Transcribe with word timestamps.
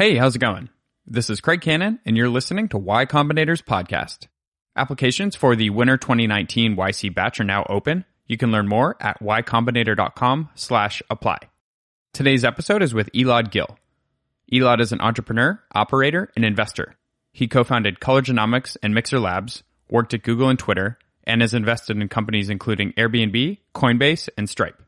Hey, 0.00 0.16
how's 0.16 0.34
it 0.34 0.38
going? 0.38 0.70
This 1.06 1.28
is 1.28 1.42
Craig 1.42 1.60
Cannon, 1.60 1.98
and 2.06 2.16
you're 2.16 2.30
listening 2.30 2.70
to 2.70 2.78
Y 2.78 3.04
Combinator's 3.04 3.60
podcast. 3.60 4.28
Applications 4.74 5.36
for 5.36 5.54
the 5.54 5.68
Winter 5.68 5.98
2019 5.98 6.74
YC 6.74 7.14
batch 7.14 7.38
are 7.38 7.44
now 7.44 7.66
open. 7.68 8.06
You 8.26 8.38
can 8.38 8.50
learn 8.50 8.66
more 8.66 8.96
at 8.98 9.20
ycombinator.com 9.20 10.48
slash 10.54 11.02
apply. 11.10 11.36
Today's 12.14 12.46
episode 12.46 12.82
is 12.82 12.94
with 12.94 13.12
Elad 13.12 13.50
Gil. 13.50 13.76
Elad 14.50 14.80
is 14.80 14.92
an 14.92 15.02
entrepreneur, 15.02 15.62
operator, 15.74 16.30
and 16.34 16.46
investor. 16.46 16.94
He 17.34 17.46
co-founded 17.46 18.00
Color 18.00 18.22
Genomics 18.22 18.78
and 18.82 18.94
Mixer 18.94 19.20
Labs, 19.20 19.64
worked 19.90 20.14
at 20.14 20.22
Google 20.22 20.48
and 20.48 20.58
Twitter, 20.58 20.98
and 21.24 21.42
has 21.42 21.52
invested 21.52 21.98
in 21.98 22.08
companies 22.08 22.48
including 22.48 22.94
Airbnb, 22.94 23.58
Coinbase, 23.74 24.30
and 24.38 24.48
Stripe. 24.48 24.82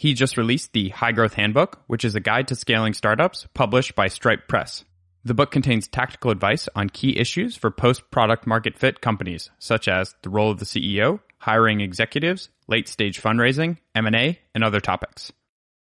He 0.00 0.14
just 0.14 0.38
released 0.38 0.72
the 0.72 0.88
High 0.88 1.12
Growth 1.12 1.34
Handbook, 1.34 1.82
which 1.86 2.06
is 2.06 2.14
a 2.14 2.20
guide 2.20 2.48
to 2.48 2.54
scaling 2.54 2.94
startups 2.94 3.46
published 3.52 3.94
by 3.94 4.08
Stripe 4.08 4.48
Press. 4.48 4.82
The 5.26 5.34
book 5.34 5.50
contains 5.50 5.88
tactical 5.88 6.30
advice 6.30 6.70
on 6.74 6.88
key 6.88 7.18
issues 7.18 7.54
for 7.54 7.70
post 7.70 8.10
product 8.10 8.46
market 8.46 8.78
fit 8.78 9.02
companies, 9.02 9.50
such 9.58 9.88
as 9.88 10.14
the 10.22 10.30
role 10.30 10.50
of 10.50 10.58
the 10.58 10.64
CEO, 10.64 11.20
hiring 11.36 11.82
executives, 11.82 12.48
late 12.66 12.88
stage 12.88 13.20
fundraising, 13.20 13.76
M&A, 13.94 14.38
and 14.54 14.64
other 14.64 14.80
topics. 14.80 15.32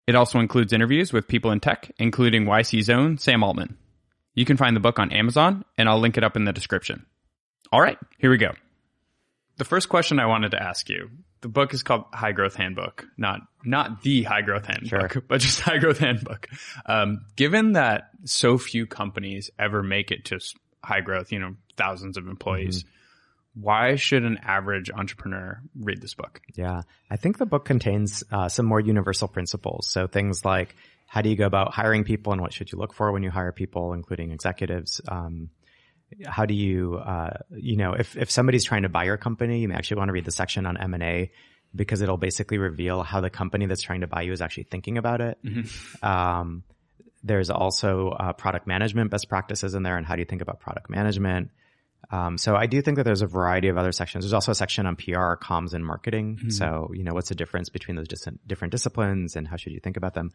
It 0.06 0.14
also 0.14 0.38
includes 0.38 0.74
interviews 0.74 1.12
with 1.12 1.28
people 1.28 1.50
in 1.50 1.60
tech, 1.60 1.92
including 1.98 2.46
YC's 2.46 2.92
own 2.92 3.18
Sam 3.18 3.44
Altman. 3.44 3.80
You 4.36 4.46
can 4.46 4.58
find 4.58 4.76
the 4.76 4.80
book 4.80 5.00
on 5.00 5.12
Amazon, 5.12 5.66
and 5.76 5.90
I'll 5.90 6.00
link 6.00 6.20
it 6.20 6.24
up 6.24 6.38
in 6.38 6.44
the 6.44 6.54
description. 6.54 7.08
All 7.72 7.82
right, 7.82 7.98
here 8.20 8.30
we 8.30 8.38
go. 8.38 8.52
The 9.58 9.66
first 9.66 9.90
question 9.90 10.20
I 10.20 10.26
wanted 10.26 10.52
to 10.52 10.62
ask 10.62 10.90
you. 10.90 11.10
The 11.42 11.48
book 11.50 11.74
is 11.74 11.84
called 11.84 12.06
High 12.14 12.32
Growth 12.32 12.56
Handbook, 12.56 13.06
not 13.18 13.42
not 13.66 14.02
the 14.02 14.24
High 14.24 14.42
Growth 14.42 14.66
Handbook, 14.66 15.12
Sure. 15.12 15.22
but 15.28 15.42
just 15.42 15.60
High 15.68 15.78
Growth 15.78 16.00
Handbook. 16.00 16.48
Um, 16.86 17.26
given 17.36 17.74
that 17.74 18.10
so 18.24 18.58
few 18.58 18.86
companies 18.88 19.52
ever 19.60 19.84
make 19.84 20.10
it 20.12 20.26
to 20.26 20.40
high 20.84 21.02
growth, 21.02 21.32
you 21.32 21.40
know, 21.40 21.56
thousands 21.78 22.18
of 22.18 22.28
employees, 22.28 22.86
why 23.56 23.96
should 23.96 24.24
an 24.24 24.40
average 24.44 24.90
entrepreneur 24.90 25.62
read 25.80 26.02
this 26.02 26.14
book? 26.14 26.42
Yeah. 26.56 26.82
I 27.10 27.18
think 27.18 27.38
the 27.38 27.46
book 27.46 27.66
contains 27.66 28.24
uh, 28.32 28.50
some 28.50 28.66
more 28.66 28.80
universal 28.80 29.28
principles. 29.28 29.88
So 29.90 30.08
things 30.08 30.44
like 30.44 30.76
how 31.08 31.22
do 31.22 31.30
you 31.30 31.36
go 31.36 31.46
about 31.46 31.74
hiring 31.74 32.04
people 32.04 32.34
and 32.34 32.42
what 32.42 32.52
should 32.54 32.72
you 32.72 32.80
look 32.80 32.94
for 32.94 33.12
when 33.12 33.22
you 33.22 33.30
hire 33.30 33.52
people, 33.52 33.94
including 33.94 34.32
executives? 34.32 35.00
Um, 35.08 35.50
how 36.26 36.46
do 36.46 36.54
you, 36.54 36.96
uh, 36.96 37.38
you 37.52 37.78
know, 37.78 37.94
if, 37.94 38.16
if 38.18 38.32
somebody's 38.32 38.64
trying 38.64 38.84
to 38.84 38.90
buy 38.90 39.06
your 39.06 39.18
company, 39.18 39.60
you 39.60 39.68
may 39.68 39.76
actually 39.76 39.98
want 39.98 40.10
to 40.10 40.14
read 40.14 40.26
the 40.26 40.32
section 40.32 40.66
on 40.66 40.78
M&A 40.78 41.32
because 41.76 42.02
it'll 42.02 42.18
basically 42.18 42.58
reveal 42.58 43.04
how 43.04 43.22
the 43.22 43.30
company 43.30 43.66
that's 43.66 43.82
trying 43.82 44.02
to 44.02 44.08
buy 44.08 44.22
you 44.22 44.32
is 44.32 44.42
actually 44.42 44.64
thinking 44.64 44.98
about 44.98 45.22
it. 45.22 45.38
Um, 46.04 46.64
there's 47.24 47.50
also 47.50 48.10
uh, 48.10 48.34
product 48.34 48.68
management 48.68 49.10
best 49.10 49.30
practices 49.30 49.74
in 49.74 49.84
there 49.84 49.98
and 49.98 50.06
how 50.06 50.16
do 50.16 50.20
you 50.20 50.26
think 50.26 50.42
about 50.42 50.60
product 50.60 50.90
management. 50.90 51.52
Um, 52.12 52.38
so 52.38 52.56
I 52.56 52.66
do 52.68 52.82
think 52.82 52.98
that 52.98 53.04
there's 53.04 53.22
a 53.22 53.28
variety 53.28 53.70
of 53.70 53.78
other 53.78 53.94
sections. 53.94 54.26
There's 54.26 54.34
also 54.34 54.52
a 54.52 54.56
section 54.56 54.86
on 54.86 54.98
PR, 54.98 55.36
comms, 55.36 55.74
and 55.74 55.86
marketing. 55.86 56.38
So 56.52 56.92
you 56.94 57.04
know, 57.04 57.14
what's 57.14 57.30
the 57.30 57.36
difference 57.36 57.70
between 57.70 57.96
those 57.96 58.10
dis- 58.10 58.28
different 58.46 58.72
disciplines 58.72 59.36
and 59.36 59.48
how 59.48 59.56
should 59.56 59.72
you 59.72 59.80
think 59.80 59.96
about 59.96 60.14
them? 60.14 60.32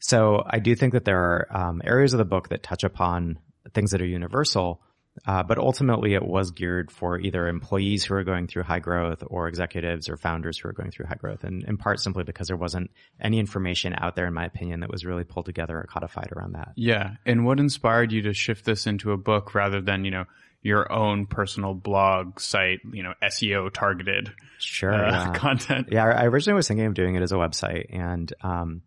So 0.00 0.42
I 0.46 0.58
do 0.58 0.74
think 0.74 0.92
that 0.92 1.04
there 1.04 1.18
are 1.18 1.56
um, 1.56 1.82
areas 1.84 2.12
of 2.14 2.18
the 2.18 2.24
book 2.24 2.48
that 2.48 2.62
touch 2.62 2.84
upon 2.84 3.38
things 3.74 3.92
that 3.92 4.02
are 4.02 4.06
universal, 4.06 4.82
uh, 5.26 5.42
but 5.42 5.58
ultimately 5.58 6.14
it 6.14 6.22
was 6.24 6.50
geared 6.50 6.90
for 6.90 7.18
either 7.18 7.46
employees 7.48 8.04
who 8.04 8.14
are 8.14 8.24
going 8.24 8.46
through 8.46 8.62
high 8.62 8.78
growth 8.78 9.22
or 9.26 9.48
executives 9.48 10.08
or 10.08 10.16
founders 10.16 10.58
who 10.58 10.68
are 10.68 10.72
going 10.72 10.90
through 10.90 11.06
high 11.06 11.16
growth, 11.16 11.44
and 11.44 11.64
in 11.64 11.76
part 11.76 12.00
simply 12.00 12.24
because 12.24 12.48
there 12.48 12.56
wasn't 12.56 12.90
any 13.20 13.38
information 13.38 13.94
out 13.96 14.16
there, 14.16 14.26
in 14.26 14.34
my 14.34 14.44
opinion, 14.44 14.80
that 14.80 14.90
was 14.90 15.04
really 15.04 15.24
pulled 15.24 15.46
together 15.46 15.78
or 15.78 15.84
codified 15.84 16.30
around 16.36 16.52
that. 16.52 16.72
Yeah. 16.76 17.14
And 17.26 17.44
what 17.44 17.60
inspired 17.60 18.12
you 18.12 18.22
to 18.22 18.34
shift 18.34 18.64
this 18.64 18.86
into 18.86 19.12
a 19.12 19.16
book 19.16 19.54
rather 19.54 19.80
than, 19.80 20.04
you 20.04 20.10
know, 20.10 20.24
your 20.60 20.90
own 20.90 21.26
personal 21.26 21.72
blog 21.72 22.40
site, 22.40 22.80
you 22.92 23.02
know, 23.02 23.14
SEO 23.22 23.72
targeted 23.72 24.32
Sure. 24.58 24.92
uh, 24.92 25.10
yeah. 25.10 25.32
content? 25.34 25.88
Yeah, 25.92 26.04
I 26.04 26.24
originally 26.24 26.56
was 26.56 26.66
thinking 26.66 26.86
of 26.86 26.94
doing 26.94 27.14
it 27.14 27.22
as 27.22 27.30
a 27.30 27.36
website, 27.36 27.86
and 27.90 28.32
um, 28.42 28.82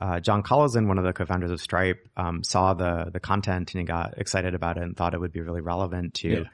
uh, 0.00 0.20
John 0.20 0.42
Collison, 0.42 0.86
one 0.86 0.98
of 0.98 1.04
the 1.04 1.12
co-founders 1.12 1.50
of 1.50 1.60
Stripe, 1.60 2.08
um, 2.16 2.42
saw 2.42 2.74
the 2.74 3.10
the 3.12 3.20
content 3.20 3.72
and 3.74 3.80
he 3.80 3.86
got 3.86 4.18
excited 4.18 4.54
about 4.54 4.76
it 4.76 4.82
and 4.82 4.96
thought 4.96 5.14
it 5.14 5.20
would 5.20 5.32
be 5.32 5.40
really 5.40 5.60
relevant 5.60 6.14
to 6.14 6.46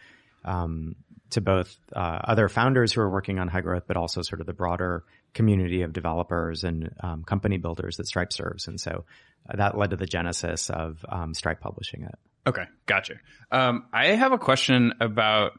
um, 0.44 0.96
to 1.30 1.40
both 1.40 1.76
uh, 1.94 2.20
other 2.24 2.48
founders 2.48 2.92
who 2.92 3.00
are 3.00 3.10
working 3.10 3.38
on 3.38 3.48
high 3.48 3.60
growth, 3.60 3.84
but 3.86 3.96
also 3.96 4.22
sort 4.22 4.40
of 4.40 4.46
the 4.46 4.52
broader 4.52 5.04
community 5.32 5.82
of 5.82 5.92
developers 5.92 6.64
and 6.64 6.92
um, 7.00 7.24
company 7.24 7.56
builders 7.56 7.96
that 7.96 8.06
Stripe 8.06 8.32
serves. 8.32 8.66
And 8.66 8.80
so 8.80 9.04
uh, 9.48 9.56
that 9.56 9.78
led 9.78 9.90
to 9.90 9.96
the 9.96 10.06
genesis 10.06 10.70
of 10.70 11.04
um, 11.08 11.34
Stripe 11.34 11.60
publishing 11.60 12.02
it. 12.02 12.14
Okay, 12.46 12.64
gotcha. 12.86 13.14
Um, 13.50 13.86
I 13.92 14.08
have 14.08 14.32
a 14.32 14.38
question 14.38 14.94
about 15.00 15.52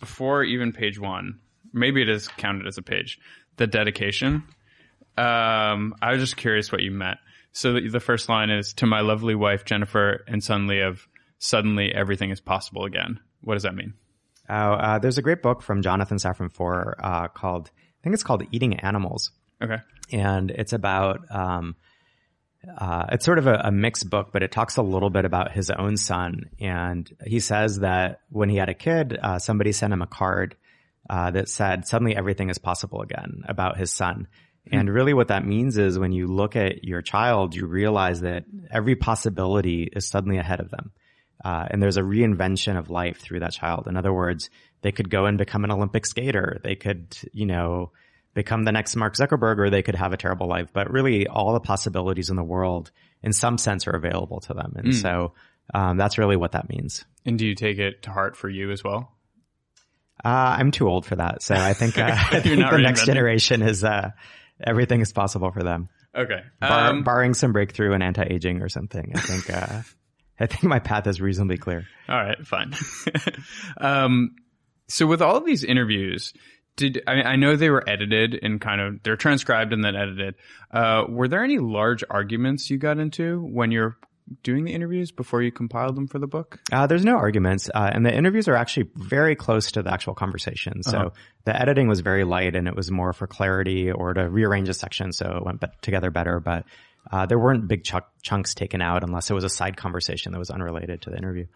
before 0.00 0.42
even 0.42 0.72
page 0.72 0.98
one. 0.98 1.40
Maybe 1.72 2.02
it 2.02 2.08
is 2.08 2.26
counted 2.26 2.66
as 2.66 2.78
a 2.78 2.82
page. 2.82 3.20
The 3.56 3.66
dedication. 3.66 4.44
Um, 5.16 5.94
I 6.02 6.12
was 6.12 6.20
just 6.20 6.36
curious 6.36 6.70
what 6.70 6.82
you 6.82 6.90
meant. 6.90 7.18
So 7.52 7.72
the, 7.72 7.88
the 7.88 8.00
first 8.00 8.28
line 8.28 8.50
is 8.50 8.74
to 8.74 8.86
my 8.86 9.00
lovely 9.00 9.34
wife 9.34 9.64
Jennifer 9.64 10.24
and 10.28 10.42
son 10.42 10.66
Leov. 10.66 11.00
Suddenly 11.38 11.94
everything 11.94 12.30
is 12.30 12.40
possible 12.40 12.84
again. 12.84 13.20
What 13.42 13.54
does 13.54 13.62
that 13.62 13.74
mean? 13.74 13.94
Oh, 14.48 14.54
uh, 14.54 14.98
there's 14.98 15.18
a 15.18 15.22
great 15.22 15.42
book 15.42 15.62
from 15.62 15.82
Jonathan 15.82 16.18
Safran 16.18 16.52
Foer 16.52 16.96
uh, 17.02 17.28
called 17.28 17.70
I 17.74 18.02
think 18.02 18.14
it's 18.14 18.22
called 18.22 18.44
Eating 18.52 18.78
Animals. 18.80 19.32
Okay. 19.62 19.78
and 20.12 20.50
it's 20.50 20.72
about 20.74 21.20
um, 21.34 21.76
uh, 22.76 23.06
it's 23.12 23.24
sort 23.24 23.38
of 23.38 23.46
a, 23.46 23.54
a 23.64 23.72
mixed 23.72 24.10
book, 24.10 24.30
but 24.32 24.42
it 24.42 24.50
talks 24.52 24.76
a 24.76 24.82
little 24.82 25.10
bit 25.10 25.24
about 25.24 25.52
his 25.52 25.70
own 25.70 25.96
son. 25.96 26.50
And 26.58 27.10
he 27.24 27.40
says 27.40 27.80
that 27.80 28.20
when 28.28 28.48
he 28.48 28.56
had 28.56 28.68
a 28.68 28.74
kid, 28.74 29.18
uh, 29.20 29.38
somebody 29.38 29.72
sent 29.72 29.92
him 29.92 30.02
a 30.02 30.06
card 30.06 30.56
uh, 31.08 31.30
that 31.30 31.48
said, 31.48 31.86
"Suddenly 31.86 32.16
everything 32.16 32.50
is 32.50 32.58
possible 32.58 33.02
again" 33.02 33.44
about 33.48 33.76
his 33.76 33.92
son. 33.92 34.26
And 34.72 34.90
really, 34.90 35.14
what 35.14 35.28
that 35.28 35.44
means 35.44 35.78
is 35.78 35.98
when 35.98 36.12
you 36.12 36.26
look 36.26 36.56
at 36.56 36.84
your 36.84 37.02
child, 37.02 37.54
you 37.54 37.66
realize 37.66 38.20
that 38.22 38.44
every 38.70 38.96
possibility 38.96 39.84
is 39.84 40.06
suddenly 40.06 40.38
ahead 40.38 40.60
of 40.60 40.70
them. 40.70 40.92
Uh, 41.44 41.66
and 41.70 41.82
there's 41.82 41.96
a 41.96 42.02
reinvention 42.02 42.78
of 42.78 42.90
life 42.90 43.18
through 43.20 43.40
that 43.40 43.52
child. 43.52 43.86
In 43.86 43.96
other 43.96 44.12
words, 44.12 44.50
they 44.82 44.92
could 44.92 45.10
go 45.10 45.26
and 45.26 45.38
become 45.38 45.64
an 45.64 45.70
Olympic 45.70 46.06
skater. 46.06 46.60
They 46.62 46.74
could, 46.74 47.16
you 47.32 47.46
know, 47.46 47.92
become 48.34 48.64
the 48.64 48.72
next 48.72 48.96
Mark 48.96 49.14
Zuckerberg 49.14 49.58
or 49.58 49.70
they 49.70 49.82
could 49.82 49.94
have 49.94 50.12
a 50.12 50.16
terrible 50.16 50.48
life. 50.48 50.70
But 50.72 50.90
really 50.90 51.26
all 51.26 51.52
the 51.52 51.60
possibilities 51.60 52.30
in 52.30 52.36
the 52.36 52.44
world 52.44 52.90
in 53.22 53.32
some 53.32 53.58
sense 53.58 53.86
are 53.86 53.92
available 53.92 54.40
to 54.40 54.54
them. 54.54 54.74
And 54.76 54.94
so, 54.94 55.32
um, 55.74 55.96
that's 55.96 56.18
really 56.18 56.36
what 56.36 56.52
that 56.52 56.68
means. 56.68 57.04
And 57.24 57.38
do 57.38 57.46
you 57.46 57.54
take 57.54 57.78
it 57.78 58.02
to 58.02 58.10
heart 58.10 58.36
for 58.36 58.48
you 58.48 58.70
as 58.70 58.84
well? 58.84 59.12
Uh, 60.24 60.56
I'm 60.58 60.70
too 60.70 60.88
old 60.88 61.06
for 61.06 61.16
that. 61.16 61.42
So 61.42 61.54
I 61.54 61.72
think, 61.74 61.98
uh, 61.98 62.06
I 62.30 62.40
think 62.40 62.60
the 62.60 62.78
next 62.78 63.04
generation 63.04 63.62
is, 63.62 63.84
uh, 63.84 64.10
everything 64.64 65.00
is 65.00 65.12
possible 65.12 65.50
for 65.50 65.62
them. 65.62 65.88
Okay. 66.14 66.40
Bar- 66.60 66.90
Um, 66.90 67.02
barring 67.02 67.34
some 67.34 67.52
breakthrough 67.52 67.92
in 67.92 68.02
anti-aging 68.02 68.62
or 68.62 68.68
something. 68.68 69.12
I 69.14 69.20
think, 69.20 69.50
uh, 69.50 69.82
I 70.40 70.46
think 70.46 70.64
my 70.64 70.78
path 70.78 71.06
is 71.06 71.20
reasonably 71.20 71.58
clear. 71.58 71.86
All 72.08 72.16
right, 72.16 72.46
fine. 72.46 72.72
um, 73.78 74.34
so 74.88 75.06
with 75.06 75.22
all 75.22 75.36
of 75.36 75.44
these 75.44 75.64
interviews, 75.64 76.32
did 76.76 77.02
I, 77.06 77.22
I 77.22 77.36
know 77.36 77.56
they 77.56 77.70
were 77.70 77.88
edited 77.88 78.38
and 78.42 78.60
kind 78.60 78.80
of 78.80 79.02
they're 79.02 79.16
transcribed 79.16 79.72
and 79.72 79.82
then 79.84 79.96
edited? 79.96 80.34
Uh, 80.70 81.04
were 81.08 81.28
there 81.28 81.42
any 81.42 81.58
large 81.58 82.04
arguments 82.08 82.68
you 82.70 82.78
got 82.78 82.98
into 82.98 83.40
when 83.40 83.70
you're 83.72 83.96
doing 84.42 84.64
the 84.64 84.72
interviews 84.72 85.12
before 85.12 85.42
you 85.42 85.52
compiled 85.52 85.96
them 85.96 86.06
for 86.06 86.18
the 86.18 86.26
book? 86.26 86.58
Uh, 86.72 86.86
there's 86.86 87.04
no 87.04 87.16
arguments, 87.16 87.70
uh, 87.74 87.90
and 87.92 88.04
the 88.04 88.14
interviews 88.14 88.48
are 88.48 88.56
actually 88.56 88.90
very 88.96 89.36
close 89.36 89.72
to 89.72 89.82
the 89.82 89.92
actual 89.92 90.14
conversation. 90.14 90.82
So 90.82 90.98
Uh-huh. 90.98 91.10
the 91.44 91.60
editing 91.60 91.88
was 91.88 92.00
very 92.00 92.24
light, 92.24 92.56
and 92.56 92.66
it 92.68 92.74
was 92.74 92.90
more 92.90 93.12
for 93.12 93.26
clarity 93.26 93.90
or 93.90 94.14
to 94.14 94.28
rearrange 94.28 94.68
a 94.68 94.74
section 94.74 95.12
so 95.12 95.36
it 95.38 95.44
went 95.44 95.60
be- 95.60 95.66
together 95.82 96.10
better. 96.10 96.40
But 96.40 96.64
uh, 97.12 97.26
there 97.26 97.38
weren't 97.38 97.68
big 97.68 97.84
chunk- 97.84 98.04
chunks 98.22 98.54
taken 98.54 98.82
out 98.82 99.04
unless 99.04 99.30
it 99.30 99.34
was 99.34 99.44
a 99.44 99.48
side 99.48 99.76
conversation 99.76 100.32
that 100.32 100.38
was 100.38 100.50
unrelated 100.50 101.02
to 101.02 101.10
the 101.10 101.16
interview. 101.16 101.46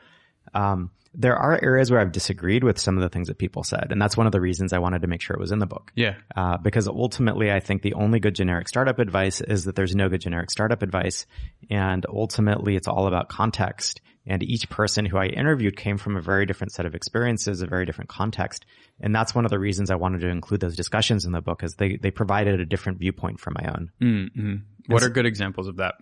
Um, 0.54 0.90
there 1.12 1.36
are 1.36 1.58
areas 1.60 1.90
where 1.90 2.00
I've 2.00 2.12
disagreed 2.12 2.62
with 2.62 2.78
some 2.78 2.96
of 2.96 3.02
the 3.02 3.08
things 3.08 3.28
that 3.28 3.38
people 3.38 3.64
said, 3.64 3.88
and 3.90 4.00
that's 4.00 4.16
one 4.16 4.26
of 4.26 4.32
the 4.32 4.40
reasons 4.40 4.72
I 4.72 4.78
wanted 4.78 5.02
to 5.02 5.08
make 5.08 5.20
sure 5.20 5.34
it 5.34 5.40
was 5.40 5.50
in 5.50 5.58
the 5.58 5.66
book. 5.66 5.90
Yeah. 5.96 6.14
Uh, 6.36 6.56
because 6.58 6.86
ultimately, 6.86 7.50
I 7.50 7.58
think 7.58 7.82
the 7.82 7.94
only 7.94 8.20
good 8.20 8.34
generic 8.34 8.68
startup 8.68 9.00
advice 9.00 9.40
is 9.40 9.64
that 9.64 9.74
there's 9.74 9.96
no 9.96 10.08
good 10.08 10.20
generic 10.20 10.50
startup 10.50 10.82
advice. 10.82 11.26
And 11.68 12.06
ultimately, 12.08 12.76
it's 12.76 12.86
all 12.86 13.08
about 13.08 13.28
context. 13.28 14.00
And 14.24 14.42
each 14.44 14.68
person 14.68 15.04
who 15.04 15.16
I 15.16 15.26
interviewed 15.26 15.76
came 15.76 15.98
from 15.98 16.16
a 16.16 16.20
very 16.20 16.46
different 16.46 16.72
set 16.72 16.86
of 16.86 16.94
experiences, 16.94 17.62
a 17.62 17.66
very 17.66 17.86
different 17.86 18.10
context. 18.10 18.64
And 19.00 19.14
that's 19.14 19.34
one 19.34 19.44
of 19.44 19.50
the 19.50 19.58
reasons 19.58 19.90
I 19.90 19.96
wanted 19.96 20.20
to 20.20 20.28
include 20.28 20.60
those 20.60 20.76
discussions 20.76 21.24
in 21.24 21.32
the 21.32 21.40
book 21.40 21.64
is 21.64 21.74
they, 21.74 21.96
they 21.96 22.12
provided 22.12 22.60
a 22.60 22.66
different 22.66 22.98
viewpoint 22.98 23.40
from 23.40 23.56
my 23.60 23.70
own. 23.70 23.90
Mm-hmm. 24.00 24.54
What 24.86 25.02
are 25.02 25.08
good 25.08 25.26
examples 25.26 25.66
of 25.66 25.76
that? 25.78 25.94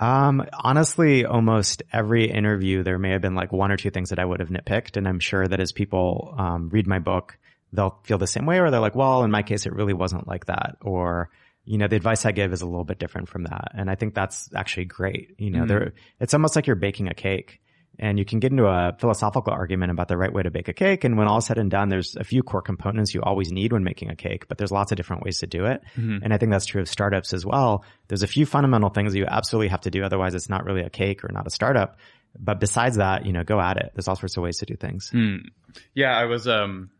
Um, 0.00 0.46
honestly, 0.52 1.24
almost 1.24 1.82
every 1.92 2.30
interview, 2.30 2.82
there 2.82 2.98
may 2.98 3.10
have 3.10 3.22
been 3.22 3.34
like 3.34 3.52
one 3.52 3.72
or 3.72 3.76
two 3.76 3.90
things 3.90 4.10
that 4.10 4.18
I 4.18 4.24
would 4.24 4.40
have 4.40 4.48
nitpicked. 4.48 4.96
And 4.96 5.08
I'm 5.08 5.20
sure 5.20 5.46
that 5.46 5.60
as 5.60 5.72
people, 5.72 6.34
um, 6.38 6.68
read 6.68 6.86
my 6.86 6.98
book, 6.98 7.36
they'll 7.72 7.98
feel 8.04 8.18
the 8.18 8.26
same 8.26 8.46
way 8.46 8.60
or 8.60 8.70
they're 8.70 8.80
like, 8.80 8.94
well, 8.94 9.24
in 9.24 9.30
my 9.30 9.42
case, 9.42 9.66
it 9.66 9.72
really 9.72 9.94
wasn't 9.94 10.28
like 10.28 10.46
that. 10.46 10.76
Or, 10.80 11.30
you 11.64 11.78
know, 11.78 11.88
the 11.88 11.96
advice 11.96 12.24
I 12.24 12.32
give 12.32 12.52
is 12.52 12.62
a 12.62 12.66
little 12.66 12.84
bit 12.84 12.98
different 12.98 13.28
from 13.28 13.44
that. 13.44 13.72
And 13.74 13.90
I 13.90 13.94
think 13.94 14.14
that's 14.14 14.48
actually 14.54 14.86
great. 14.86 15.34
You 15.38 15.50
know, 15.50 15.60
mm-hmm. 15.60 15.68
there, 15.68 15.92
it's 16.20 16.34
almost 16.34 16.56
like 16.56 16.66
you're 16.66 16.76
baking 16.76 17.08
a 17.08 17.14
cake 17.14 17.60
and 17.98 18.18
you 18.18 18.24
can 18.24 18.38
get 18.38 18.52
into 18.52 18.66
a 18.66 18.96
philosophical 18.98 19.52
argument 19.52 19.90
about 19.90 20.08
the 20.08 20.16
right 20.16 20.32
way 20.32 20.42
to 20.42 20.50
bake 20.50 20.68
a 20.68 20.72
cake. 20.72 21.04
And 21.04 21.18
when 21.18 21.26
all 21.26 21.40
said 21.40 21.58
and 21.58 21.70
done, 21.70 21.88
there's 21.88 22.16
a 22.16 22.24
few 22.24 22.42
core 22.42 22.62
components 22.62 23.12
you 23.14 23.22
always 23.22 23.50
need 23.50 23.72
when 23.72 23.82
making 23.82 24.10
a 24.10 24.16
cake, 24.16 24.46
but 24.48 24.58
there's 24.58 24.70
lots 24.70 24.92
of 24.92 24.96
different 24.96 25.24
ways 25.24 25.38
to 25.38 25.46
do 25.46 25.64
it. 25.66 25.82
Mm-hmm. 25.96 26.18
And 26.22 26.32
I 26.32 26.38
think 26.38 26.52
that's 26.52 26.66
true 26.66 26.80
of 26.80 26.88
startups 26.88 27.32
as 27.32 27.44
well. 27.44 27.84
There's 28.06 28.22
a 28.22 28.28
few 28.28 28.46
fundamental 28.46 28.90
things 28.90 29.14
you 29.14 29.26
absolutely 29.26 29.68
have 29.68 29.80
to 29.82 29.90
do. 29.90 30.04
Otherwise 30.04 30.34
it's 30.34 30.48
not 30.48 30.64
really 30.64 30.82
a 30.82 30.90
cake 30.90 31.24
or 31.24 31.30
not 31.32 31.46
a 31.46 31.50
startup. 31.50 31.98
But 32.38 32.60
besides 32.60 32.96
that, 32.96 33.26
you 33.26 33.32
know, 33.32 33.42
go 33.42 33.58
at 33.60 33.78
it. 33.78 33.90
There's 33.94 34.06
all 34.06 34.14
sorts 34.14 34.36
of 34.36 34.42
ways 34.42 34.58
to 34.58 34.66
do 34.66 34.76
things. 34.76 35.10
Mm. 35.12 35.46
Yeah. 35.94 36.16
I 36.16 36.26
was, 36.26 36.46
um, 36.46 36.90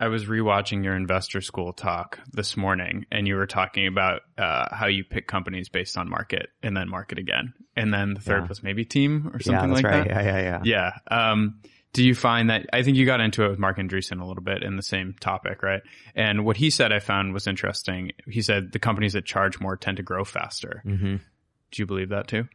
I 0.00 0.08
was 0.08 0.24
rewatching 0.24 0.82
your 0.82 0.96
investor 0.96 1.42
school 1.42 1.74
talk 1.74 2.18
this 2.32 2.56
morning, 2.56 3.04
and 3.12 3.28
you 3.28 3.36
were 3.36 3.46
talking 3.46 3.86
about 3.86 4.22
uh, 4.38 4.74
how 4.74 4.86
you 4.86 5.04
pick 5.04 5.28
companies 5.28 5.68
based 5.68 5.98
on 5.98 6.08
market 6.08 6.48
and 6.62 6.74
then 6.74 6.88
market 6.88 7.18
again, 7.18 7.52
and 7.76 7.92
then 7.92 8.14
the 8.14 8.20
third 8.20 8.44
yeah. 8.44 8.48
was 8.48 8.62
maybe 8.62 8.86
team 8.86 9.30
or 9.34 9.40
something 9.40 9.68
yeah, 9.68 9.74
like 9.74 9.84
right. 9.84 10.08
that. 10.08 10.24
Yeah, 10.24 10.38
yeah, 10.38 10.60
yeah. 10.64 10.92
Yeah. 11.10 11.30
Um, 11.30 11.60
do 11.92 12.02
you 12.02 12.14
find 12.14 12.48
that 12.48 12.66
I 12.72 12.82
think 12.82 12.96
you 12.96 13.04
got 13.04 13.20
into 13.20 13.44
it 13.44 13.50
with 13.50 13.58
Marc 13.58 13.76
Andreessen 13.76 14.22
a 14.22 14.24
little 14.24 14.42
bit 14.42 14.62
in 14.62 14.76
the 14.76 14.82
same 14.82 15.14
topic, 15.20 15.62
right? 15.62 15.82
And 16.14 16.46
what 16.46 16.56
he 16.56 16.70
said 16.70 16.92
I 16.92 17.00
found 17.00 17.34
was 17.34 17.46
interesting. 17.46 18.12
He 18.26 18.40
said 18.42 18.72
the 18.72 18.78
companies 18.78 19.12
that 19.12 19.26
charge 19.26 19.60
more 19.60 19.76
tend 19.76 19.98
to 19.98 20.02
grow 20.02 20.24
faster. 20.24 20.82
Mm-hmm. 20.86 21.16
Do 21.16 21.82
you 21.82 21.86
believe 21.86 22.08
that 22.08 22.26
too? 22.26 22.48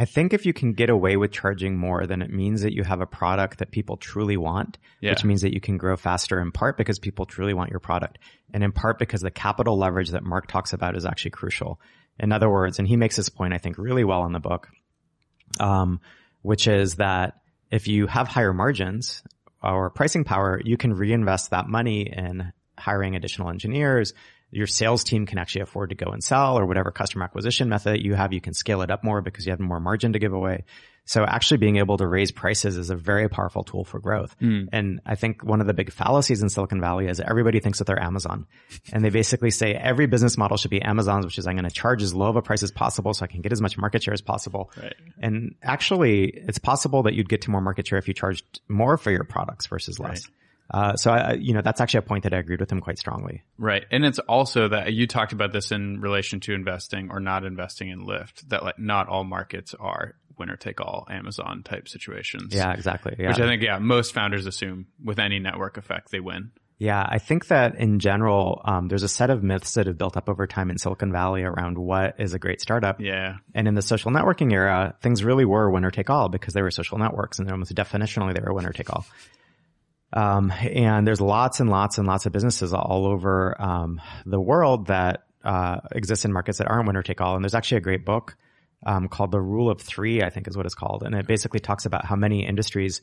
I 0.00 0.06
think 0.06 0.32
if 0.32 0.46
you 0.46 0.54
can 0.54 0.72
get 0.72 0.88
away 0.88 1.18
with 1.18 1.30
charging 1.30 1.76
more, 1.76 2.06
then 2.06 2.22
it 2.22 2.30
means 2.30 2.62
that 2.62 2.72
you 2.72 2.84
have 2.84 3.02
a 3.02 3.06
product 3.06 3.58
that 3.58 3.70
people 3.70 3.98
truly 3.98 4.38
want, 4.38 4.78
yeah. 5.02 5.10
which 5.10 5.24
means 5.24 5.42
that 5.42 5.52
you 5.52 5.60
can 5.60 5.76
grow 5.76 5.94
faster 5.94 6.40
in 6.40 6.52
part 6.52 6.78
because 6.78 6.98
people 6.98 7.26
truly 7.26 7.52
want 7.52 7.68
your 7.68 7.80
product 7.80 8.18
and 8.54 8.64
in 8.64 8.72
part 8.72 8.98
because 8.98 9.20
the 9.20 9.30
capital 9.30 9.76
leverage 9.76 10.08
that 10.12 10.24
Marc 10.24 10.46
talks 10.46 10.72
about 10.72 10.96
is 10.96 11.04
actually 11.04 11.32
crucial. 11.32 11.78
In 12.18 12.32
other 12.32 12.48
words, 12.48 12.78
and 12.78 12.88
he 12.88 12.96
makes 12.96 13.16
this 13.16 13.28
point, 13.28 13.52
I 13.52 13.58
think, 13.58 13.76
really 13.76 14.02
well 14.02 14.24
in 14.24 14.32
the 14.32 14.40
book, 14.40 14.70
um, 15.58 16.00
which 16.40 16.66
is 16.66 16.94
that 16.94 17.34
if 17.70 17.86
you 17.86 18.06
have 18.06 18.26
higher 18.26 18.54
margins 18.54 19.22
or 19.62 19.90
pricing 19.90 20.24
power, 20.24 20.62
you 20.64 20.78
can 20.78 20.94
reinvest 20.94 21.50
that 21.50 21.68
money 21.68 22.10
in 22.10 22.54
hiring 22.78 23.16
additional 23.16 23.50
engineers, 23.50 24.14
your 24.50 24.66
sales 24.66 25.04
team 25.04 25.26
can 25.26 25.38
actually 25.38 25.62
afford 25.62 25.90
to 25.90 25.96
go 25.96 26.10
and 26.10 26.22
sell 26.22 26.58
or 26.58 26.66
whatever 26.66 26.90
customer 26.90 27.24
acquisition 27.24 27.68
method 27.68 28.02
you 28.04 28.14
have, 28.14 28.32
you 28.32 28.40
can 28.40 28.54
scale 28.54 28.82
it 28.82 28.90
up 28.90 29.04
more 29.04 29.20
because 29.20 29.46
you 29.46 29.52
have 29.52 29.60
more 29.60 29.80
margin 29.80 30.12
to 30.12 30.18
give 30.18 30.32
away. 30.32 30.64
So 31.04 31.24
actually 31.24 31.56
being 31.56 31.78
able 31.78 31.96
to 31.96 32.06
raise 32.06 32.30
prices 32.30 32.76
is 32.76 32.90
a 32.90 32.94
very 32.94 33.28
powerful 33.28 33.64
tool 33.64 33.84
for 33.84 33.98
growth. 33.98 34.36
Mm. 34.40 34.68
And 34.72 35.00
I 35.04 35.16
think 35.16 35.42
one 35.42 35.60
of 35.60 35.66
the 35.66 35.74
big 35.74 35.90
fallacies 35.90 36.42
in 36.42 36.48
Silicon 36.48 36.80
Valley 36.80 37.08
is 37.08 37.18
everybody 37.18 37.58
thinks 37.58 37.78
that 37.78 37.86
they're 37.86 38.00
Amazon. 38.00 38.46
And 38.92 39.04
they 39.04 39.10
basically 39.10 39.50
say 39.50 39.72
every 39.72 40.06
business 40.06 40.38
model 40.38 40.56
should 40.56 40.70
be 40.70 40.80
Amazon's, 40.80 41.24
which 41.24 41.38
is 41.38 41.48
I'm 41.48 41.56
going 41.56 41.64
to 41.64 41.70
charge 41.70 42.02
as 42.02 42.14
low 42.14 42.28
of 42.28 42.36
a 42.36 42.42
price 42.42 42.62
as 42.62 42.70
possible 42.70 43.12
so 43.12 43.24
I 43.24 43.28
can 43.28 43.40
get 43.40 43.50
as 43.50 43.60
much 43.60 43.76
market 43.76 44.04
share 44.04 44.14
as 44.14 44.20
possible. 44.20 44.70
Right. 44.80 44.94
And 45.20 45.56
actually 45.62 46.26
it's 46.26 46.58
possible 46.58 47.02
that 47.04 47.14
you'd 47.14 47.28
get 47.28 47.42
to 47.42 47.50
more 47.50 47.60
market 47.60 47.88
share 47.88 47.98
if 47.98 48.06
you 48.06 48.14
charged 48.14 48.60
more 48.68 48.96
for 48.96 49.10
your 49.10 49.24
products 49.24 49.66
versus 49.66 49.98
less. 49.98 50.26
Right. 50.26 50.34
Uh, 50.70 50.94
so 50.96 51.10
I, 51.10 51.32
you 51.34 51.52
know, 51.52 51.62
that's 51.62 51.80
actually 51.80 51.98
a 51.98 52.02
point 52.02 52.24
that 52.24 52.34
I 52.34 52.38
agreed 52.38 52.60
with 52.60 52.70
him 52.70 52.80
quite 52.80 52.98
strongly. 52.98 53.42
Right. 53.58 53.84
And 53.90 54.04
it's 54.04 54.18
also 54.20 54.68
that 54.68 54.92
you 54.92 55.06
talked 55.06 55.32
about 55.32 55.52
this 55.52 55.72
in 55.72 56.00
relation 56.00 56.40
to 56.40 56.54
investing 56.54 57.10
or 57.10 57.20
not 57.20 57.44
investing 57.44 57.88
in 57.88 58.06
Lyft, 58.06 58.48
that 58.48 58.62
like 58.62 58.78
not 58.78 59.08
all 59.08 59.24
markets 59.24 59.74
are 59.74 60.14
winner 60.38 60.56
take 60.56 60.80
all 60.80 61.06
Amazon 61.10 61.62
type 61.62 61.88
situations. 61.88 62.54
Yeah, 62.54 62.72
exactly. 62.72 63.14
Yeah. 63.18 63.28
Which 63.28 63.40
I 63.40 63.46
think, 63.46 63.62
yeah, 63.62 63.78
most 63.78 64.14
founders 64.14 64.46
assume 64.46 64.86
with 65.02 65.18
any 65.18 65.38
network 65.38 65.76
effect, 65.76 66.10
they 66.10 66.20
win. 66.20 66.52
Yeah, 66.78 67.04
I 67.06 67.18
think 67.18 67.48
that 67.48 67.74
in 67.74 67.98
general, 67.98 68.62
um, 68.64 68.88
there's 68.88 69.02
a 69.02 69.08
set 69.08 69.28
of 69.28 69.42
myths 69.42 69.74
that 69.74 69.86
have 69.86 69.98
built 69.98 70.16
up 70.16 70.30
over 70.30 70.46
time 70.46 70.70
in 70.70 70.78
Silicon 70.78 71.12
Valley 71.12 71.42
around 71.42 71.76
what 71.76 72.18
is 72.18 72.32
a 72.32 72.38
great 72.38 72.62
startup. 72.62 73.02
Yeah. 73.02 73.36
And 73.54 73.68
in 73.68 73.74
the 73.74 73.82
social 73.82 74.10
networking 74.10 74.50
era, 74.50 74.96
things 75.02 75.22
really 75.22 75.44
were 75.44 75.70
winner 75.70 75.90
take 75.90 76.08
all 76.08 76.30
because 76.30 76.54
they 76.54 76.62
were 76.62 76.70
social 76.70 76.96
networks 76.96 77.38
and 77.38 77.50
almost 77.50 77.74
definitionally 77.74 78.34
they 78.34 78.40
were 78.42 78.54
winner 78.54 78.72
take 78.72 78.88
all. 78.88 79.04
Um, 80.12 80.50
and 80.50 81.06
there's 81.06 81.20
lots 81.20 81.60
and 81.60 81.70
lots 81.70 81.98
and 81.98 82.06
lots 82.06 82.26
of 82.26 82.32
businesses 82.32 82.72
all 82.72 83.06
over 83.06 83.60
um, 83.60 84.00
the 84.26 84.40
world 84.40 84.86
that 84.86 85.24
uh, 85.44 85.80
exist 85.92 86.24
in 86.24 86.32
markets 86.32 86.58
that 86.58 86.68
aren't 86.68 86.86
winner 86.86 87.02
take 87.02 87.20
all. 87.20 87.36
And 87.36 87.44
there's 87.44 87.54
actually 87.54 87.78
a 87.78 87.82
great 87.82 88.04
book 88.04 88.36
um, 88.84 89.08
called 89.08 89.30
The 89.30 89.40
Rule 89.40 89.70
of 89.70 89.80
Three, 89.80 90.22
I 90.22 90.30
think 90.30 90.48
is 90.48 90.56
what 90.56 90.66
it's 90.66 90.74
called, 90.74 91.02
and 91.02 91.14
it 91.14 91.26
basically 91.26 91.60
talks 91.60 91.84
about 91.84 92.04
how 92.04 92.16
many 92.16 92.46
industries 92.46 93.02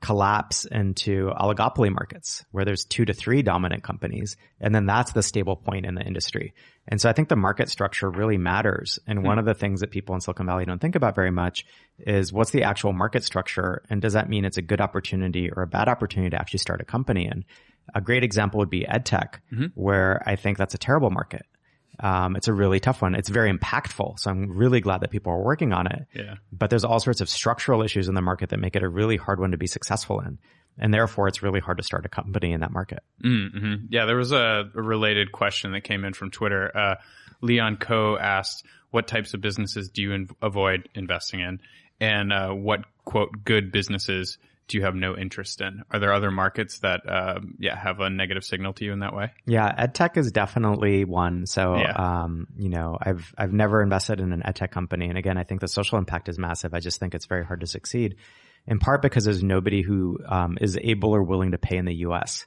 collapse 0.00 0.66
into 0.66 1.30
oligopoly 1.30 1.90
markets 1.90 2.44
where 2.50 2.64
there's 2.64 2.84
two 2.84 3.04
to 3.06 3.14
three 3.14 3.42
dominant 3.42 3.82
companies. 3.82 4.36
And 4.60 4.74
then 4.74 4.86
that's 4.86 5.12
the 5.12 5.22
stable 5.22 5.56
point 5.56 5.86
in 5.86 5.94
the 5.94 6.02
industry. 6.02 6.52
And 6.86 7.00
so 7.00 7.08
I 7.08 7.12
think 7.12 7.28
the 7.28 7.36
market 7.36 7.68
structure 7.68 8.10
really 8.10 8.36
matters. 8.36 8.98
And 9.06 9.24
one 9.24 9.36
hmm. 9.36 9.40
of 9.40 9.44
the 9.46 9.54
things 9.54 9.80
that 9.80 9.90
people 9.90 10.14
in 10.14 10.20
Silicon 10.20 10.46
Valley 10.46 10.66
don't 10.66 10.80
think 10.80 10.94
about 10.94 11.14
very 11.14 11.30
much 11.30 11.64
is 11.98 12.32
what's 12.32 12.50
the 12.50 12.64
actual 12.64 12.92
market 12.92 13.24
structure? 13.24 13.82
And 13.88 14.02
does 14.02 14.12
that 14.12 14.28
mean 14.28 14.44
it's 14.44 14.58
a 14.58 14.62
good 14.62 14.80
opportunity 14.80 15.50
or 15.50 15.62
a 15.62 15.66
bad 15.66 15.88
opportunity 15.88 16.30
to 16.30 16.40
actually 16.40 16.60
start 16.60 16.80
a 16.80 16.84
company? 16.84 17.26
And 17.26 17.44
a 17.94 18.00
great 18.00 18.24
example 18.24 18.58
would 18.58 18.70
be 18.70 18.84
edtech, 18.84 19.40
mm-hmm. 19.52 19.66
where 19.74 20.22
I 20.26 20.36
think 20.36 20.58
that's 20.58 20.74
a 20.74 20.78
terrible 20.78 21.10
market. 21.10 21.46
Um, 22.00 22.36
it's 22.36 22.48
a 22.48 22.52
really 22.52 22.80
tough 22.80 23.02
one. 23.02 23.14
It's 23.14 23.28
very 23.28 23.52
impactful. 23.52 24.18
So 24.20 24.30
I'm 24.30 24.56
really 24.56 24.80
glad 24.80 25.00
that 25.00 25.10
people 25.10 25.32
are 25.32 25.42
working 25.42 25.72
on 25.72 25.86
it. 25.86 26.06
Yeah. 26.14 26.34
But 26.52 26.70
there's 26.70 26.84
all 26.84 27.00
sorts 27.00 27.20
of 27.20 27.28
structural 27.28 27.82
issues 27.82 28.08
in 28.08 28.14
the 28.14 28.22
market 28.22 28.50
that 28.50 28.58
make 28.58 28.76
it 28.76 28.82
a 28.82 28.88
really 28.88 29.16
hard 29.16 29.40
one 29.40 29.50
to 29.50 29.56
be 29.56 29.66
successful 29.66 30.20
in. 30.20 30.38
And 30.78 30.94
therefore 30.94 31.26
it's 31.26 31.42
really 31.42 31.58
hard 31.58 31.78
to 31.78 31.82
start 31.82 32.06
a 32.06 32.08
company 32.08 32.52
in 32.52 32.60
that 32.60 32.70
market. 32.70 33.00
Mm-hmm. 33.24 33.86
Yeah. 33.90 34.04
There 34.06 34.16
was 34.16 34.30
a, 34.30 34.70
a, 34.74 34.82
related 34.82 35.32
question 35.32 35.72
that 35.72 35.80
came 35.80 36.04
in 36.04 36.12
from 36.12 36.30
Twitter. 36.30 36.76
Uh, 36.76 36.94
Leon 37.40 37.78
Ko 37.78 38.16
asked, 38.16 38.64
what 38.90 39.08
types 39.08 39.34
of 39.34 39.40
businesses 39.40 39.90
do 39.90 40.02
you 40.02 40.12
in- 40.12 40.30
avoid 40.40 40.88
investing 40.94 41.40
in? 41.40 41.60
And, 42.00 42.32
uh, 42.32 42.50
what 42.50 42.84
quote, 43.04 43.44
good 43.44 43.72
businesses 43.72 44.38
do 44.68 44.76
you 44.76 44.84
have 44.84 44.94
no 44.94 45.16
interest 45.16 45.60
in? 45.62 45.82
Are 45.90 45.98
there 45.98 46.12
other 46.12 46.30
markets 46.30 46.80
that, 46.80 47.08
uh, 47.08 47.40
yeah, 47.58 47.76
have 47.76 48.00
a 48.00 48.10
negative 48.10 48.44
signal 48.44 48.74
to 48.74 48.84
you 48.84 48.92
in 48.92 49.00
that 49.00 49.14
way? 49.14 49.32
Yeah, 49.46 49.86
edtech 49.86 50.16
is 50.18 50.30
definitely 50.30 51.04
one. 51.04 51.46
So, 51.46 51.76
yeah. 51.76 51.92
um, 51.92 52.46
you 52.56 52.68
know, 52.68 52.98
I've, 53.00 53.34
I've 53.36 53.52
never 53.52 53.82
invested 53.82 54.20
in 54.20 54.32
an 54.32 54.42
edtech 54.42 54.70
company. 54.70 55.08
And 55.08 55.16
again, 55.16 55.38
I 55.38 55.44
think 55.44 55.62
the 55.62 55.68
social 55.68 55.98
impact 55.98 56.28
is 56.28 56.38
massive. 56.38 56.74
I 56.74 56.80
just 56.80 57.00
think 57.00 57.14
it's 57.14 57.26
very 57.26 57.44
hard 57.44 57.60
to 57.60 57.66
succeed 57.66 58.16
in 58.66 58.78
part 58.78 59.00
because 59.00 59.24
there's 59.24 59.42
nobody 59.42 59.80
who, 59.80 60.18
um, 60.26 60.58
is 60.60 60.78
able 60.80 61.14
or 61.14 61.22
willing 61.22 61.52
to 61.52 61.58
pay 61.58 61.78
in 61.78 61.86
the 61.86 61.94
U.S. 61.94 62.46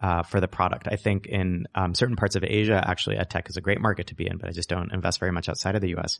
Uh, 0.00 0.22
for 0.22 0.40
the 0.40 0.48
product. 0.48 0.88
I 0.90 0.96
think 0.96 1.26
in 1.26 1.66
um, 1.74 1.94
certain 1.94 2.16
parts 2.16 2.34
of 2.34 2.44
Asia, 2.44 2.82
actually, 2.82 3.16
edtech 3.16 3.50
is 3.50 3.58
a 3.58 3.60
great 3.60 3.80
market 3.80 4.06
to 4.06 4.14
be 4.14 4.26
in, 4.26 4.38
but 4.38 4.48
I 4.48 4.52
just 4.52 4.70
don't 4.70 4.92
invest 4.92 5.20
very 5.20 5.32
much 5.32 5.50
outside 5.50 5.74
of 5.74 5.82
the 5.82 5.90
U.S. 5.90 6.18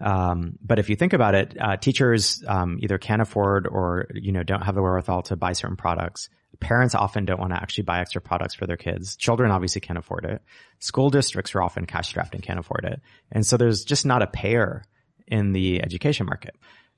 Um, 0.00 0.58
but 0.62 0.78
if 0.78 0.90
you 0.90 0.96
think 0.96 1.12
about 1.12 1.34
it, 1.34 1.56
uh, 1.58 1.76
teachers 1.76 2.42
um, 2.46 2.78
either 2.82 2.98
can't 2.98 3.22
afford 3.22 3.66
or 3.66 4.06
you 4.14 4.32
know 4.32 4.42
don't 4.42 4.62
have 4.62 4.74
the 4.74 4.82
wherewithal 4.82 5.22
to 5.22 5.36
buy 5.36 5.52
certain 5.52 5.76
products. 5.76 6.28
Parents 6.60 6.94
often 6.94 7.24
don't 7.24 7.40
want 7.40 7.52
to 7.52 7.60
actually 7.60 7.84
buy 7.84 8.00
extra 8.00 8.20
products 8.20 8.54
for 8.54 8.66
their 8.66 8.76
kids. 8.76 9.16
Children 9.16 9.50
obviously 9.50 9.80
can't 9.80 9.98
afford 9.98 10.24
it. 10.24 10.42
School 10.78 11.10
districts 11.10 11.54
are 11.54 11.62
often 11.62 11.86
cash 11.86 12.08
strapped 12.08 12.34
and 12.34 12.42
can't 12.42 12.58
afford 12.58 12.84
it. 12.84 13.00
And 13.30 13.46
so 13.46 13.56
there's 13.56 13.84
just 13.84 14.06
not 14.06 14.22
a 14.22 14.26
payer 14.26 14.84
in 15.26 15.52
the 15.52 15.82
education 15.82 16.26
market. 16.26 16.56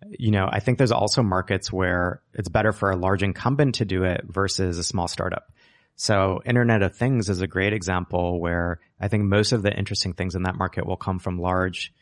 You 0.09 0.31
know, 0.31 0.49
I 0.49 0.61
think 0.61 0.79
there's 0.79 0.93
also 0.93 1.25
markets 1.25 1.73
where 1.73 2.23
it's 2.35 2.49
better 2.49 2.73
for 2.73 2.91
a 2.91 2.97
large 2.97 3.25
incumbent 3.25 3.77
to 3.77 3.85
do 3.85 4.05
it 4.05 4.23
versus 4.29 4.79
a 4.79 4.85
small 4.85 5.09
startup. 5.09 5.53
So 5.97 6.41
Internet 6.47 6.83
of 6.83 6.95
Things 6.95 7.29
is 7.29 7.41
a 7.41 7.49
great 7.49 7.73
example 7.73 8.41
where 8.41 8.79
I 9.01 9.09
think 9.09 9.25
most 9.25 9.51
of 9.51 9.63
the 9.63 9.77
interesting 9.77 10.13
things 10.13 10.37
in 10.37 10.45
that 10.45 10.55
market 10.55 10.87
will 10.87 10.97
come 10.97 11.19
from 11.19 11.41
large 11.41 11.93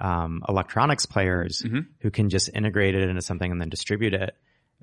um, 0.00 0.42
electronics 0.48 1.06
players 1.06 1.62
mm-hmm. 1.64 1.80
who 2.00 2.10
can 2.10 2.28
just 2.28 2.50
integrate 2.54 2.94
it 2.94 3.08
into 3.08 3.22
something 3.22 3.50
and 3.50 3.60
then 3.60 3.68
distribute 3.68 4.14
it. 4.14 4.36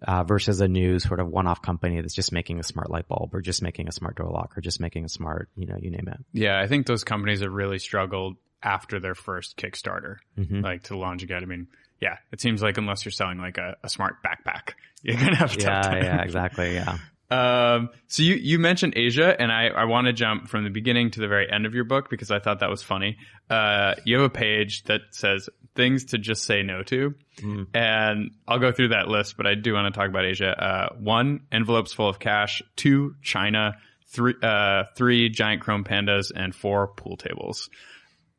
Uh, 0.03 0.23
versus 0.23 0.61
a 0.61 0.67
new 0.67 0.97
sort 0.97 1.19
of 1.19 1.27
one-off 1.27 1.61
company 1.61 2.01
that's 2.01 2.15
just 2.15 2.31
making 2.31 2.59
a 2.59 2.63
smart 2.63 2.89
light 2.89 3.07
bulb 3.07 3.35
or 3.35 3.39
just 3.41 3.61
making 3.61 3.87
a 3.87 3.91
smart 3.91 4.15
door 4.15 4.31
lock 4.31 4.57
or 4.57 4.61
just 4.61 4.79
making 4.79 5.05
a 5.05 5.09
smart, 5.09 5.47
you 5.55 5.67
know, 5.67 5.75
you 5.79 5.91
name 5.91 6.07
it. 6.07 6.17
Yeah, 6.33 6.59
I 6.59 6.65
think 6.65 6.87
those 6.87 7.03
companies 7.03 7.41
have 7.41 7.51
really 7.51 7.77
struggled 7.77 8.37
after 8.63 8.99
their 8.99 9.13
first 9.15 9.57
Kickstarter, 9.57 10.17
mm-hmm. 10.37 10.61
like 10.61 10.83
to 10.83 10.97
launch 10.97 11.21
again. 11.21 11.43
I 11.43 11.45
mean, 11.45 11.67
yeah, 11.99 12.17
it 12.31 12.41
seems 12.41 12.61
like 12.61 12.77
unless 12.77 13.05
you're 13.05 13.11
selling 13.11 13.37
like 13.37 13.57
a, 13.57 13.77
a 13.83 13.89
smart 13.89 14.15
backpack, 14.23 14.73
you're 15.03 15.17
gonna 15.17 15.35
have 15.35 15.55
to. 15.55 15.61
Yeah, 15.61 15.95
yeah, 16.03 16.21
exactly. 16.23 16.73
Yeah. 16.73 16.97
Um, 17.31 17.89
so 18.07 18.23
you, 18.23 18.35
you 18.35 18.59
mentioned 18.59 18.93
Asia 18.97 19.39
and 19.39 19.51
I, 19.51 19.67
I 19.67 19.85
want 19.85 20.07
to 20.07 20.13
jump 20.13 20.49
from 20.49 20.65
the 20.65 20.69
beginning 20.69 21.11
to 21.11 21.21
the 21.21 21.29
very 21.29 21.49
end 21.49 21.65
of 21.65 21.73
your 21.73 21.85
book 21.85 22.09
because 22.09 22.29
I 22.29 22.39
thought 22.39 22.59
that 22.59 22.69
was 22.69 22.83
funny. 22.83 23.17
Uh, 23.49 23.95
you 24.05 24.17
have 24.17 24.25
a 24.25 24.29
page 24.29 24.83
that 24.83 25.01
says 25.11 25.49
things 25.73 26.05
to 26.05 26.17
just 26.17 26.43
say 26.43 26.61
no 26.61 26.83
to. 26.83 27.15
Mm. 27.37 27.67
And 27.73 28.31
I'll 28.47 28.59
go 28.59 28.73
through 28.73 28.89
that 28.89 29.07
list, 29.07 29.37
but 29.37 29.47
I 29.47 29.55
do 29.55 29.73
want 29.73 29.93
to 29.93 29.97
talk 29.97 30.09
about 30.09 30.25
Asia. 30.25 30.49
Uh, 30.61 30.95
one, 30.99 31.47
envelopes 31.53 31.93
full 31.93 32.09
of 32.09 32.19
cash. 32.19 32.61
Two, 32.75 33.15
China. 33.21 33.77
Three, 34.09 34.33
uh, 34.43 34.83
three 34.97 35.29
giant 35.29 35.61
chrome 35.61 35.85
pandas 35.85 36.33
and 36.35 36.53
four 36.53 36.87
pool 36.87 37.15
tables. 37.15 37.69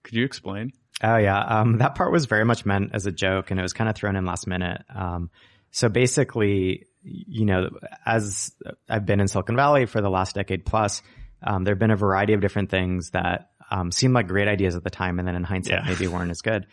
Could 0.03 0.15
you 0.15 0.25
explain? 0.27 0.73
Oh 1.03 1.17
yeah. 1.17 1.41
Um, 1.41 1.79
that 1.79 1.95
part 1.95 2.13
was 2.13 2.27
very 2.27 2.45
much 2.45 2.67
meant 2.67 2.91
as 2.93 3.07
a 3.07 3.13
joke 3.13 3.51
and 3.51 3.59
it 3.59 3.63
was 3.63 3.73
kind 3.73 3.89
of 3.89 3.97
thrown 3.97 4.17
in 4.17 4.27
last 4.27 4.47
minute. 4.47 4.83
Um, 4.95 5.31
so 5.71 5.89
basically, 5.89 6.85
you 7.05 7.45
know, 7.45 7.71
as 8.07 8.53
I've 8.89 9.07
been 9.07 9.21
in 9.21 9.29
Silicon 9.29 9.57
Valley 9.57 9.87
for 9.87 10.01
the 10.01 10.11
last 10.11 10.35
decade 10.35 10.65
plus, 10.65 11.03
um, 11.43 11.65
there 11.65 11.75
have 11.75 11.79
been 11.81 11.91
a 11.91 11.97
variety 11.97 12.33
of 12.35 12.41
different 12.41 12.71
things 12.71 13.11
that 13.11 13.51
um, 13.71 13.91
seemed 13.91 14.15
like 14.15 14.29
great 14.29 14.49
ideas 14.49 14.77
at 14.77 14.85
the 14.85 14.91
time, 14.91 15.19
and 15.19 15.27
then 15.27 15.35
in 15.35 15.45
hindsight, 15.45 15.81
Yeah. 15.85 15.89
maybe 15.91 16.07
weren't 16.07 16.31
as 16.31 16.43
good. 16.43 16.67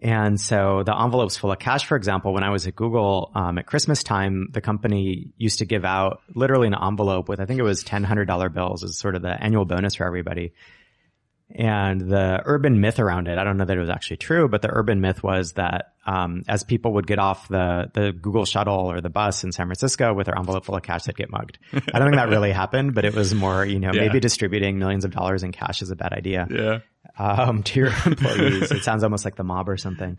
And 0.00 0.40
so 0.40 0.82
the 0.84 1.00
envelopes 1.00 1.36
full 1.36 1.52
of 1.52 1.60
cash, 1.60 1.86
for 1.86 1.96
example, 1.96 2.32
when 2.32 2.42
I 2.42 2.50
was 2.50 2.66
at 2.66 2.74
Google 2.74 3.30
um, 3.36 3.56
at 3.58 3.66
Christmas 3.66 4.02
time, 4.02 4.48
the 4.50 4.60
company 4.60 5.30
used 5.36 5.60
to 5.60 5.64
give 5.64 5.84
out 5.84 6.20
literally 6.34 6.66
an 6.66 6.74
envelope 6.74 7.28
with 7.28 7.38
I 7.40 7.44
think 7.46 7.60
it 7.60 7.62
was 7.62 7.84
ten 7.84 8.02
hundred 8.02 8.26
dollar 8.26 8.48
bills 8.48 8.82
as 8.82 8.98
sort 8.98 9.14
of 9.14 9.22
the 9.22 9.30
annual 9.40 9.64
bonus 9.64 9.94
for 9.94 10.04
everybody. 10.04 10.54
And 11.54 12.00
the 12.00 12.40
urban 12.46 12.80
myth 12.80 12.98
around 12.98 13.28
it, 13.28 13.36
I 13.36 13.44
don't 13.44 13.58
know 13.58 13.66
that 13.66 13.76
it 13.76 13.80
was 13.80 13.90
actually 13.90 14.16
true, 14.16 14.48
but 14.48 14.62
the 14.62 14.70
urban 14.70 15.02
myth 15.02 15.22
was 15.22 15.52
that 15.52 15.92
um, 16.06 16.44
as 16.48 16.64
people 16.64 16.94
would 16.94 17.06
get 17.06 17.18
off 17.18 17.46
the 17.48 17.90
the 17.92 18.12
Google 18.12 18.46
shuttle 18.46 18.90
or 18.90 19.02
the 19.02 19.10
bus 19.10 19.44
in 19.44 19.52
San 19.52 19.66
Francisco 19.66 20.14
with 20.14 20.26
their 20.26 20.38
envelope 20.38 20.64
full 20.64 20.76
of 20.76 20.82
cash, 20.82 21.02
they'd 21.04 21.14
get 21.14 21.30
mugged. 21.30 21.58
I 21.74 21.98
don't 21.98 22.08
think 22.08 22.16
that 22.16 22.30
really 22.30 22.52
happened, 22.52 22.94
but 22.94 23.04
it 23.04 23.14
was 23.14 23.34
more, 23.34 23.66
you 23.66 23.80
know, 23.80 23.92
Yeah. 23.92 24.00
maybe 24.00 24.18
distributing 24.18 24.78
millions 24.78 25.04
of 25.04 25.10
dollars 25.10 25.42
in 25.42 25.52
cash 25.52 25.82
is 25.82 25.90
a 25.90 25.96
bad 25.96 26.14
idea 26.14 26.46
Yeah. 26.50 26.78
um, 27.18 27.62
to 27.64 27.80
your 27.80 27.88
employees. 28.06 28.70
it 28.72 28.82
sounds 28.82 29.04
almost 29.04 29.26
like 29.26 29.36
the 29.36 29.44
mob 29.44 29.68
or 29.68 29.76
something. 29.76 30.18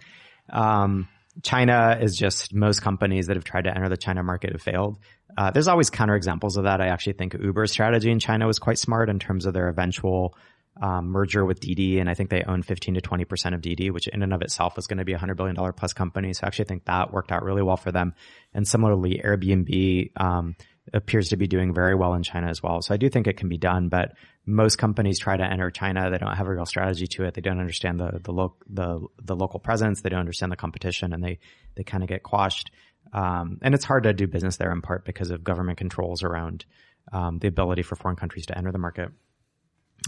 Um, 0.52 1.08
China 1.42 1.98
is 2.00 2.16
just 2.16 2.54
most 2.54 2.82
companies 2.84 3.26
that 3.26 3.38
have 3.38 3.44
tried 3.44 3.64
to 3.64 3.72
enter 3.76 3.90
the 3.90 3.98
China 3.98 4.22
market 4.22 4.52
have 4.52 4.62
failed. 4.62 5.00
Uh, 5.36 5.50
there's 5.50 5.68
always 5.68 5.90
counterexamples 5.90 6.58
of 6.58 6.66
that. 6.66 6.80
I 6.80 6.90
actually 6.90 7.14
think 7.14 7.34
Uber's 7.34 7.72
strategy 7.72 8.12
in 8.12 8.20
China 8.20 8.46
was 8.46 8.60
quite 8.60 8.78
smart 8.78 9.10
in 9.10 9.18
terms 9.18 9.48
of 9.48 9.54
their 9.56 9.68
eventual 9.68 10.38
um, 10.82 11.08
merger 11.08 11.46
with 11.46 11.60
Didi, 11.60 12.00
and 12.00 12.10
I 12.10 12.14
think 12.14 12.30
they 12.30 12.44
own 12.44 12.64
15 12.64 12.96
to 12.96 13.02
20 13.02 13.26
percent 13.26 13.56
of 13.56 13.62
Didi, 13.62 13.90
which 13.92 14.08
in 14.08 14.24
and 14.24 14.34
of 14.34 14.42
itself 14.42 14.76
was 14.76 14.88
going 14.88 14.98
to 14.98 15.06
be 15.06 15.14
a 15.14 15.18
hundred 15.18 15.36
billion 15.36 15.56
dollar 15.56 15.72
plus 15.72 15.94
company. 15.94 16.34
So 16.34 16.42
I 16.44 16.48
actually 16.48 16.66
think 16.66 16.86
that 16.86 17.14
worked 17.14 17.32
out 17.32 17.44
really 17.44 17.62
well 17.62 17.78
for 17.78 17.92
them. 17.92 18.14
And 18.54 18.68
similarly, 18.68 19.22
Airbnb 19.24 20.20
um, 20.20 20.56
appears 20.92 21.30
to 21.30 21.38
be 21.38 21.48
doing 21.48 21.74
very 21.74 21.96
well 21.96 22.14
in 22.16 22.24
China 22.24 22.48
as 22.48 22.62
well. 22.62 22.82
So 22.82 22.94
I 22.94 22.98
do 22.98 23.10
think 23.10 23.28
it 23.28 23.38
can 23.38 23.50
be 23.50 23.58
done, 23.58 23.90
but 23.90 24.14
most 24.46 24.78
companies 24.78 25.20
try 25.20 25.38
to 25.38 25.44
enter 25.44 25.70
China. 25.70 26.10
They 26.10 26.18
don't 26.18 26.36
have 26.36 26.48
a 26.48 26.54
real 26.54 26.66
strategy 26.66 27.08
to 27.08 27.24
it. 27.26 27.36
They 27.36 27.42
don't 27.42 27.60
understand 27.60 28.00
the 28.00 28.20
the, 28.24 28.32
lo- 28.32 28.56
the, 28.68 29.06
the 29.22 29.36
local 29.36 29.60
presence. 29.60 30.02
They 30.02 30.10
don't 30.10 30.20
understand 30.20 30.52
the 30.52 30.58
competition, 30.58 31.14
and 31.14 31.24
they 31.24 31.40
they 31.76 31.84
kind 31.84 32.04
of 32.04 32.10
get 32.10 32.24
quashed. 32.24 32.72
Um, 33.14 33.60
and 33.62 33.76
it's 33.76 33.86
hard 33.86 34.04
to 34.04 34.14
do 34.14 34.28
business 34.28 34.58
there 34.58 34.72
in 34.72 34.82
part 34.82 35.06
because 35.06 35.30
of 35.30 35.44
government 35.44 35.78
controls 35.78 36.24
around 36.24 36.66
um, 37.12 37.38
the 37.40 37.48
ability 37.48 37.84
for 37.84 37.96
foreign 37.96 38.16
countries 38.16 38.48
to 38.48 38.58
enter 38.58 38.72
the 38.72 38.80
market. 38.80 39.10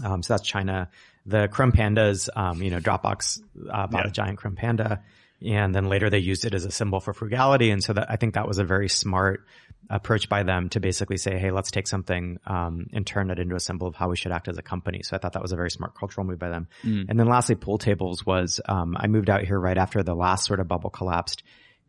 Um, 0.04 0.22
so 0.22 0.34
that's 0.34 0.46
China. 0.46 0.88
The 1.24 1.48
Chrome 1.48 1.72
Pandas, 1.72 2.28
um, 2.36 2.62
you 2.62 2.70
know, 2.70 2.78
Dropbox 2.78 3.40
uh, 3.70 3.86
bought 3.86 4.04
Yeah. 4.04 4.08
a 4.08 4.10
giant 4.12 4.38
Chrome 4.38 4.54
Panda, 4.56 5.02
and 5.44 5.74
then 5.74 5.88
later 5.88 6.08
they 6.10 6.18
used 6.18 6.44
it 6.44 6.54
as 6.54 6.64
a 6.64 6.70
symbol 6.70 7.00
for 7.00 7.12
frugality. 7.12 7.70
And 7.70 7.82
so 7.82 7.92
that 7.92 8.10
I 8.10 8.16
think 8.16 8.34
that 8.34 8.46
was 8.46 8.58
a 8.58 8.64
very 8.64 8.88
smart 8.88 9.44
approach 9.88 10.28
by 10.28 10.42
them 10.42 10.68
to 10.70 10.80
basically 10.80 11.16
say, 11.16 11.38
hey, 11.38 11.50
let's 11.52 11.70
take 11.70 11.86
something 11.86 12.38
um, 12.46 12.88
and 12.92 13.06
turn 13.06 13.30
it 13.30 13.38
into 13.38 13.54
a 13.54 13.60
symbol 13.60 13.86
of 13.86 13.94
how 13.94 14.08
we 14.08 14.16
should 14.16 14.32
act 14.32 14.48
as 14.48 14.58
a 14.58 14.62
company. 14.62 15.02
So 15.02 15.14
I 15.14 15.18
thought 15.20 15.34
that 15.34 15.42
was 15.42 15.52
a 15.52 15.56
very 15.56 15.70
smart 15.70 15.94
cultural 15.96 16.26
move 16.26 16.38
by 16.40 16.48
them. 16.48 16.66
And 17.08 17.18
then 17.20 17.26
lastly, 17.28 17.54
pool 17.54 17.78
tables 17.78 18.24
was 18.26 18.60
um, 18.66 18.96
I 18.98 19.06
moved 19.06 19.30
out 19.30 19.42
here 19.44 19.58
right 19.60 19.78
after 19.78 20.02
the 20.02 20.14
last 20.14 20.44
sort 20.46 20.58
of 20.60 20.66
bubble 20.68 20.90
collapsed. 20.90 21.42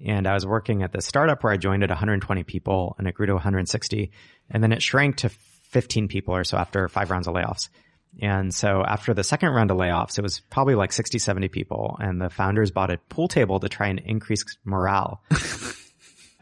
And 0.06 0.28
I 0.28 0.34
was 0.36 0.46
working 0.46 0.84
at 0.84 0.92
this 0.92 1.08
startup 1.08 1.44
where 1.44 1.52
I 1.52 1.58
joined 1.58 1.82
at 1.84 1.90
120 1.90 2.44
people 2.44 2.96
and 3.00 3.08
it 3.08 3.16
grew 3.16 3.26
to 3.28 3.34
160. 3.34 4.12
And 4.52 4.62
then 4.62 4.72
it 4.72 4.84
shrank 4.84 5.18
to 5.18 5.30
15 5.30 6.08
people 6.08 6.36
or 6.36 6.44
so 6.44 6.58
after 6.58 6.88
five 6.88 7.10
rounds 7.10 7.28
of 7.28 7.34
layoffs. 7.34 7.70
And 8.22 8.54
so 8.54 8.84
after 8.84 9.14
the 9.14 9.24
second 9.24 9.50
round 9.52 9.72
of 9.72 9.78
layoffs, 9.78 10.18
it 10.18 10.22
was 10.22 10.40
probably 10.40 10.76
like 10.76 10.92
60, 10.92 11.20
70 11.20 11.48
people. 11.50 11.98
And 12.00 12.22
the 12.22 12.30
founders 12.30 12.72
bought 12.72 12.90
a 12.92 12.98
pool 13.10 13.28
table 13.28 13.60
to 13.60 13.70
try 13.70 13.88
and 13.88 14.00
increase 14.00 14.44
morale. 14.66 15.22
um, 15.32 15.38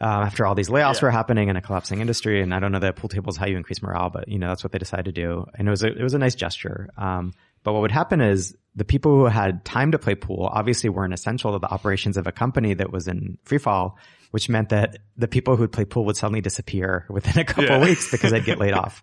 after 0.00 0.46
all 0.46 0.54
these 0.54 0.68
layoffs 0.68 1.02
were 1.02 1.10
happening 1.10 1.48
in 1.48 1.56
a 1.56 1.62
collapsing 1.62 2.00
industry. 2.00 2.42
And 2.42 2.54
I 2.54 2.60
don't 2.60 2.72
know 2.72 2.78
that 2.80 2.96
pool 2.96 3.08
tables 3.08 3.36
how 3.36 3.46
you 3.46 3.56
increase 3.56 3.82
morale, 3.82 4.10
but 4.10 4.28
you 4.28 4.38
know, 4.38 4.48
that's 4.48 4.64
what 4.64 4.72
they 4.72 4.78
decided 4.78 5.04
to 5.06 5.12
do. 5.12 5.46
And 5.54 5.68
it 5.68 5.70
was 5.70 5.82
a, 5.82 5.88
it 5.88 6.02
was 6.02 6.14
a 6.14 6.18
nice 6.18 6.34
gesture. 6.34 6.88
Um, 6.96 7.32
but 7.62 7.72
what 7.72 7.82
would 7.82 7.90
happen 7.92 8.20
is 8.20 8.56
the 8.76 8.84
people 8.84 9.16
who 9.16 9.24
had 9.24 9.64
time 9.64 9.92
to 9.92 9.98
play 9.98 10.14
pool 10.14 10.48
obviously 10.52 10.88
weren't 10.88 11.12
essential 11.12 11.52
to 11.52 11.58
the 11.58 11.66
operations 11.68 12.16
of 12.16 12.26
a 12.26 12.32
company 12.32 12.74
that 12.74 12.92
was 12.92 13.08
in 13.08 13.38
free 13.42 13.58
fall, 13.58 13.98
which 14.30 14.48
meant 14.48 14.68
that 14.68 14.98
the 15.16 15.26
people 15.26 15.56
who 15.56 15.62
would 15.62 15.72
play 15.72 15.84
pool 15.84 16.04
would 16.04 16.16
suddenly 16.16 16.40
disappear 16.40 17.06
within 17.10 17.38
a 17.38 17.44
couple 17.44 17.64
Yeah. 17.64 17.80
weeks 17.82 18.10
because 18.10 18.30
they'd 18.30 18.44
get 18.44 18.58
laid 18.58 18.72
off. 18.74 19.02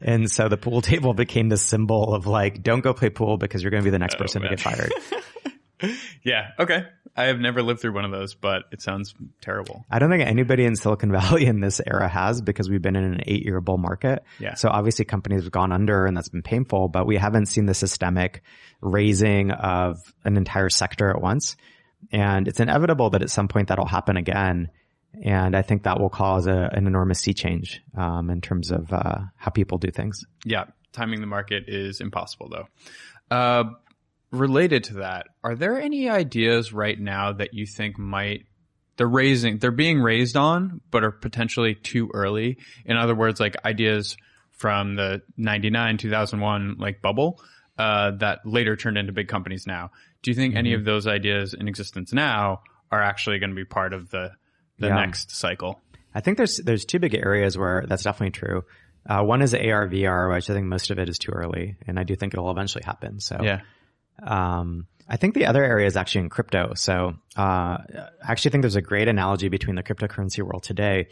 And 0.00 0.30
so 0.30 0.48
the 0.48 0.56
pool 0.56 0.80
table 0.82 1.14
became 1.14 1.48
the 1.48 1.56
symbol 1.56 2.14
of 2.14 2.26
like, 2.26 2.62
don't 2.62 2.80
go 2.80 2.94
play 2.94 3.10
pool 3.10 3.36
because 3.36 3.62
you're 3.62 3.70
going 3.70 3.82
to 3.82 3.86
be 3.86 3.90
the 3.90 3.98
next 3.98 4.16
oh, 4.16 4.18
person 4.18 4.42
to 4.42 4.48
get 4.48 4.60
fired. 4.60 4.92
Yeah. 6.24 6.50
Okay. 6.58 6.84
I 7.16 7.24
have 7.24 7.40
never 7.40 7.62
lived 7.62 7.80
through 7.80 7.94
one 7.94 8.04
of 8.04 8.10
those, 8.10 8.34
but 8.34 8.64
it 8.70 8.80
sounds 8.80 9.14
terrible. 9.40 9.84
I 9.90 9.98
don't 9.98 10.10
think 10.10 10.22
anybody 10.22 10.64
in 10.64 10.76
Silicon 10.76 11.10
Valley 11.12 11.46
in 11.46 11.60
this 11.60 11.80
era 11.84 12.08
has 12.08 12.40
because 12.40 12.68
we've 12.70 12.82
been 12.82 12.96
in 12.96 13.04
an 13.04 13.20
eight 13.26 13.44
year 13.44 13.60
bull 13.60 13.78
market. 13.78 14.22
Yeah. 14.38 14.54
So 14.54 14.68
obviously 14.68 15.04
companies 15.04 15.42
have 15.44 15.52
gone 15.52 15.72
under 15.72 16.06
and 16.06 16.16
that's 16.16 16.28
been 16.28 16.42
painful, 16.42 16.88
but 16.88 17.06
we 17.06 17.16
haven't 17.16 17.46
seen 17.46 17.66
the 17.66 17.74
systemic 17.74 18.42
raising 18.80 19.50
of 19.50 19.98
an 20.24 20.36
entire 20.36 20.68
sector 20.68 21.10
at 21.10 21.20
once. 21.20 21.56
And 22.12 22.46
it's 22.46 22.60
inevitable 22.60 23.10
that 23.10 23.22
at 23.22 23.30
some 23.30 23.48
point 23.48 23.68
that'll 23.68 23.86
happen 23.86 24.16
again. 24.16 24.70
And 25.22 25.56
I 25.56 25.62
think 25.62 25.82
that 25.84 26.00
will 26.00 26.10
cause 26.10 26.46
a, 26.46 26.70
an 26.72 26.86
enormous 26.86 27.20
sea 27.20 27.34
change 27.34 27.82
um, 27.96 28.30
in 28.30 28.40
terms 28.40 28.70
of 28.70 28.92
uh, 28.92 29.18
how 29.36 29.50
people 29.50 29.78
do 29.78 29.90
things. 29.90 30.24
Yeah. 30.44 30.64
Timing 30.92 31.20
the 31.20 31.26
market 31.26 31.64
is 31.68 32.00
impossible 32.00 32.48
though. 32.48 32.68
Uh, 33.30 33.70
related 34.30 34.84
to 34.84 34.94
that, 34.94 35.26
are 35.42 35.54
there 35.54 35.80
any 35.80 36.08
ideas 36.08 36.72
right 36.72 36.98
now 36.98 37.32
that 37.32 37.54
you 37.54 37.66
think 37.66 37.98
might 37.98 38.46
they're 38.96 39.06
raising 39.06 39.58
they're 39.58 39.70
being 39.70 40.00
raised 40.00 40.36
on 40.36 40.80
but 40.90 41.04
are 41.04 41.10
potentially 41.10 41.74
too 41.74 42.10
early? 42.14 42.58
In 42.84 42.96
other 42.96 43.14
words, 43.14 43.38
like 43.38 43.56
ideas 43.64 44.16
from 44.52 44.96
the 44.96 45.22
99 45.36 45.98
2001 45.98 46.76
like 46.78 47.00
bubble 47.00 47.40
uh, 47.78 48.10
that 48.18 48.40
later 48.44 48.76
turned 48.76 48.98
into 48.98 49.12
big 49.12 49.28
companies 49.28 49.66
now. 49.66 49.90
Do 50.22 50.30
you 50.30 50.34
think 50.34 50.56
any 50.56 50.74
of 50.74 50.84
those 50.84 51.06
ideas 51.06 51.54
in 51.54 51.68
existence 51.68 52.12
now 52.12 52.62
are 52.90 53.00
actually 53.00 53.38
going 53.38 53.50
to 53.50 53.56
be 53.56 53.64
part 53.64 53.92
of 53.92 54.10
the 54.10 54.32
the 54.78 54.88
Yeah. 54.88 54.94
next 54.96 55.30
cycle? 55.30 55.80
I 56.14 56.20
think 56.20 56.36
there's 56.36 56.56
there's 56.58 56.84
two 56.84 56.98
big 56.98 57.14
areas 57.14 57.56
where 57.58 57.84
that's 57.88 58.02
definitely 58.02 58.32
true. 58.32 58.64
Uh, 59.08 59.22
one 59.22 59.40
is 59.42 59.54
AR 59.54 59.88
VR, 59.88 60.32
which 60.34 60.50
I 60.50 60.54
think 60.54 60.66
most 60.66 60.90
of 60.90 60.98
it 60.98 61.08
is 61.08 61.18
too 61.18 61.32
early, 61.32 61.76
and 61.86 61.98
I 61.98 62.02
do 62.04 62.14
think 62.16 62.34
it'll 62.34 62.50
eventually 62.50 62.84
happen. 62.84 63.20
So 63.20 63.38
Yeah. 63.42 63.60
Um, 64.22 64.86
I 65.08 65.16
think 65.16 65.34
the 65.34 65.46
other 65.46 65.64
area 65.64 65.86
is 65.86 65.96
actually 65.96 66.22
in 66.22 66.28
crypto. 66.28 66.74
So, 66.74 67.14
uh, 67.36 67.40
I 67.40 68.08
actually 68.22 68.50
think 68.50 68.62
there's 68.62 68.76
a 68.76 68.82
great 68.82 69.08
analogy 69.08 69.48
between 69.48 69.76
the 69.76 69.82
cryptocurrency 69.82 70.42
world 70.42 70.62
today 70.64 71.08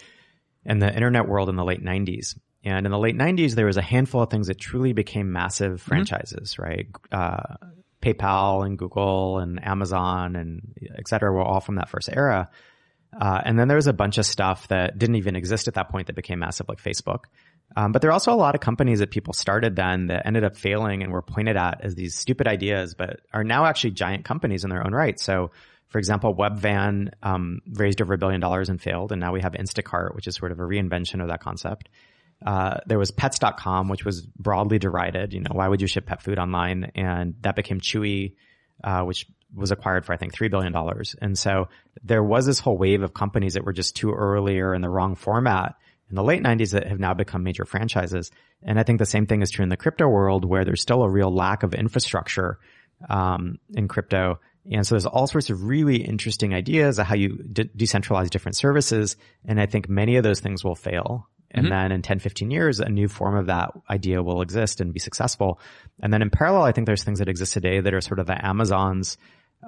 and 0.67 0.83
the 0.83 0.93
internet 0.93 1.27
world 1.29 1.49
in 1.49 1.57
the 1.57 1.65
late 1.65 1.83
90s. 1.83 2.39
And 2.65 2.85
in 2.85 2.91
the 2.93 2.99
late 2.99 3.17
90s, 3.17 3.55
there 3.55 3.65
was 3.65 3.77
a 3.77 3.83
handful 3.83 4.23
of 4.23 4.29
things 4.31 4.49
that 4.49 4.59
truly 4.59 4.93
became 4.93 5.33
massive 5.33 5.81
franchises, 5.81 6.59
right? 6.59 6.89
Uh, 7.13 7.55
PayPal 8.03 8.67
and 8.67 8.77
Google 8.77 9.39
and 9.39 9.65
Amazon 9.65 10.37
and 10.37 10.75
et 10.99 11.09
cetera 11.09 11.33
were 11.33 11.43
all 11.43 11.61
from 11.61 11.77
that 11.77 11.89
first 11.89 12.11
era. 12.13 12.51
Uh, 13.21 13.41
and 13.45 13.59
then 13.59 13.69
there 13.69 13.77
was 13.77 13.87
a 13.87 13.93
bunch 13.93 14.19
of 14.19 14.27
stuff 14.27 14.69
that 14.69 14.99
didn't 14.99 15.17
even 15.17 15.37
exist 15.37 15.69
at 15.69 15.75
that 15.75 15.89
point 15.89 16.09
that 16.09 16.17
became 16.17 16.39
massive, 16.39 16.69
like 16.69 16.83
Facebook. 16.83 17.25
Um, 17.75 17.93
but 17.93 18.03
there 18.03 18.11
are 18.11 18.13
also 18.13 18.33
a 18.33 18.37
lot 18.37 18.55
of 18.55 18.61
companies 18.61 19.01
that 19.01 19.11
people 19.11 19.33
started 19.33 19.75
then 19.75 20.07
that 20.09 20.27
ended 20.27 20.45
up 20.45 20.57
failing 20.57 21.03
and 21.03 21.13
were 21.13 21.23
pointed 21.23 21.57
at 21.57 21.81
as 21.83 21.95
these 21.95 22.15
stupid 22.15 22.47
ideas, 22.47 22.95
but 22.95 23.21
are 23.33 23.43
now 23.45 23.65
actually 23.65 23.93
giant 23.93 24.25
companies 24.25 24.65
in 24.65 24.71
their 24.71 24.87
own 24.87 24.93
right. 24.93 25.19
So, 25.19 25.51
for 25.89 25.99
example, 25.99 26.35
Webvan 26.35 27.13
um, 27.23 27.61
raised 27.67 28.01
over 28.03 28.15
a 28.15 28.19
billion 28.19 28.41
dollars 28.41 28.69
and 28.69 28.81
failed, 28.81 29.13
and 29.13 29.21
now 29.21 29.33
we 29.33 29.41
have 29.41 29.53
Instacart, 29.53 30.15
which 30.15 30.27
is 30.27 30.37
sort 30.37 30.53
of 30.53 30.61
a 30.61 30.63
reinvention 30.63 31.21
of 31.23 31.29
that 31.29 31.41
concept. 31.41 31.89
Uh, 32.45 32.79
there 32.87 32.99
was 32.99 33.11
pets.com, 33.11 33.89
which 33.89 34.05
was 34.05 34.23
broadly 34.23 34.79
derided. 34.79 35.33
You 35.33 35.41
know, 35.41 35.53
why 35.53 35.69
would 35.69 35.81
you 35.81 35.87
ship 35.87 36.07
pet 36.07 36.23
food 36.23 36.39
online? 36.39 36.93
And 36.95 37.35
that 37.41 37.57
became 37.57 37.81
Chewy, 37.81 38.35
uh, 38.83 39.03
which 39.03 39.27
was 39.55 39.71
acquired 39.71 40.05
for, 40.05 40.13
I 40.13 40.17
think, 40.17 40.35
$3 40.35 40.51
billion. 40.51 40.75
And 41.21 41.39
so 41.39 41.69
there 42.03 42.23
was 42.23 42.47
this 42.47 42.59
whole 42.59 42.77
wave 42.77 43.03
of 43.03 43.15
companies 43.15 43.55
that 43.55 43.65
were 43.65 43.73
just 43.73 43.97
too 43.97 44.13
early 44.13 44.59
or 44.59 44.75
in 44.75 44.83
the 44.83 44.91
wrong 44.91 45.15
format 45.15 45.77
in 46.11 46.17
the 46.17 46.23
late 46.23 46.43
90s 46.43 46.73
that 46.73 46.87
have 46.87 47.01
now 47.01 47.15
become 47.15 47.43
major 47.43 47.65
franchises. 47.65 48.31
And 48.63 48.79
I 48.79 48.83
think 48.83 48.99
the 48.99 49.07
same 49.07 49.27
thing 49.27 49.43
is 49.43 49.51
true 49.51 49.63
in 49.63 49.69
the 49.69 49.77
crypto 49.77 50.09
world 50.09 50.45
where 50.45 50.65
there's 50.65 50.83
still 50.83 51.03
a 51.03 51.11
real 51.11 51.35
lack 51.35 51.63
of 51.63 51.75
infrastructure 51.75 52.59
um, 53.09 53.59
in 53.75 53.89
crypto. 53.89 54.41
And 54.71 54.87
so 54.87 54.95
there's 54.95 55.07
all 55.07 55.27
sorts 55.27 55.51
of 55.51 55.65
really 55.65 55.97
interesting 55.97 56.55
ideas 56.55 56.99
of 56.99 57.07
how 57.07 57.15
you 57.15 57.39
de- 57.39 57.65
decentralize 57.65 58.31
different 58.31 58.57
services. 58.57 59.17
And 59.45 59.61
I 59.61 59.67
think 59.67 59.89
many 59.89 60.17
of 60.17 60.25
those 60.25 60.41
things 60.41 60.65
will 60.65 60.75
fail. 60.75 61.29
And 61.51 61.71
then 61.71 61.93
in 61.93 62.03
10, 62.03 62.19
15 62.19 62.51
years, 62.51 62.81
a 62.81 62.89
new 62.89 63.09
form 63.09 63.37
of 63.37 63.47
that 63.47 63.73
idea 63.89 64.23
will 64.23 64.43
exist 64.43 64.81
and 64.81 64.93
be 64.93 65.01
successful. 65.01 65.61
And 66.01 66.13
then 66.13 66.23
in 66.23 66.31
parallel, 66.31 66.65
I 66.65 66.73
think 66.73 66.87
there's 66.87 67.05
things 67.05 67.21
that 67.21 67.29
exist 67.29 67.53
today 67.55 67.81
that 67.81 67.95
are 67.95 68.01
sort 68.01 68.19
of 68.19 68.27
the 68.27 68.45
Amazons 68.45 69.17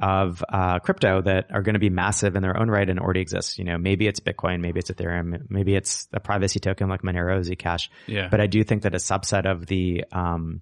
of 0.01 0.45
uh, 0.49 0.79
crypto 0.81 1.23
that 1.23 1.47
are 1.51 1.63
going 1.63 1.75
to 1.75 1.81
be 1.81 1.91
massive 1.91 2.37
in 2.37 2.43
their 2.43 2.57
own 2.57 2.71
right 2.71 2.89
and 2.89 3.01
already 3.01 3.21
exist. 3.21 3.59
You 3.59 3.65
know, 3.65 3.79
maybe 3.79 4.07
it's 4.07 4.21
Bitcoin, 4.21 4.61
maybe 4.61 4.79
it's 4.81 4.91
Ethereum, 4.91 5.47
maybe 5.49 5.75
it's 5.75 6.09
a 6.13 6.21
privacy 6.21 6.61
token 6.61 6.89
like 6.89 7.03
Monero, 7.03 7.41
Zcash. 7.41 7.89
Yeah. 8.07 8.29
But 8.31 8.41
I 8.41 8.47
do 8.47 8.63
think 8.65 8.83
that 8.83 8.95
a 8.95 8.99
subset 8.99 9.51
of 9.51 9.67
the 9.67 10.05
um, 10.13 10.61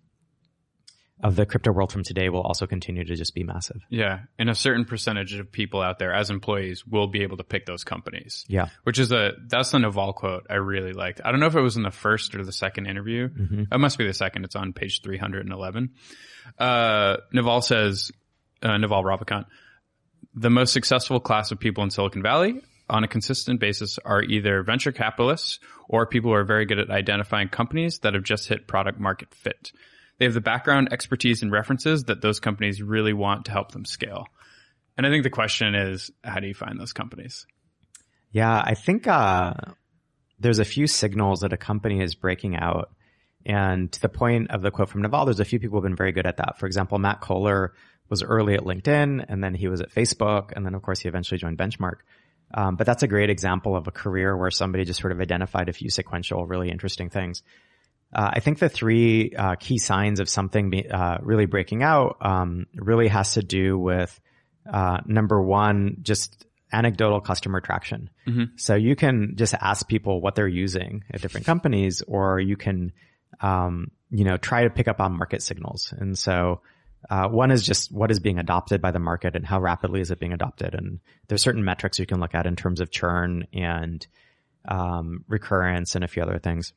of 1.22 1.34
the 1.34 1.46
crypto 1.46 1.72
world 1.72 1.90
from 1.90 2.04
today 2.04 2.28
will 2.28 2.42
also 2.42 2.66
continue 2.66 3.04
to 3.04 3.14
just 3.14 3.34
be 3.34 3.42
massive. 3.42 3.80
Yeah. 3.88 4.20
And 4.38 4.50
a 4.50 4.54
certain 4.54 4.84
percentage 4.84 5.34
of 5.34 5.50
people 5.50 5.80
out 5.80 5.98
there 5.98 6.12
as 6.12 6.28
employees 6.28 6.86
will 6.86 7.06
be 7.06 7.22
able 7.22 7.38
to 7.38 7.44
pick 7.44 7.64
those 7.64 7.84
companies. 7.84 8.44
Yeah. 8.48 8.68
Which 8.84 8.98
is 8.98 9.12
a, 9.12 9.32
that's 9.46 9.70
the 9.70 9.78
Naval 9.78 10.12
quote 10.12 10.46
I 10.50 10.56
really 10.56 10.92
liked. 10.92 11.22
I 11.24 11.30
don't 11.30 11.40
know 11.40 11.46
if 11.46 11.56
it 11.56 11.60
was 11.62 11.76
in 11.76 11.82
the 11.82 11.90
first 11.90 12.34
or 12.34 12.44
the 12.44 12.52
second 12.52 12.86
interview. 12.86 13.28
Mm-hmm. 13.28 13.62
It 13.72 13.78
must 13.78 13.96
be 13.96 14.06
the 14.06 14.12
second. 14.12 14.44
It's 14.44 14.56
on 14.56 14.74
page 14.74 15.00
311. 15.02 15.94
Uh, 16.58 17.16
Naval 17.32 17.62
says, 17.62 18.12
uh, 18.62 18.76
Naval 18.76 19.02
Ravikant, 19.02 19.46
the 20.34 20.50
most 20.50 20.74
successful 20.74 21.18
class 21.18 21.50
of 21.50 21.58
people 21.58 21.82
in 21.82 21.90
Silicon 21.90 22.22
Valley 22.22 22.60
on 22.90 23.04
a 23.04 23.08
consistent 23.08 23.58
basis 23.58 23.98
are 24.04 24.22
either 24.22 24.62
venture 24.62 24.92
capitalists 24.92 25.60
or 25.88 26.06
people 26.06 26.30
who 26.30 26.36
are 26.36 26.44
very 26.44 26.66
good 26.66 26.78
at 26.78 26.90
identifying 26.90 27.48
companies 27.48 28.00
that 28.00 28.12
have 28.12 28.22
just 28.22 28.48
hit 28.48 28.68
product 28.68 29.00
market 29.00 29.34
fit. 29.34 29.72
They 30.18 30.24
have 30.24 30.34
the 30.34 30.40
background, 30.40 30.88
expertise, 30.92 31.42
and 31.42 31.52
references 31.52 32.04
that 32.04 32.22
those 32.22 32.40
companies 32.40 32.82
really 32.82 33.12
want 33.12 33.46
to 33.46 33.52
help 33.52 33.72
them 33.72 33.84
scale. 33.84 34.26
And 34.96 35.06
I 35.06 35.10
think 35.10 35.24
the 35.24 35.30
question 35.30 35.74
is, 35.74 36.10
how 36.24 36.40
do 36.40 36.46
you 36.46 36.54
find 36.54 36.80
those 36.80 36.92
companies? 36.92 37.46
Yeah, 38.30 38.62
I 38.64 38.74
think 38.74 39.06
uh, 39.06 39.54
there's 40.38 40.58
a 40.58 40.64
few 40.64 40.86
signals 40.86 41.40
that 41.40 41.52
a 41.52 41.56
company 41.56 42.00
is 42.00 42.14
breaking 42.14 42.56
out. 42.56 42.90
And 43.44 43.92
to 43.92 44.00
the 44.00 44.08
point 44.08 44.50
of 44.50 44.62
the 44.62 44.70
quote 44.70 44.88
from 44.88 45.02
Naval, 45.02 45.26
there's 45.26 45.40
a 45.40 45.44
few 45.44 45.60
people 45.60 45.76
who've 45.76 45.88
been 45.88 45.96
very 45.96 46.12
good 46.12 46.26
at 46.26 46.38
that. 46.38 46.58
For 46.58 46.66
example, 46.66 46.98
Matt 46.98 47.20
Cohler 47.20 47.70
was 48.08 48.22
early 48.22 48.54
at 48.54 48.62
LinkedIn, 48.62 49.24
and 49.28 49.42
then 49.42 49.54
he 49.54 49.68
was 49.68 49.80
at 49.80 49.90
Facebook, 49.90 50.52
and 50.54 50.64
then 50.64 50.74
of 50.74 50.82
course 50.82 51.00
he 51.00 51.08
eventually 51.08 51.38
joined 51.38 51.58
Benchmark. 51.58 51.98
Um, 52.54 52.76
but 52.76 52.86
that's 52.86 53.02
a 53.02 53.08
great 53.08 53.30
example 53.30 53.76
of 53.76 53.86
a 53.86 53.90
career 53.90 54.36
where 54.36 54.50
somebody 54.50 54.84
just 54.84 55.00
sort 55.00 55.12
of 55.12 55.20
identified 55.20 55.68
a 55.68 55.72
few 55.72 55.90
sequential, 55.90 56.46
really 56.46 56.70
interesting 56.70 57.10
things. 57.10 57.42
Uh, 58.14 58.30
I 58.34 58.40
think 58.40 58.58
the 58.58 58.68
three 58.68 59.32
uh, 59.36 59.56
key 59.56 59.78
signs 59.78 60.20
of 60.20 60.28
something 60.28 60.70
be, 60.70 60.88
uh, 60.88 61.18
really 61.22 61.46
breaking 61.46 61.82
out 61.82 62.16
um, 62.20 62.66
really 62.74 63.08
has 63.08 63.32
to 63.32 63.42
do 63.42 63.78
with 63.78 64.18
uh, 64.72 64.98
number 65.06 65.40
one, 65.42 65.98
just 66.02 66.46
anecdotal 66.72 67.20
customer 67.20 67.60
traction. 67.60 68.10
So 68.56 68.74
you 68.74 68.96
can 68.96 69.34
just 69.36 69.54
ask 69.54 69.86
people 69.86 70.20
what 70.20 70.34
they're 70.34 70.48
using 70.48 71.04
at 71.12 71.20
different 71.20 71.46
companies, 71.46 72.02
or 72.06 72.40
you 72.40 72.56
can, 72.56 72.92
um, 73.40 73.90
you 74.10 74.24
know, 74.24 74.36
try 74.36 74.64
to 74.64 74.70
pick 74.70 74.88
up 74.88 75.00
on 75.00 75.16
market 75.16 75.42
signals. 75.42 75.92
And 75.96 76.18
so 76.18 76.60
uh, 77.08 77.28
one 77.28 77.50
is 77.50 77.64
just 77.64 77.92
what 77.92 78.10
is 78.10 78.18
being 78.18 78.38
adopted 78.38 78.80
by 78.80 78.90
the 78.90 78.98
market 78.98 79.36
and 79.36 79.46
how 79.46 79.60
rapidly 79.60 80.00
is 80.00 80.10
it 80.10 80.18
being 80.18 80.32
adopted. 80.32 80.74
And 80.74 81.00
there's 81.28 81.42
certain 81.42 81.64
metrics 81.64 81.98
you 81.98 82.06
can 82.06 82.20
look 82.20 82.34
at 82.34 82.46
in 82.46 82.56
terms 82.56 82.80
of 82.80 82.90
churn 82.90 83.46
and 83.52 84.04
um, 84.66 85.24
recurrence 85.28 85.94
and 85.94 86.04
a 86.04 86.08
few 86.08 86.22
other 86.22 86.38
things. 86.38 86.72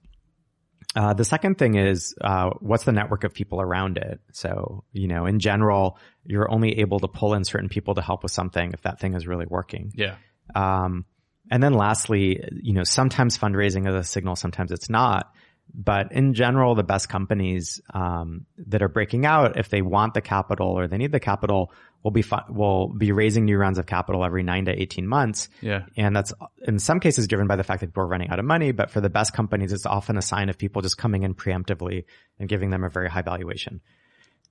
Uh, 0.96 1.14
the 1.14 1.26
second 1.26 1.58
thing 1.58 1.76
is 1.76 2.16
uh, 2.20 2.50
what's 2.60 2.84
the 2.84 2.92
network 2.92 3.24
of 3.24 3.34
people 3.34 3.62
around 3.62 3.98
it. 3.98 4.20
So 4.32 4.84
you 4.92 5.08
know, 5.08 5.26
in 5.26 5.40
general, 5.40 5.98
you're 6.26 6.52
only 6.52 6.80
able 6.80 7.00
to 7.00 7.08
pull 7.08 7.34
in 7.36 7.44
certain 7.44 7.70
people 7.70 7.96
to 7.96 8.02
help 8.02 8.24
with 8.24 8.32
something 8.32 8.72
if 8.74 8.82
that 8.82 9.00
thing 9.00 9.14
is 9.14 9.28
really 9.28 9.46
working. 9.48 9.92
Yeah. 9.96 10.16
Um, 10.56 11.06
and 11.52 11.62
then 11.62 11.74
lastly, 11.74 12.44
you 12.52 12.74
know, 12.74 12.84
sometimes 12.84 13.38
fundraising 13.38 13.88
is 13.88 13.94
a 13.94 14.04
signal, 14.04 14.36
sometimes 14.36 14.72
it's 14.72 14.90
not. 14.90 15.32
But 15.74 16.12
in 16.12 16.34
general, 16.34 16.74
the 16.74 16.84
best 16.84 17.10
companies 17.10 17.80
um, 17.94 18.48
that 18.68 18.82
are 18.82 18.90
breaking 18.90 19.26
out, 19.26 19.58
if 19.60 19.70
they 19.70 19.84
want 19.84 20.16
the 20.16 20.22
capital 20.22 20.68
or 20.68 20.88
they 20.88 20.98
need 20.98 21.12
the 21.12 21.20
capital, 21.20 21.72
will 22.04 22.12
be 22.12 22.22
fu- 22.22 22.38
will 22.50 22.88
be 22.88 23.12
raising 23.12 23.46
new 23.46 23.58
rounds 23.58 23.78
of 23.78 23.86
capital 23.86 24.24
every 24.24 24.44
nine 24.44 24.66
to 24.66 24.72
eighteen 24.72 25.08
months. 25.08 25.50
Yeah. 25.62 25.86
And 25.98 26.16
that's 26.16 26.34
in 26.66 26.80
some 26.80 27.00
cases 27.00 27.28
driven 27.28 27.48
by 27.48 27.56
the 27.56 27.64
fact 27.64 27.82
that 27.82 27.88
people 27.88 28.04
are 28.04 28.08
running 28.08 28.30
out 28.30 28.40
of 28.40 28.46
money. 28.46 28.72
But 28.72 28.90
for 28.92 29.02
the 29.02 29.10
best 29.10 29.34
companies, 29.34 29.74
it's 29.74 29.86
often 29.86 30.18
a 30.18 30.22
sign 30.22 30.50
of 30.50 30.58
people 30.58 30.82
just 30.82 30.98
coming 30.98 31.24
in 31.24 31.36
preemptively 31.36 32.06
and 32.40 32.48
giving 32.48 32.70
them 32.70 32.84
a 32.84 32.90
very 32.90 33.10
high 33.10 33.22
valuation. 33.22 33.82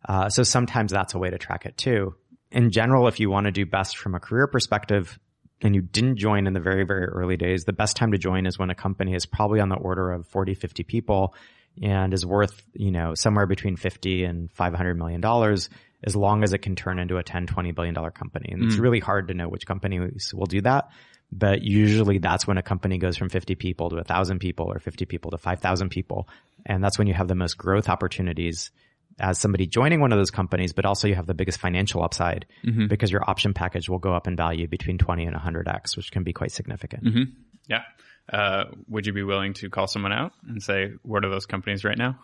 Uh, 0.06 0.28
so 0.28 0.42
sometimes 0.42 0.92
that's 0.92 1.14
a 1.14 1.18
way 1.18 1.30
to 1.30 1.38
track 1.38 1.66
it 1.66 1.76
too. 1.76 2.14
In 2.50 2.70
general, 2.70 3.08
if 3.08 3.20
you 3.20 3.30
want 3.30 3.46
to 3.46 3.52
do 3.52 3.66
best 3.66 3.96
from 3.98 4.14
a 4.14 4.20
career 4.20 4.46
perspective 4.46 5.18
and 5.60 5.74
you 5.74 5.82
didn't 5.82 6.16
join 6.16 6.46
in 6.46 6.52
the 6.52 6.60
very, 6.60 6.84
very 6.84 7.04
early 7.06 7.36
days, 7.36 7.64
the 7.64 7.72
best 7.72 7.96
time 7.96 8.12
to 8.12 8.18
join 8.18 8.46
is 8.46 8.58
when 8.58 8.70
a 8.70 8.74
company 8.74 9.14
is 9.14 9.26
probably 9.26 9.60
on 9.60 9.68
the 9.68 9.76
order 9.76 10.12
of 10.12 10.26
40, 10.28 10.54
50 10.54 10.82
people 10.84 11.34
and 11.82 12.14
is 12.14 12.24
worth, 12.24 12.62
you 12.72 12.90
know, 12.90 13.14
somewhere 13.14 13.46
between 13.46 13.76
50 13.76 14.24
and 14.24 14.50
500 14.52 14.96
million 14.96 15.20
dollars 15.20 15.68
as 16.04 16.14
long 16.14 16.44
as 16.44 16.52
it 16.52 16.58
can 16.58 16.76
turn 16.76 16.98
into 16.98 17.16
a 17.16 17.22
10, 17.22 17.46
20 17.46 17.72
billion 17.72 17.94
dollar 17.94 18.10
company. 18.10 18.50
And 18.52 18.64
it's 18.64 18.76
really 18.76 19.00
hard 19.00 19.28
to 19.28 19.34
know 19.34 19.48
which 19.48 19.66
companies 19.66 20.32
will 20.32 20.46
do 20.46 20.60
that. 20.62 20.90
But 21.30 21.62
usually 21.62 22.18
that's 22.18 22.46
when 22.46 22.56
a 22.56 22.62
company 22.62 22.98
goes 22.98 23.16
from 23.16 23.28
50 23.28 23.54
people 23.56 23.90
to 23.90 23.96
1,000 23.96 24.38
people 24.38 24.66
or 24.66 24.78
50 24.78 25.04
people 25.04 25.32
to 25.32 25.38
5,000 25.38 25.90
people. 25.90 26.28
And 26.64 26.82
that's 26.82 26.98
when 26.98 27.06
you 27.06 27.14
have 27.14 27.28
the 27.28 27.34
most 27.34 27.58
growth 27.58 27.88
opportunities 27.88 28.70
as 29.20 29.38
somebody 29.38 29.66
joining 29.66 30.00
one 30.00 30.12
of 30.12 30.18
those 30.18 30.30
companies, 30.30 30.72
but 30.72 30.86
also 30.86 31.08
you 31.08 31.16
have 31.16 31.26
the 31.26 31.34
biggest 31.34 31.58
financial 31.58 32.02
upside 32.02 32.46
because 32.88 33.10
your 33.10 33.28
option 33.28 33.52
package 33.52 33.88
will 33.88 33.98
go 33.98 34.14
up 34.14 34.26
in 34.26 34.36
value 34.36 34.68
between 34.68 34.96
20 34.96 35.26
and 35.26 35.36
100x, 35.36 35.96
which 35.96 36.12
can 36.12 36.22
be 36.22 36.32
quite 36.32 36.52
significant. 36.52 37.02
Yeah. 37.66 37.82
Uh, 38.32 38.64
would 38.88 39.06
you 39.06 39.12
be 39.12 39.22
willing 39.22 39.54
to 39.54 39.68
call 39.70 39.86
someone 39.86 40.12
out 40.12 40.32
and 40.46 40.62
say, 40.62 40.92
what 41.02 41.24
are 41.24 41.30
those 41.30 41.46
companies 41.46 41.84
right 41.84 41.98
now? 41.98 42.18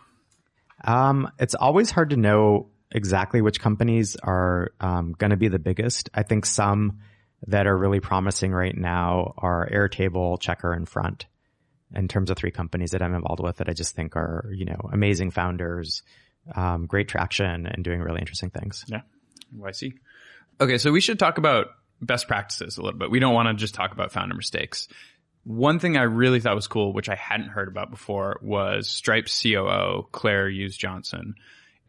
Um, 0.84 1.30
it's 1.38 1.54
always 1.54 1.90
hard 1.90 2.10
to 2.10 2.16
know 2.16 2.68
exactly 2.94 3.42
which 3.42 3.60
companies 3.60 4.16
are 4.16 4.70
um, 4.80 5.12
going 5.18 5.30
to 5.30 5.36
be 5.36 5.48
the 5.48 5.58
biggest. 5.58 6.08
I 6.14 6.22
think 6.22 6.46
some 6.46 7.00
that 7.48 7.66
are 7.66 7.76
really 7.76 8.00
promising 8.00 8.52
right 8.52 8.74
now 8.74 9.34
are 9.36 9.68
Airtable, 9.70 10.40
Checkr, 10.40 10.74
and 10.74 10.88
Front. 10.88 11.26
In 11.94 12.08
terms 12.08 12.30
of 12.30 12.36
three 12.36 12.50
companies 12.50 12.90
that 12.90 13.02
I'm 13.02 13.14
involved 13.14 13.40
with, 13.40 13.58
that 13.58 13.68
I 13.68 13.72
just 13.72 13.94
think 13.94 14.16
are 14.16 14.50
you 14.52 14.64
know 14.64 14.88
amazing 14.92 15.30
founders, 15.30 16.02
um, 16.54 16.86
great 16.86 17.08
traction, 17.08 17.66
and 17.66 17.84
doing 17.84 18.00
really 18.00 18.20
interesting 18.20 18.50
things. 18.50 18.84
Yeah. 18.88 19.02
YC. 19.56 19.92
Okay. 20.60 20.78
So 20.78 20.90
we 20.90 21.00
should 21.00 21.18
talk 21.18 21.38
about 21.38 21.68
best 22.00 22.26
practices 22.26 22.78
a 22.78 22.82
little 22.82 22.98
bit. 22.98 23.10
We 23.10 23.20
don't 23.20 23.34
want 23.34 23.48
to 23.48 23.54
just 23.54 23.74
talk 23.74 23.92
about 23.92 24.10
founder 24.10 24.34
mistakes. 24.34 24.88
One 25.44 25.78
thing 25.78 25.96
I 25.96 26.02
really 26.02 26.40
thought 26.40 26.54
was 26.54 26.66
cool, 26.66 26.92
which 26.92 27.08
I 27.08 27.14
hadn't 27.14 27.48
heard 27.48 27.68
about 27.68 27.90
before, 27.90 28.40
was 28.42 28.88
Stripe's 28.88 29.42
COO, 29.42 30.08
Claire 30.10 30.48
Hughes 30.48 30.76
Johnson, 30.76 31.34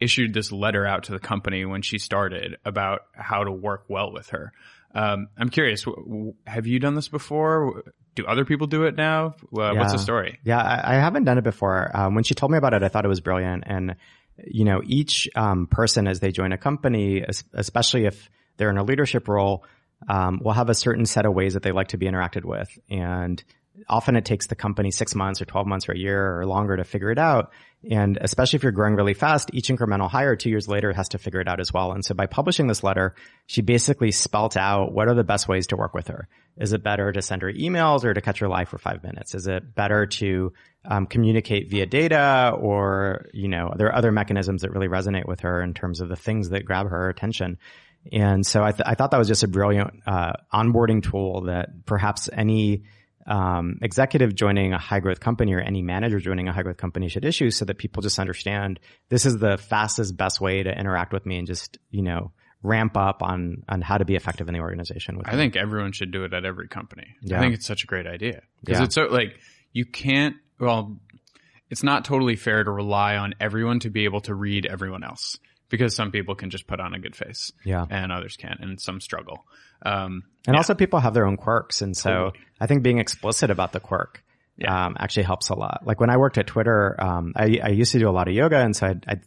issued 0.00 0.34
this 0.34 0.52
letter 0.52 0.86
out 0.86 1.04
to 1.04 1.12
the 1.12 1.18
company 1.18 1.64
when 1.64 1.82
she 1.82 1.98
started 1.98 2.56
about 2.64 3.02
how 3.12 3.44
to 3.44 3.52
work 3.52 3.84
well 3.88 4.12
with 4.12 4.28
her. 4.30 4.52
Um, 4.94 5.28
I'm 5.36 5.48
curious, 5.50 5.82
w- 5.82 6.04
w- 6.06 6.34
have 6.46 6.66
you 6.66 6.78
done 6.78 6.94
this 6.94 7.08
before? 7.08 7.82
Do 8.14 8.24
other 8.26 8.44
people 8.44 8.66
do 8.66 8.84
it 8.84 8.96
now? 8.96 9.34
Uh, 9.56 9.74
What's 9.74 9.92
the 9.92 9.98
story? 9.98 10.38
Yeah, 10.44 10.58
I, 10.58 10.94
I 10.96 10.98
haven't 11.00 11.24
done 11.24 11.38
it 11.38 11.44
before. 11.44 11.90
Um, 11.94 12.14
when 12.14 12.24
she 12.24 12.34
told 12.34 12.50
me 12.50 12.58
about 12.58 12.72
it, 12.72 12.82
I 12.82 12.88
thought 12.88 13.04
it 13.04 13.08
was 13.08 13.20
brilliant. 13.20 13.64
And 13.66 13.96
you 14.44 14.64
know, 14.64 14.80
each 14.84 15.28
um, 15.34 15.66
person 15.66 16.06
as 16.06 16.20
they 16.20 16.30
join 16.30 16.52
a 16.52 16.58
company, 16.58 17.24
especially 17.54 18.04
if 18.06 18.30
they're 18.56 18.70
in 18.70 18.78
a 18.78 18.84
leadership 18.84 19.28
role, 19.28 19.64
um, 20.08 20.40
will 20.42 20.52
have 20.52 20.68
a 20.68 20.74
certain 20.74 21.06
set 21.06 21.26
of 21.26 21.34
ways 21.34 21.54
that 21.54 21.62
they 21.62 21.72
like 21.72 21.88
to 21.88 21.96
be 21.96 22.06
interacted 22.06 22.44
with. 22.44 22.68
And 22.90 23.42
often 23.88 24.16
it 24.16 24.24
takes 24.24 24.46
the 24.46 24.54
company 24.54 24.90
six 24.90 25.14
months 25.14 25.40
or 25.40 25.44
12 25.46 25.66
months 25.66 25.88
or 25.88 25.92
a 25.92 25.98
year 25.98 26.38
or 26.38 26.46
longer 26.46 26.76
to 26.76 26.84
figure 26.84 27.10
it 27.10 27.18
out. 27.18 27.52
And 27.90 28.18
especially 28.20 28.56
if 28.56 28.62
you're 28.62 28.72
growing 28.72 28.96
really 28.96 29.14
fast, 29.14 29.50
each 29.52 29.68
incremental 29.68 30.10
hire 30.10 30.34
two 30.34 30.50
years 30.50 30.66
later 30.66 30.92
has 30.92 31.10
to 31.10 31.18
figure 31.18 31.40
it 31.40 31.48
out 31.48 31.60
as 31.60 31.72
well. 31.72 31.92
And 31.92 32.04
so 32.04 32.14
by 32.14 32.26
publishing 32.26 32.66
this 32.66 32.82
letter, 32.82 33.14
she 33.46 33.62
basically 33.62 34.10
spelt 34.10 34.56
out 34.56 34.92
what 34.92 35.08
are 35.08 35.14
the 35.14 35.24
best 35.24 35.46
ways 35.46 35.68
to 35.68 35.76
work 35.76 35.94
with 35.94 36.08
her. 36.08 36.28
Is 36.56 36.72
it 36.72 36.82
better 36.82 37.12
to 37.12 37.22
send 37.22 37.42
her 37.42 37.52
emails 37.52 38.04
or 38.04 38.12
to 38.12 38.20
catch 38.20 38.38
her 38.40 38.48
live 38.48 38.68
for 38.68 38.78
five 38.78 39.02
minutes? 39.02 39.34
Is 39.34 39.46
it 39.46 39.74
better 39.74 40.06
to 40.06 40.52
um, 40.84 41.06
communicate 41.06 41.70
via 41.70 41.86
data 41.86 42.54
or, 42.58 43.26
you 43.32 43.48
know, 43.48 43.72
there 43.76 43.88
are 43.88 43.94
other 43.94 44.10
mechanisms 44.10 44.62
that 44.62 44.72
really 44.72 44.88
resonate 44.88 45.26
with 45.26 45.40
her 45.40 45.62
in 45.62 45.74
terms 45.74 46.00
of 46.00 46.08
the 46.08 46.16
things 46.16 46.50
that 46.50 46.64
grab 46.64 46.88
her 46.88 47.08
attention. 47.08 47.58
And 48.12 48.46
so 48.46 48.62
I, 48.62 48.72
th- 48.72 48.86
I 48.86 48.94
thought 48.94 49.10
that 49.10 49.18
was 49.18 49.28
just 49.28 49.42
a 49.42 49.48
brilliant 49.48 50.02
uh, 50.06 50.32
onboarding 50.52 51.02
tool 51.02 51.42
that 51.42 51.86
perhaps 51.86 52.28
any 52.32 52.84
um, 53.26 53.78
executive 53.82 54.34
joining 54.34 54.72
a 54.72 54.78
high 54.78 55.00
growth 55.00 55.20
company 55.20 55.52
or 55.54 55.60
any 55.60 55.82
manager 55.82 56.20
joining 56.20 56.48
a 56.48 56.52
high 56.52 56.62
growth 56.62 56.76
company 56.76 57.08
should 57.08 57.24
issue 57.24 57.50
so 57.50 57.64
that 57.64 57.78
people 57.78 58.02
just 58.02 58.18
understand 58.18 58.78
this 59.08 59.26
is 59.26 59.38
the 59.38 59.56
fastest, 59.58 60.16
best 60.16 60.40
way 60.40 60.62
to 60.62 60.70
interact 60.78 61.12
with 61.12 61.26
me 61.26 61.38
and 61.38 61.46
just, 61.46 61.78
you 61.90 62.02
know, 62.02 62.32
ramp 62.62 62.96
up 62.96 63.22
on, 63.22 63.62
on 63.68 63.80
how 63.80 63.98
to 63.98 64.04
be 64.04 64.14
effective 64.16 64.48
in 64.48 64.54
the 64.54 64.60
organization. 64.60 65.18
With 65.18 65.28
I 65.28 65.32
me. 65.32 65.38
think 65.38 65.56
everyone 65.56 65.92
should 65.92 66.10
do 66.10 66.24
it 66.24 66.32
at 66.32 66.44
every 66.44 66.68
company. 66.68 67.06
Yeah. 67.20 67.38
I 67.38 67.40
think 67.40 67.54
it's 67.54 67.66
such 67.66 67.84
a 67.84 67.86
great 67.86 68.06
idea 68.06 68.42
because 68.60 68.78
Yeah. 68.78 68.84
it's 68.84 68.94
so 68.94 69.02
like 69.06 69.38
you 69.72 69.84
can't. 69.86 70.36
Well, 70.58 70.98
it's 71.68 71.82
not 71.82 72.04
totally 72.04 72.36
fair 72.36 72.62
to 72.64 72.70
rely 72.70 73.16
on 73.16 73.34
everyone 73.40 73.80
to 73.80 73.90
be 73.90 74.04
able 74.04 74.20
to 74.22 74.34
read 74.34 74.66
everyone 74.66 75.02
else 75.04 75.38
because 75.68 75.94
some 75.96 76.10
people 76.12 76.34
can 76.34 76.50
just 76.50 76.66
put 76.66 76.80
on 76.80 76.94
a 76.94 76.98
good 76.98 77.16
face, 77.16 77.52
Yeah. 77.64 77.84
and 77.90 78.12
others 78.12 78.36
can't, 78.36 78.60
and 78.60 78.80
some 78.80 79.00
struggle. 79.00 79.44
Um, 79.82 80.22
And 80.46 80.56
also 80.56 80.74
people 80.74 81.00
have 81.00 81.12
their 81.14 81.26
own 81.26 81.36
quirks. 81.36 81.82
And 81.82 81.96
so 81.96 82.10
Totally. 82.10 82.44
I 82.60 82.66
think 82.66 82.82
being 82.82 82.98
explicit 82.98 83.50
about 83.50 83.72
the 83.72 83.80
quirk 83.80 84.22
Yeah. 84.56 84.86
um, 84.86 84.96
actually 84.98 85.24
helps 85.24 85.48
a 85.50 85.54
lot. 85.54 85.82
Like 85.84 86.00
when 86.00 86.08
I 86.10 86.16
worked 86.16 86.38
at 86.38 86.46
Twitter, 86.46 86.94
um, 86.98 87.32
I, 87.36 87.58
I 87.62 87.68
used 87.70 87.92
to 87.92 87.98
do 87.98 88.08
a 88.08 88.12
lot 88.12 88.28
of 88.28 88.34
yoga. 88.34 88.58
And 88.58 88.74
so 88.76 88.86
I'd, 88.86 89.04
I'd 89.08 89.20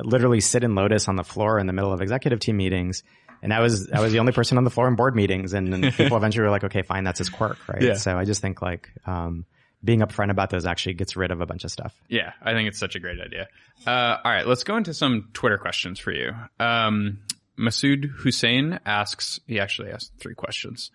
literally 0.00 0.40
sit 0.40 0.64
in 0.64 0.74
lotus 0.74 1.08
on 1.08 1.16
the 1.16 1.24
floor 1.24 1.58
in 1.58 1.66
the 1.66 1.72
middle 1.72 1.92
of 1.92 2.00
executive 2.02 2.40
team 2.40 2.56
meetings. 2.56 3.02
And 3.42 3.52
I 3.54 3.60
was, 3.60 3.88
I 3.92 4.00
was 4.00 4.12
the 4.12 4.18
only 4.18 4.32
person 4.32 4.58
on 4.58 4.64
the 4.64 4.70
floor 4.70 4.88
in 4.88 4.96
board 4.96 5.14
meetings. 5.14 5.54
And 5.54 5.72
then 5.72 5.92
people 5.96 6.16
eventually 6.16 6.44
were 6.44 6.50
like, 6.50 6.64
okay, 6.64 6.82
fine, 6.82 7.04
that's 7.04 7.18
his 7.18 7.28
quirk, 7.28 7.56
right? 7.68 7.80
Yeah. 7.82 7.94
So 7.94 8.16
I 8.18 8.24
just 8.24 8.42
think 8.42 8.60
like, 8.60 8.90
um, 9.06 9.46
being 9.82 10.00
upfront 10.00 10.30
about 10.30 10.50
those 10.50 10.66
actually 10.66 10.94
gets 10.94 11.16
rid 11.16 11.30
of 11.30 11.40
a 11.40 11.46
bunch 11.46 11.64
of 11.64 11.70
stuff. 11.70 11.94
Yeah, 12.08 12.32
I 12.42 12.52
think 12.52 12.68
it's 12.68 12.78
such 12.78 12.96
a 12.96 13.00
great 13.00 13.20
idea. 13.20 13.48
Uh, 13.86 14.16
all 14.24 14.30
right, 14.30 14.46
let's 14.46 14.64
go 14.64 14.76
into 14.76 14.92
some 14.92 15.28
Twitter 15.32 15.58
questions 15.58 15.98
for 15.98 16.12
you. 16.12 16.32
Um, 16.58 17.18
Masood 17.58 18.04
Hussein 18.04 18.80
asks, 18.86 19.40
he 19.46 19.60
actually 19.60 19.90
asked 19.90 20.12
three 20.18 20.34
questions. 20.34 20.90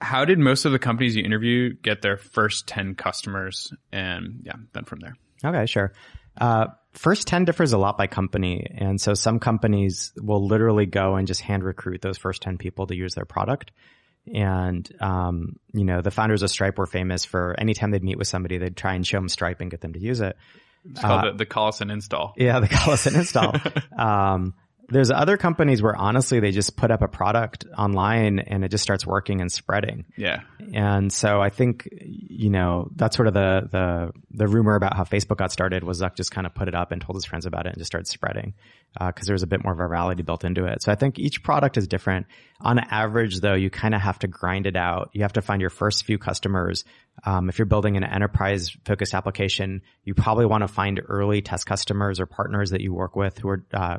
How 0.00 0.24
did 0.24 0.38
most 0.38 0.64
of 0.66 0.72
the 0.72 0.78
companies 0.78 1.16
you 1.16 1.24
interview 1.24 1.74
get 1.74 2.02
their 2.02 2.16
first 2.16 2.66
10 2.66 2.96
customers? 2.96 3.72
And 3.92 4.42
yeah, 4.44 4.56
then 4.72 4.84
from 4.84 5.00
there. 5.00 5.16
Okay, 5.44 5.66
sure. 5.66 5.92
Uh, 6.38 6.66
first 6.92 7.26
10 7.26 7.46
differs 7.46 7.72
a 7.72 7.78
lot 7.78 7.96
by 7.96 8.06
company. 8.06 8.66
And 8.74 9.00
so 9.00 9.14
some 9.14 9.38
companies 9.38 10.12
will 10.20 10.46
literally 10.46 10.86
go 10.86 11.16
and 11.16 11.26
just 11.26 11.40
hand 11.40 11.64
recruit 11.64 12.02
those 12.02 12.18
first 12.18 12.42
10 12.42 12.58
people 12.58 12.86
to 12.86 12.96
use 12.96 13.14
their 13.14 13.24
product. 13.24 13.70
And, 14.32 14.88
um, 15.00 15.58
you 15.72 15.84
know, 15.84 16.00
the 16.00 16.10
founders 16.10 16.42
of 16.42 16.50
Stripe 16.50 16.78
were 16.78 16.86
famous 16.86 17.24
for 17.24 17.54
anytime 17.58 17.90
they'd 17.90 18.02
meet 18.02 18.18
with 18.18 18.28
somebody, 18.28 18.58
they'd 18.58 18.76
try 18.76 18.94
and 18.94 19.06
show 19.06 19.18
them 19.18 19.28
Stripe 19.28 19.60
and 19.60 19.70
get 19.70 19.80
them 19.80 19.92
to 19.92 20.00
use 20.00 20.20
it. 20.20 20.36
It's 20.90 21.00
called 21.00 21.24
uh, 21.24 21.30
the, 21.32 21.38
the 21.38 21.46
Collison 21.46 21.92
install. 21.92 22.34
Yeah, 22.36 22.60
the 22.60 22.68
Collison 22.68 23.16
install. 23.16 23.54
um, 23.98 24.54
there's 24.88 25.10
other 25.10 25.36
companies 25.36 25.82
where 25.82 25.96
honestly 25.96 26.40
they 26.40 26.52
just 26.52 26.76
put 26.76 26.90
up 26.90 27.02
a 27.02 27.08
product 27.08 27.66
online 27.76 28.38
and 28.38 28.64
it 28.64 28.70
just 28.70 28.82
starts 28.82 29.06
working 29.06 29.40
and 29.40 29.50
spreading. 29.50 30.04
Yeah. 30.16 30.42
And 30.72 31.12
so 31.12 31.40
I 31.40 31.50
think 31.50 31.88
you 31.92 32.50
know 32.50 32.88
that's 32.94 33.16
sort 33.16 33.28
of 33.28 33.34
the 33.34 33.68
the 33.70 34.12
the 34.30 34.46
rumor 34.46 34.76
about 34.76 34.96
how 34.96 35.04
Facebook 35.04 35.38
got 35.38 35.50
started 35.50 35.82
was 35.82 36.00
Zuck 36.00 36.14
just 36.14 36.30
kind 36.30 36.46
of 36.46 36.54
put 36.54 36.68
it 36.68 36.74
up 36.74 36.92
and 36.92 37.00
told 37.00 37.16
his 37.16 37.24
friends 37.24 37.46
about 37.46 37.66
it 37.66 37.70
and 37.70 37.78
just 37.78 37.88
started 37.88 38.06
spreading 38.06 38.54
because 38.98 39.26
uh, 39.26 39.28
there 39.28 39.34
was 39.34 39.42
a 39.42 39.46
bit 39.46 39.62
more 39.62 39.76
virality 39.76 40.24
built 40.24 40.44
into 40.44 40.64
it. 40.64 40.82
So 40.82 40.90
I 40.90 40.94
think 40.94 41.18
each 41.18 41.42
product 41.42 41.76
is 41.76 41.86
different. 41.86 42.26
On 42.60 42.78
average, 42.78 43.40
though, 43.40 43.54
you 43.54 43.68
kind 43.68 43.94
of 43.94 44.00
have 44.00 44.18
to 44.20 44.28
grind 44.28 44.66
it 44.66 44.76
out. 44.76 45.10
You 45.12 45.22
have 45.22 45.34
to 45.34 45.42
find 45.42 45.60
your 45.60 45.70
first 45.70 46.04
few 46.04 46.16
customers. 46.16 46.84
Um, 47.24 47.50
if 47.50 47.58
you're 47.58 47.66
building 47.66 47.96
an 47.96 48.04
enterprise 48.04 48.74
focused 48.86 49.14
application, 49.14 49.82
you 50.04 50.14
probably 50.14 50.46
want 50.46 50.62
to 50.62 50.68
find 50.68 51.00
early 51.06 51.42
test 51.42 51.66
customers 51.66 52.20
or 52.20 52.26
partners 52.26 52.70
that 52.70 52.80
you 52.80 52.94
work 52.94 53.16
with 53.16 53.38
who 53.38 53.48
are 53.48 53.66
uh, 53.74 53.98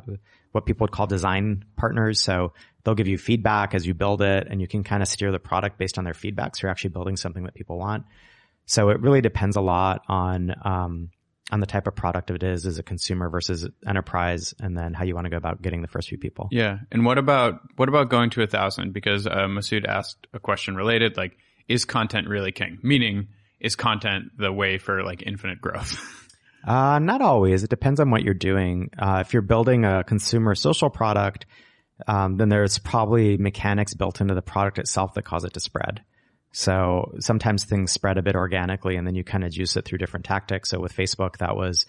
what 0.57 0.65
people 0.65 0.85
would 0.85 0.91
call 0.91 1.05
design 1.05 1.63
partners. 1.75 2.19
So 2.19 2.53
they'll 2.83 2.95
give 2.95 3.07
you 3.07 3.19
feedback 3.19 3.75
as 3.75 3.85
you 3.85 3.93
build 3.93 4.23
it 4.23 4.47
and 4.49 4.59
you 4.59 4.67
can 4.67 4.83
kind 4.83 5.03
of 5.03 5.07
steer 5.07 5.31
the 5.31 5.39
product 5.39 5.77
based 5.77 5.99
on 5.99 6.03
their 6.03 6.15
feedback. 6.15 6.55
So 6.55 6.63
you're 6.63 6.71
actually 6.71 6.89
building 6.89 7.15
something 7.15 7.43
that 7.43 7.53
people 7.53 7.77
want. 7.77 8.05
So 8.65 8.89
it 8.89 8.99
really 8.99 9.21
depends 9.21 9.55
a 9.55 9.61
lot 9.61 10.01
on, 10.09 10.53
um, 10.65 11.09
on 11.51 11.59
the 11.59 11.67
type 11.67 11.85
of 11.85 11.95
product 11.95 12.31
it 12.31 12.41
is 12.41 12.65
as 12.65 12.79
a 12.79 12.83
consumer 12.83 13.29
versus 13.29 13.67
enterprise 13.87 14.55
and 14.59 14.75
then 14.75 14.95
how 14.95 15.05
you 15.05 15.13
want 15.13 15.25
to 15.25 15.29
go 15.29 15.37
about 15.37 15.61
getting 15.61 15.83
the 15.83 15.87
first 15.87 16.09
few 16.09 16.17
people. 16.17 16.49
Yeah. 16.51 16.79
And 16.91 17.05
what 17.05 17.19
about, 17.19 17.61
what 17.75 17.87
about 17.87 18.09
going 18.09 18.31
to 18.31 18.41
a 18.41 18.47
thousand? 18.47 18.93
Because, 18.93 19.27
uh, 19.27 19.45
Masood 19.45 19.85
asked 19.85 20.25
a 20.33 20.39
question 20.39 20.75
related, 20.75 21.17
like, 21.17 21.37
is 21.67 21.85
content 21.85 22.27
really 22.27 22.51
king? 22.51 22.79
Meaning, 22.81 23.27
is 23.59 23.75
content 23.75 24.31
the 24.37 24.51
way 24.51 24.77
for 24.77 25.03
like 25.03 25.21
infinite 25.23 25.61
growth? 25.61 25.99
Uh, 26.65 26.99
not 26.99 27.21
always. 27.21 27.63
It 27.63 27.69
depends 27.69 27.99
on 27.99 28.11
what 28.11 28.23
you're 28.23 28.33
doing. 28.33 28.89
Uh, 28.97 29.23
if 29.25 29.33
you're 29.33 29.41
building 29.41 29.85
a 29.85 30.03
consumer 30.03 30.55
social 30.55 30.89
product, 30.89 31.45
um, 32.07 32.37
then 32.37 32.49
there's 32.49 32.77
probably 32.77 33.37
mechanics 33.37 33.93
built 33.93 34.21
into 34.21 34.35
the 34.35 34.41
product 34.41 34.77
itself 34.77 35.13
that 35.13 35.23
cause 35.23 35.43
it 35.43 35.53
to 35.53 35.59
spread. 35.59 36.03
So 36.51 37.13
sometimes 37.19 37.65
things 37.65 37.91
spread 37.91 38.17
a 38.17 38.21
bit 38.21 38.35
organically 38.35 38.95
and 38.95 39.05
then 39.05 39.15
you 39.15 39.23
kind 39.23 39.43
of 39.43 39.51
juice 39.51 39.75
it 39.77 39.85
through 39.85 39.99
different 39.99 40.25
tactics. 40.25 40.69
So 40.69 40.79
with 40.79 40.95
Facebook, 40.95 41.37
that 41.37 41.55
was 41.55 41.85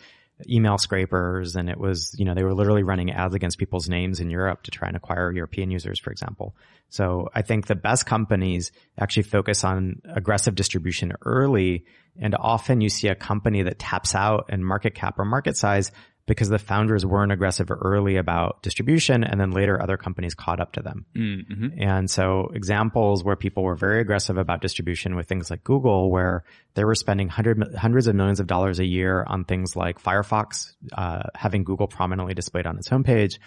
email 0.48 0.78
scrapers 0.78 1.56
and 1.56 1.68
it 1.68 1.78
was, 1.78 2.14
you 2.18 2.24
know, 2.24 2.34
they 2.34 2.44
were 2.44 2.54
literally 2.54 2.82
running 2.82 3.10
ads 3.10 3.34
against 3.34 3.58
people's 3.58 3.88
names 3.88 4.20
in 4.20 4.30
Europe 4.30 4.62
to 4.64 4.70
try 4.70 4.88
and 4.88 4.96
acquire 4.96 5.32
European 5.32 5.70
users, 5.70 5.98
for 5.98 6.10
example. 6.10 6.54
So 6.90 7.28
I 7.34 7.42
think 7.42 7.66
the 7.66 7.74
best 7.74 8.06
companies 8.06 8.70
actually 8.98 9.24
focus 9.24 9.64
on 9.64 10.00
aggressive 10.04 10.54
distribution 10.54 11.12
early. 11.24 11.86
And 12.20 12.34
often 12.38 12.80
you 12.80 12.88
see 12.88 13.08
a 13.08 13.14
company 13.14 13.62
that 13.62 13.78
taps 13.78 14.14
out 14.14 14.46
in 14.50 14.62
market 14.62 14.94
cap 14.94 15.18
or 15.18 15.24
market 15.24 15.56
size 15.56 15.90
because 16.28 16.48
the 16.48 16.58
founders 16.58 17.04
weren't 17.04 17.32
aggressive 17.32 17.68
early 17.70 18.16
about 18.16 18.62
distribution 18.62 19.24
and 19.24 19.40
then 19.40 19.50
later 19.50 19.82
other 19.82 19.96
companies 19.96 20.34
caught 20.34 20.60
up 20.60 20.74
to 20.74 20.82
them. 20.82 21.06
Mm-hmm. 21.16 21.80
And 21.80 22.08
so 22.08 22.50
examples 22.54 23.24
where 23.24 23.34
people 23.34 23.64
were 23.64 23.74
very 23.74 24.00
aggressive 24.00 24.36
about 24.36 24.60
distribution 24.60 25.16
with 25.16 25.26
things 25.26 25.50
like 25.50 25.64
Google, 25.64 26.10
where 26.10 26.44
they 26.74 26.84
were 26.84 26.94
spending 26.94 27.28
hundred, 27.28 27.74
hundreds 27.74 28.06
of 28.06 28.14
millions 28.14 28.38
of 28.38 28.46
dollars 28.46 28.78
a 28.78 28.84
year 28.84 29.24
on 29.26 29.44
things 29.44 29.74
like 29.74 30.00
Firefox, 30.00 30.74
uh, 30.92 31.22
having 31.34 31.64
Google 31.64 31.88
prominently 31.88 32.34
displayed 32.34 32.66
on 32.66 32.76
its 32.76 32.88
homepage. 32.88 33.38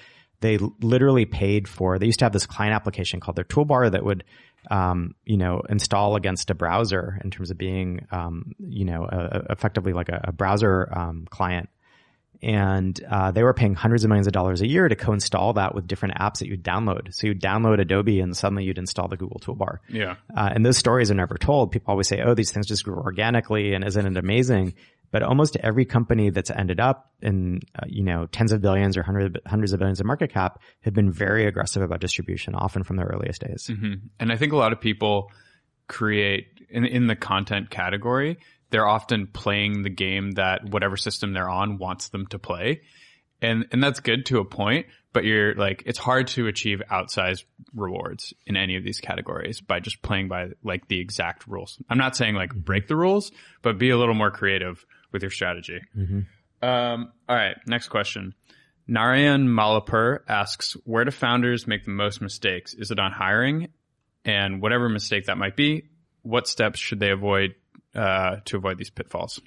They 0.42 0.58
literally 0.58 1.26
paid 1.26 1.68
for, 1.68 2.00
they 2.00 2.08
used 2.08 2.20
to 2.20 2.26
have 2.26 2.34
this 2.34 2.48
client 2.48 2.74
application 2.74 3.20
called 3.20 3.36
their 3.36 3.46
toolbar 3.46 3.92
that 3.92 4.04
would 4.04 4.24
um, 4.70 5.16
you 5.26 5.38
know, 5.38 5.62
install 5.70 6.16
against 6.16 6.52
a 6.52 6.56
browser 6.56 7.20
in 7.24 7.32
terms 7.32 7.50
of 7.50 7.58
being, 7.58 8.06
um, 8.12 8.54
you 8.60 8.86
know, 8.86 9.08
effectively 9.50 9.92
like 9.92 10.10
a, 10.10 10.22
a 10.26 10.32
browser 10.32 10.88
um, 10.96 11.26
client 11.32 11.70
and 12.42 13.00
uh, 13.10 13.32
they 13.32 13.44
were 13.44 13.54
paying 13.54 13.76
hundreds 13.76 14.04
of 14.04 14.10
millions 14.10 14.28
of 14.28 14.34
dollars 14.34 14.62
a 14.62 14.68
year 14.68 14.88
to 14.88 14.96
co-install 14.96 15.54
that 15.54 15.76
with 15.76 15.88
different 15.88 16.16
apps 16.16 16.40
that 16.40 16.48
you'd 16.48 16.64
download. 16.64 17.14
So 17.14 17.28
you'd 17.28 17.42
download 17.42 17.80
Adobe, 17.80 18.20
and 18.20 18.36
suddenly 18.36 18.64
you'd 18.64 18.80
install 18.80 19.08
the 19.08 19.18
Google 19.18 19.40
Toolbar. 19.40 19.78
Yeah. 19.88 20.16
Uh, 20.36 20.50
and 20.54 20.66
those 20.66 20.78
stories 20.78 21.12
are 21.12 21.16
never 21.16 21.38
told. 21.38 21.72
People 21.72 21.92
always 21.92 22.08
say, 22.08 22.22
"Oh, 22.22 22.34
these 22.34 22.52
things 22.52 22.68
just 22.68 22.84
grew 22.84 22.96
organically, 22.96 23.74
and 23.74 23.84
isn't 23.84 24.06
it 24.06 24.18
amazing?" 24.18 24.74
But 25.12 25.24
almost 25.24 25.58
every 25.58 25.86
company 25.86 26.30
that's 26.30 26.50
ended 26.50 26.80
up 26.80 27.12
in, 27.22 27.60
uh, 27.76 27.86
you 27.88 28.04
know, 28.04 28.28
tens 28.28 28.54
of 28.54 28.62
billions 28.62 28.98
or 28.98 29.04
hundreds 29.04 29.38
hundreds 29.46 29.74
of 29.74 29.80
billions 29.80 30.00
of 30.00 30.06
market 30.06 30.32
cap 30.32 30.60
have 30.82 30.94
been 30.94 31.12
very 31.12 31.46
aggressive 31.46 31.84
about 31.84 32.00
distribution, 32.00 32.56
often 32.56 32.84
from 32.84 32.96
their 32.96 33.08
earliest 33.08 33.42
days. 33.42 33.68
Mm-hmm. 33.70 33.94
And 34.20 34.32
I 34.32 34.38
think 34.38 34.54
a 34.54 34.58
lot 34.58 34.72
of 34.72 34.82
people 34.82 35.30
create 35.88 36.48
in 36.70 36.86
in 36.86 37.08
the 37.08 37.16
content 37.16 37.70
category 37.70 38.38
they're 38.72 38.88
often 38.88 39.28
playing 39.28 39.84
the 39.84 39.90
game 39.90 40.32
that 40.32 40.68
whatever 40.70 40.98
system 40.98 41.34
they're 41.34 41.50
on 41.50 41.78
wants 41.78 42.10
them 42.10 42.26
to 42.28 42.40
play. 42.40 42.82
And, 43.42 43.68
and 43.72 43.84
that's 43.84 44.00
good 44.00 44.26
to 44.28 44.40
a 44.40 44.46
point, 44.46 44.86
but 45.14 45.24
you're 45.24 45.56
like, 45.56 45.84
it's 45.86 45.98
hard 45.98 46.28
to 46.28 46.48
achieve 46.48 46.82
outsized 46.92 47.44
rewards 47.76 48.34
in 48.46 48.56
any 48.56 48.78
of 48.78 48.84
these 48.84 49.00
categories 49.00 49.62
by 49.62 49.80
just 49.80 50.02
playing 50.02 50.28
by 50.28 50.50
like 50.64 50.88
the 50.88 51.00
exact 51.00 51.48
rules. 51.48 51.82
I'm 51.90 51.98
not 51.98 52.16
saying 52.16 52.36
like 52.36 52.54
break 52.54 52.88
the 52.88 52.96
rules, 52.96 53.32
but 53.62 53.78
be 53.78 53.90
a 53.90 53.98
little 53.98 54.14
more 54.14 54.32
creative 54.32 54.86
with 55.12 55.24
your 55.24 55.32
strategy. 55.32 55.80
Mm-hmm. 55.98 56.66
Um, 56.68 57.12
all 57.28 57.36
right. 57.36 57.58
Next 57.66 57.90
question. 57.90 58.36
Narayan 58.88 59.48
Malapur 59.48 60.20
asks, 60.28 60.74
where 60.86 61.04
do 61.04 61.12
founders 61.12 61.66
make 61.66 61.84
the 61.84 61.92
most 61.92 62.22
mistakes? 62.22 62.74
Is 62.74 62.92
it 62.92 63.00
on 63.00 63.12
hiring? 63.12 63.70
And 64.24 64.62
whatever 64.62 64.88
mistake 64.88 65.26
that 65.26 65.38
might 65.38 65.56
be, 65.56 65.90
what 66.22 66.48
steps 66.48 66.80
should 66.80 67.00
they 67.00 67.10
avoid 67.10 67.56
uh, 67.96 68.38
to 68.46 68.58
avoid 68.58 68.78
these 68.78 68.90
pitfalls? 68.90 69.40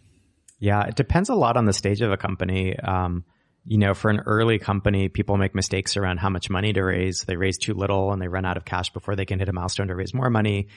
Yeah, 0.59 0.85
it 0.85 0.97
depends 0.97 1.29
a 1.29 1.35
lot 1.35 1.57
on 1.57 1.65
the 1.65 1.73
stage 1.73 2.01
of 2.01 2.13
a 2.13 2.17
company. 2.17 2.79
Um, 2.79 3.25
you 3.67 3.79
know, 3.79 3.95
for 3.95 4.11
an 4.11 4.21
early 4.27 4.59
company, 4.59 5.09
people 5.09 5.37
make 5.37 5.55
mistakes 5.55 5.97
around 5.97 6.19
how 6.19 6.29
much 6.29 6.51
money 6.51 6.73
to 6.73 6.83
raise. 6.83 7.23
They 7.23 7.37
raise 7.37 7.59
too 7.59 7.75
little 7.75 8.13
and 8.13 8.21
they 8.21 8.29
run 8.29 8.45
out 8.45 8.57
of 8.57 8.65
cash 8.65 8.91
before 8.91 9.17
they 9.17 9.25
can 9.25 9.39
hit 9.39 9.49
a 9.49 9.53
milestone 9.53 9.89
to 9.89 9.95
raise 9.95 10.13
more 10.13 10.31
money. 10.31 10.69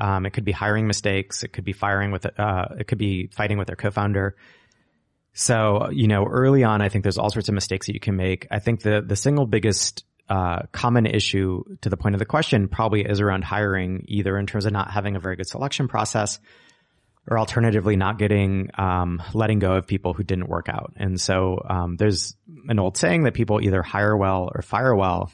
Um, 0.00 0.26
it 0.26 0.30
could 0.30 0.44
be 0.44 0.52
hiring 0.52 0.86
mistakes. 0.86 1.42
It 1.42 1.48
could 1.48 1.64
be 1.64 1.72
firing 1.72 2.12
with, 2.12 2.26
uh, 2.38 2.66
it 2.78 2.86
could 2.86 2.98
be 2.98 3.28
fighting 3.28 3.58
with 3.58 3.66
their 3.66 3.76
co-founder. 3.76 4.36
So, 5.32 5.90
you 5.90 6.06
know, 6.06 6.24
early 6.24 6.64
on, 6.64 6.80
I 6.80 6.88
think 6.88 7.02
there's 7.02 7.18
all 7.18 7.30
sorts 7.30 7.48
of 7.48 7.54
mistakes 7.54 7.86
that 7.86 7.94
you 7.94 8.00
can 8.00 8.16
make. 8.16 8.46
I 8.50 8.58
think 8.58 8.82
the, 8.82 9.02
the 9.04 9.16
single 9.16 9.46
biggest, 9.46 10.04
uh, 10.28 10.62
common 10.72 11.06
issue 11.06 11.62
to 11.82 11.88
the 11.88 11.96
point 11.96 12.14
of 12.14 12.18
the 12.18 12.26
question 12.26 12.68
probably 12.68 13.02
is 13.02 13.20
around 13.20 13.44
hiring, 13.44 14.04
either 14.08 14.36
in 14.38 14.46
terms 14.46 14.66
of 14.66 14.72
not 14.72 14.90
having 14.90 15.14
a 15.14 15.20
very 15.20 15.36
good 15.36 15.46
selection 15.46 15.88
process 15.88 16.40
or 17.28 17.38
alternatively 17.38 17.96
not 17.96 18.18
getting 18.18 18.70
um, 18.78 19.22
letting 19.34 19.58
go 19.58 19.74
of 19.74 19.86
people 19.86 20.12
who 20.14 20.22
didn't 20.22 20.48
work 20.48 20.68
out. 20.68 20.94
And 20.96 21.20
so 21.20 21.60
um, 21.68 21.96
there's 21.96 22.36
an 22.68 22.78
old 22.78 22.96
saying 22.96 23.24
that 23.24 23.34
people 23.34 23.60
either 23.60 23.82
hire 23.82 24.16
well 24.16 24.50
or 24.54 24.62
fire 24.62 24.94
well. 24.94 25.32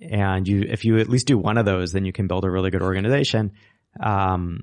And 0.00 0.46
you, 0.46 0.62
if 0.68 0.84
you 0.84 0.98
at 0.98 1.08
least 1.08 1.26
do 1.26 1.36
one 1.38 1.58
of 1.58 1.66
those, 1.66 1.92
then 1.92 2.04
you 2.04 2.12
can 2.12 2.26
build 2.26 2.44
a 2.44 2.50
really 2.50 2.70
good 2.70 2.82
organization. 2.82 3.52
Um, 4.00 4.60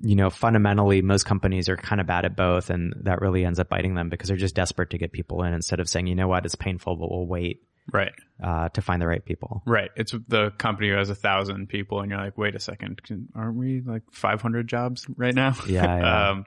you 0.00 0.16
know, 0.16 0.30
fundamentally, 0.30 1.02
most 1.02 1.24
companies 1.24 1.68
are 1.68 1.76
kind 1.76 2.00
of 2.00 2.06
bad 2.06 2.24
at 2.24 2.36
both, 2.36 2.70
and 2.70 2.94
that 3.02 3.20
really 3.20 3.44
ends 3.44 3.60
up 3.60 3.68
biting 3.68 3.94
them 3.94 4.08
because 4.08 4.28
they're 4.28 4.36
just 4.36 4.54
desperate 4.54 4.90
to 4.90 4.98
get 4.98 5.12
people 5.12 5.44
in 5.44 5.54
instead 5.54 5.80
of 5.80 5.88
saying, 5.88 6.06
you 6.06 6.14
know 6.14 6.28
what, 6.28 6.44
it's 6.44 6.56
painful, 6.56 6.96
but 6.96 7.10
we'll 7.10 7.26
wait 7.26 7.62
right 7.92 8.12
uh, 8.42 8.68
to 8.70 8.80
find 8.80 9.00
the 9.00 9.06
right 9.06 9.24
people 9.24 9.62
right 9.66 9.90
it's 9.96 10.14
the 10.28 10.50
company 10.58 10.88
who 10.88 10.96
has 10.96 11.10
a 11.10 11.14
thousand 11.14 11.68
people 11.68 12.00
and 12.00 12.10
you're 12.10 12.20
like 12.20 12.38
wait 12.38 12.54
a 12.54 12.60
second 12.60 13.02
can, 13.02 13.28
aren't 13.34 13.56
we 13.56 13.80
like 13.80 14.02
500 14.10 14.66
jobs 14.66 15.06
right 15.16 15.34
now 15.34 15.54
yeah 15.66 15.98
yeah. 15.98 16.28
um, 16.30 16.46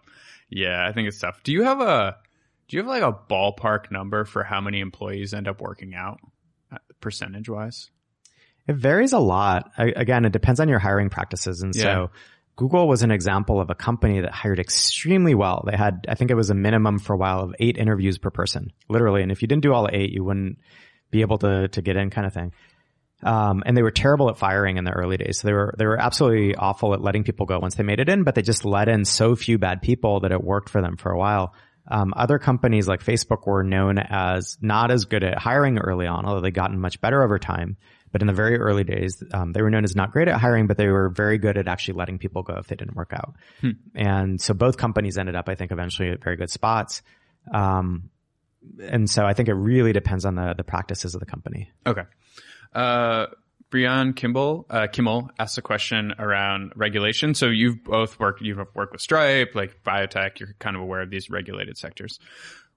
yeah 0.50 0.88
i 0.88 0.92
think 0.92 1.08
it's 1.08 1.20
tough 1.20 1.42
do 1.44 1.52
you 1.52 1.64
have 1.64 1.82
a 1.82 2.18
do 2.68 2.78
you 2.78 2.84
have 2.84 2.90
like 2.90 3.04
a 3.04 3.14
ballpark 3.14 3.92
number 3.92 4.26
for 4.26 4.44
how 4.44 4.62
many 4.62 4.80
employees 4.80 5.34
end 5.34 5.48
up 5.48 5.62
working 5.62 5.94
out 5.96 6.20
uh, 6.72 6.78
percentage 7.00 7.50
wise 7.50 7.92
it 8.68 8.76
varies 8.76 9.14
a 9.14 9.20
lot 9.20 9.72
I, 9.78 9.94
again 9.96 10.26
it 10.26 10.32
depends 10.32 10.60
on 10.60 10.70
your 10.70 10.80
hiring 10.80 11.10
practices 11.10 11.62
and 11.62 11.74
yeah. 11.76 11.82
so 11.82 12.12
Google 12.58 12.88
was 12.88 13.04
an 13.04 13.12
example 13.12 13.62
of 13.62 13.70
a 13.70 13.76
company 13.76 14.20
that 14.22 14.32
hired 14.32 14.60
extremely 14.60 15.36
well. 15.36 15.64
They 15.70 15.78
had, 15.78 16.08
I 16.10 16.16
think 16.16 16.32
it 16.32 16.34
was 16.34 16.50
a 16.50 16.56
minimum 16.56 16.98
for 16.98 17.14
a 17.14 17.18
while 17.18 17.42
of 17.42 17.54
eight 17.60 17.78
interviews 17.78 18.18
per 18.18 18.32
person, 18.32 18.74
literally. 18.90 19.22
And 19.22 19.32
if 19.32 19.44
you 19.44 19.48
didn't 19.48 19.62
do 19.62 19.74
all 19.74 19.88
eight, 19.94 20.10
you 20.10 20.24
wouldn't, 20.24 20.58
be 21.10 21.22
able 21.22 21.38
to 21.40 21.68
to 21.68 21.82
get 21.82 21.96
in 21.96 22.10
kind 22.10 22.28
of 22.28 22.34
thing. 22.34 22.54
Um, 23.24 23.64
and 23.66 23.76
they 23.76 23.82
were 23.82 23.92
terrible 23.92 24.30
at 24.30 24.38
firing 24.38 24.78
in 24.78 24.84
the 24.84 24.92
early 24.92 25.18
days. 25.18 25.40
So 25.40 25.48
they 25.48 25.54
were, 25.54 25.74
they 25.78 25.86
were 25.86 26.00
absolutely 26.00 26.56
awful 26.56 26.94
at 26.94 27.02
letting 27.02 27.24
people 27.24 27.48
go 27.48 27.58
once 27.60 27.76
they 27.76 27.84
made 27.84 28.00
it 28.00 28.10
in, 28.10 28.24
but 28.24 28.36
they 28.36 28.44
just 28.44 28.64
let 28.64 28.88
in 28.88 29.06
so 29.06 29.36
few 29.36 29.58
bad 29.58 29.82
people 29.82 30.20
that 30.20 30.32
it 30.32 30.44
worked 30.44 30.70
for 30.70 30.82
them 30.82 30.98
for 30.98 31.12
a 31.12 31.18
while. 31.18 31.56
Um, 31.90 32.14
other 32.16 32.38
companies 32.38 32.88
like 32.88 33.04
Facebook 33.04 33.48
were 33.48 33.64
known 33.64 33.98
as 33.98 34.58
not 34.62 34.92
as 34.92 35.06
good 35.06 35.24
at 35.24 35.40
hiring 35.40 35.80
early 35.80 36.06
on, 36.06 36.26
although 36.26 36.42
they 36.42 36.52
gotten 36.52 36.80
much 36.80 37.02
better 37.02 37.24
over 37.24 37.40
time. 37.40 37.78
But 38.12 38.22
in 38.22 38.28
the 38.28 38.34
very 38.34 38.58
early 38.58 38.84
days, 38.84 39.22
um, 39.34 39.52
they 39.52 39.62
were 39.62 39.70
known 39.70 39.84
as 39.84 39.96
not 39.96 40.12
great 40.12 40.28
at 40.28 40.40
hiring, 40.40 40.68
but 40.68 40.78
they 40.78 40.88
were 40.88 41.10
very 41.10 41.38
good 41.38 41.58
at 41.58 41.68
actually 41.68 41.96
letting 41.96 42.20
people 42.20 42.44
go 42.44 42.56
if 42.56 42.68
they 42.68 42.76
didn't 42.76 42.96
work 42.96 43.14
out. 43.14 43.36
Hmm. 43.62 43.72
And 43.96 44.42
so 44.42 44.54
both 44.54 44.78
companies 44.78 45.18
ended 45.18 45.36
up, 45.36 45.50
I 45.50 45.56
think, 45.56 45.72
eventually 45.72 46.10
at 46.10 46.24
very 46.24 46.36
good 46.36 46.50
spots. 46.50 47.02
Um, 47.54 48.10
and 48.82 49.10
so 49.10 49.26
I 49.26 49.34
think 49.34 49.50
it 49.50 49.54
really 49.54 49.94
depends 49.94 50.26
on 50.26 50.36
the 50.36 50.54
the 50.56 50.64
practices 50.64 51.14
of 51.14 51.20
the 51.20 51.26
company. 51.26 51.72
Okay. 51.86 52.04
Uh, 52.74 53.28
Brian 53.70 54.14
Kimball, 54.14 54.66
uh, 54.70 54.88
Kimmel 54.88 55.30
asked 55.38 55.58
a 55.58 55.62
question 55.62 56.14
around 56.20 56.72
regulation. 56.76 57.34
So 57.34 57.48
you've 57.48 57.84
both 57.84 58.18
worked, 58.20 58.42
you've 58.42 58.60
worked 58.74 58.94
with 58.94 59.02
Stripe, 59.02 59.56
like 59.56 59.84
biotech, 59.84 60.40
you're 60.40 60.56
kind 60.60 60.76
of 60.76 60.82
aware 60.82 61.02
of 61.02 61.10
these 61.10 61.30
regulated 61.30 61.78
sectors. 61.78 62.20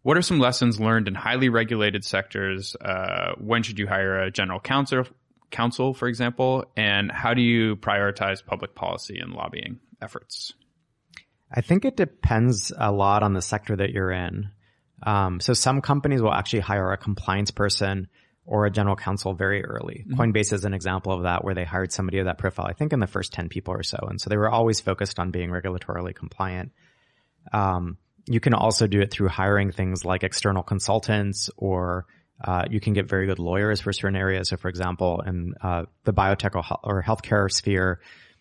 What 0.02 0.16
are 0.16 0.22
some 0.22 0.40
lessons 0.40 0.80
learned 0.80 1.06
in 1.06 1.14
highly 1.14 1.48
regulated 1.48 2.04
sectors? 2.04 2.74
Uh, 2.74 3.34
when 3.38 3.62
should 3.62 3.78
you 3.78 3.86
hire 3.86 4.18
a 4.18 4.30
general 4.32 4.58
counsel, 4.58 5.04
counsel, 5.50 5.94
for 5.94 6.08
example? 6.08 6.64
And 6.76 7.12
how 7.12 7.34
do 7.34 7.42
you 7.42 7.76
prioritize 7.76 8.44
public 8.44 8.74
policy 8.74 9.18
and 9.20 9.32
lobbying 9.32 9.78
efforts? 10.02 10.54
I 11.52 11.60
think 11.60 11.84
it 11.84 11.96
depends 11.96 12.72
a 12.76 12.90
lot 12.90 13.22
on 13.22 13.34
the 13.34 13.42
sector 13.42 13.76
that 13.76 13.90
you're 13.90 14.10
in. 14.10 14.50
Um, 15.02 15.40
so 15.40 15.52
some 15.52 15.80
companies 15.80 16.20
will 16.22 16.32
actually 16.32 16.60
hire 16.60 16.92
a 16.92 16.96
compliance 16.96 17.50
person 17.50 18.08
or 18.44 18.66
a 18.66 18.70
general 18.70 18.96
counsel 18.96 19.34
very 19.34 19.64
early. 19.64 20.04
Mm-hmm. 20.06 20.20
Coinbase 20.20 20.52
is 20.52 20.64
an 20.64 20.74
example 20.74 21.12
of 21.12 21.22
that 21.22 21.44
where 21.44 21.54
they 21.54 21.64
hired 21.64 21.92
somebody 21.92 22.18
of 22.18 22.26
that 22.26 22.38
profile, 22.38 22.66
I 22.66 22.72
think 22.72 22.92
in 22.92 23.00
the 23.00 23.06
first 23.06 23.32
10 23.32 23.48
people 23.48 23.74
or 23.74 23.82
so. 23.82 23.98
And 24.08 24.20
so 24.20 24.28
they 24.28 24.36
were 24.36 24.50
always 24.50 24.80
focused 24.80 25.18
on 25.18 25.30
being 25.30 25.50
regulatorily 25.50 26.14
compliant. 26.14 26.72
Um, 27.52 27.96
you 28.26 28.40
can 28.40 28.54
also 28.54 28.86
do 28.86 29.00
it 29.00 29.10
through 29.10 29.28
hiring 29.28 29.72
things 29.72 30.04
like 30.04 30.22
external 30.22 30.62
consultants 30.62 31.50
or 31.56 32.06
uh, 32.42 32.64
you 32.70 32.80
can 32.80 32.92
get 32.92 33.08
very 33.08 33.26
good 33.26 33.38
lawyers 33.38 33.80
for 33.80 33.92
certain 33.92 34.16
areas. 34.16 34.48
So 34.48 34.56
for 34.56 34.68
example, 34.68 35.22
in 35.26 35.54
uh, 35.62 35.84
the 36.04 36.12
biotech 36.12 36.54
or 36.82 37.02
healthcare 37.02 37.50
sphere, 37.50 38.00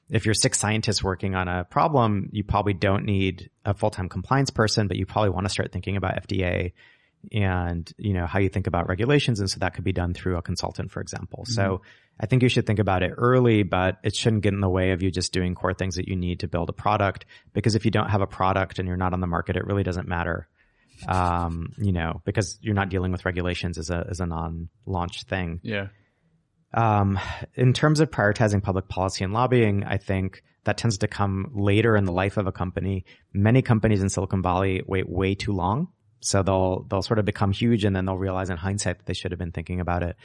if 0.10 0.26
you're 0.26 0.34
six 0.34 0.60
scientists 0.60 1.04
working 1.04 1.36
on 1.36 1.48
a 1.48 1.63
problem, 1.63 2.30
you 2.32 2.43
probably 2.43 2.74
don't 2.74 3.06
need 3.06 3.50
a 3.63 3.74
full-time 3.74 4.10
compliance 4.10 4.50
person, 4.50 4.88
but 4.88 4.98
you 4.98 5.06
probably 5.06 5.30
want 5.30 5.45
to 5.45 5.50
start 5.50 5.72
thinking 5.72 5.98
about 5.98 6.28
FDA 6.28 6.74
and 7.32 7.91
you 7.98 8.13
know 8.13 8.26
how 8.26 8.39
you 8.39 8.50
think 8.50 8.67
about 8.67 8.88
regulations 8.88 9.39
and 9.39 9.50
so 9.50 9.60
that 9.60 9.74
could 9.74 9.84
be 9.84 9.91
done 9.91 10.13
through 10.13 10.38
a 10.38 10.41
consultant 10.41 10.91
for 10.91 11.02
example. 11.02 11.43
Mm-hmm. 11.43 11.54
so 11.54 11.82
i 12.19 12.26
think 12.26 12.43
you 12.43 12.50
should 12.50 12.65
think 12.65 12.80
about 12.80 13.04
it 13.04 13.12
early 13.17 13.63
but 13.63 13.98
it 14.04 14.15
shouldn't 14.15 14.41
get 14.41 14.54
in 14.54 14.62
the 14.62 14.69
way 14.69 14.91
of 14.91 15.04
you 15.04 15.12
just 15.12 15.34
doing 15.34 15.54
core 15.54 15.74
things 15.74 15.95
that 15.95 16.08
you 16.08 16.15
need 16.15 16.39
to 16.39 16.48
build 16.48 16.69
a 16.69 16.74
product 16.74 17.26
because 17.54 17.76
if 17.76 17.84
you 17.86 17.91
don't 17.91 18.10
have 18.10 18.22
a 18.22 18.28
product 18.28 18.80
and 18.80 18.88
you're 18.88 18.98
not 18.98 19.13
on 19.13 19.19
the 19.19 19.28
market 19.28 19.58
it 19.58 19.65
really 19.65 19.84
doesn't 19.84 20.08
matter. 20.08 20.48
Um, 21.08 21.72
you 21.78 21.93
know 21.93 22.22
because 22.26 22.60
you're 22.62 22.76
not 22.76 22.89
dealing 22.89 23.13
with 23.13 23.24
regulations 23.24 23.78
as 23.78 23.89
a 23.89 24.06
as 24.10 24.19
a 24.19 24.26
non-launch 24.26 25.24
thing. 25.24 25.62
Yeah 25.63 25.88
um, 26.73 27.19
in 27.55 27.73
terms 27.73 27.99
of 27.99 28.12
prioritizing 28.12 28.62
public 28.62 28.88
policy 28.88 29.23
and 29.23 29.34
lobbying 29.34 29.84
i 29.84 29.97
think 29.97 30.43
that 30.65 30.77
tends 30.77 30.99
to 30.99 31.08
come 31.08 31.49
later 31.53 31.95
in 31.95 32.05
the 32.05 32.12
life 32.12 32.38
of 32.38 32.47
a 32.47 32.51
company 32.51 33.05
many 33.34 33.62
companies 33.62 34.01
in 34.01 34.10
silicon 34.10 34.41
valley 34.41 34.82
wait 34.86 35.10
way 35.10 35.36
too 35.36 35.53
long 35.53 35.88
so 36.21 36.43
they'll, 36.43 36.84
they'll 36.89 37.01
sort 37.01 37.19
of 37.19 37.25
become 37.25 37.51
huge 37.51 37.86
and 37.86 37.95
then 37.95 38.05
they'll 38.05 38.17
realize 38.17 38.49
in 38.49 38.58
hindsight 38.58 38.97
that 38.97 39.05
they 39.05 39.13
should 39.13 39.32
have 39.32 39.39
been 39.39 39.51
thinking 39.51 39.79
about 39.79 40.03
it. 40.03 40.15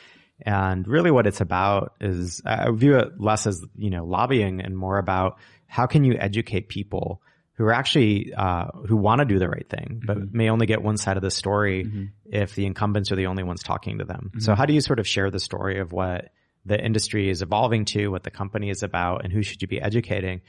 And 0.42 0.86
really 0.88 1.10
what 1.10 1.26
it's 1.26 1.40
about 1.40 1.94
is 2.00 2.42
I 2.44 2.70
view 2.72 2.98
it 2.98 3.20
less 3.20 3.46
as, 3.46 3.64
you 3.76 3.90
know, 3.90 4.04
lobbying 4.04 4.60
and 4.60 4.76
more 4.76 4.98
about 4.98 5.38
how 5.66 5.86
can 5.86 6.04
you 6.04 6.16
educate 6.18 6.68
people 6.68 7.22
who 7.56 7.64
are 7.64 7.72
actually, 7.72 8.34
uh, 8.34 8.66
who 8.88 8.96
want 8.96 9.20
to 9.20 9.24
do 9.24 9.38
the 9.38 9.48
right 9.48 9.68
thing, 9.68 10.02
but 10.04 10.18
mm-hmm. 10.18 10.36
may 10.36 10.50
only 10.50 10.66
get 10.66 10.82
one 10.82 10.96
side 10.96 11.16
of 11.16 11.22
the 11.22 11.30
story 11.30 11.84
mm-hmm. 11.84 12.04
if 12.24 12.56
the 12.56 12.66
incumbents 12.66 13.12
are 13.12 13.16
the 13.16 13.26
only 13.26 13.44
ones 13.44 13.62
talking 13.62 13.98
to 13.98 14.04
them. 14.04 14.30
Mm-hmm. 14.30 14.40
So 14.40 14.56
how 14.56 14.66
do 14.66 14.74
you 14.74 14.80
sort 14.80 14.98
of 14.98 15.06
share 15.06 15.30
the 15.30 15.38
story 15.38 15.78
of 15.78 15.92
what 15.92 16.30
the 16.66 16.82
industry 16.82 17.28
is 17.28 17.42
evolving 17.42 17.84
to, 17.86 18.08
what 18.08 18.22
the 18.22 18.30
company 18.30 18.70
is 18.70 18.82
about, 18.82 19.24
and 19.24 19.32
who 19.32 19.42
should 19.42 19.62
you 19.62 19.68
be 19.68 19.80
educating? 19.80 20.40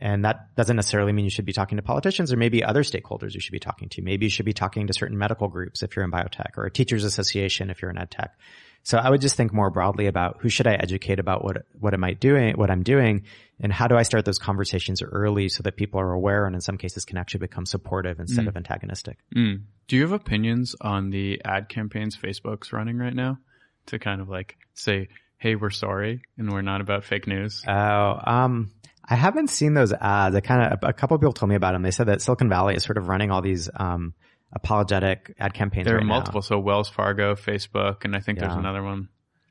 And 0.00 0.24
that 0.24 0.54
doesn't 0.56 0.76
necessarily 0.76 1.12
mean 1.12 1.24
you 1.24 1.30
should 1.30 1.44
be 1.44 1.52
talking 1.52 1.76
to 1.76 1.82
politicians 1.82 2.32
or 2.32 2.36
maybe 2.36 2.64
other 2.64 2.82
stakeholders 2.82 3.34
you 3.34 3.40
should 3.40 3.52
be 3.52 3.60
talking 3.60 3.88
to. 3.90 4.02
Maybe 4.02 4.26
you 4.26 4.30
should 4.30 4.46
be 4.46 4.52
talking 4.52 4.88
to 4.88 4.92
certain 4.92 5.16
medical 5.16 5.48
groups 5.48 5.82
if 5.82 5.94
you're 5.94 6.04
in 6.04 6.10
biotech 6.10 6.56
or 6.56 6.66
a 6.66 6.70
teachers 6.70 7.04
association 7.04 7.70
if 7.70 7.80
you're 7.80 7.90
in 7.90 7.98
ed 7.98 8.10
tech. 8.10 8.36
So 8.82 8.98
I 8.98 9.08
would 9.08 9.22
just 9.22 9.36
think 9.36 9.52
more 9.52 9.70
broadly 9.70 10.08
about 10.08 10.38
who 10.40 10.50
should 10.50 10.66
I 10.66 10.74
educate 10.74 11.18
about 11.18 11.42
what, 11.42 11.64
what 11.78 11.94
am 11.94 12.04
I 12.04 12.12
doing, 12.12 12.56
what 12.56 12.70
I'm 12.70 12.82
doing, 12.82 13.22
and 13.58 13.72
how 13.72 13.86
do 13.86 13.96
I 13.96 14.02
start 14.02 14.26
those 14.26 14.38
conversations 14.38 15.00
early 15.00 15.48
so 15.48 15.62
that 15.62 15.76
people 15.76 16.00
are 16.00 16.12
aware 16.12 16.44
and 16.44 16.54
in 16.54 16.60
some 16.60 16.76
cases 16.76 17.06
can 17.06 17.16
actually 17.16 17.40
become 17.40 17.64
supportive 17.64 18.20
instead 18.20 18.44
mm. 18.44 18.48
of 18.48 18.56
antagonistic. 18.56 19.18
Mm. 19.34 19.62
Do 19.88 19.96
you 19.96 20.02
have 20.02 20.12
opinions 20.12 20.76
on 20.82 21.10
the 21.10 21.40
ad 21.44 21.70
campaigns 21.70 22.16
Facebook's 22.16 22.74
running 22.74 22.98
right 22.98 23.14
now 23.14 23.38
to 23.86 23.98
kind 23.98 24.20
of 24.20 24.28
like 24.28 24.56
say, 24.74 25.08
hey, 25.44 25.56
we're 25.56 25.68
sorry 25.68 26.22
and 26.38 26.50
we're 26.50 26.62
not 26.62 26.80
about 26.80 27.04
fake 27.04 27.26
news? 27.26 27.62
Oh, 27.68 28.18
um, 28.24 28.72
I 29.06 29.14
haven't 29.14 29.48
seen 29.48 29.74
those 29.74 29.92
ads. 29.92 30.34
I 30.34 30.40
kind 30.40 30.72
of, 30.72 30.78
a 30.82 30.94
couple 30.94 31.16
of 31.16 31.20
people 31.20 31.34
told 31.34 31.50
me 31.50 31.54
about 31.54 31.74
them. 31.74 31.82
They 31.82 31.90
said 31.90 32.06
that 32.06 32.22
Silicon 32.22 32.48
Valley 32.48 32.76
is 32.76 32.82
sort 32.82 32.96
of 32.96 33.08
running 33.08 33.30
all 33.30 33.42
these, 33.42 33.68
um, 33.76 34.14
apologetic 34.54 35.34
ad 35.38 35.52
campaigns. 35.52 35.84
There 35.84 35.96
right 35.96 36.02
are 36.02 36.06
multiple. 36.06 36.38
Now. 36.38 36.46
So 36.46 36.58
Wells 36.58 36.88
Fargo, 36.88 37.34
Facebook, 37.34 38.06
and 38.06 38.16
I 38.16 38.20
think 38.20 38.38
yeah. 38.38 38.46
there's 38.46 38.56
another 38.56 38.82
one. 38.82 39.10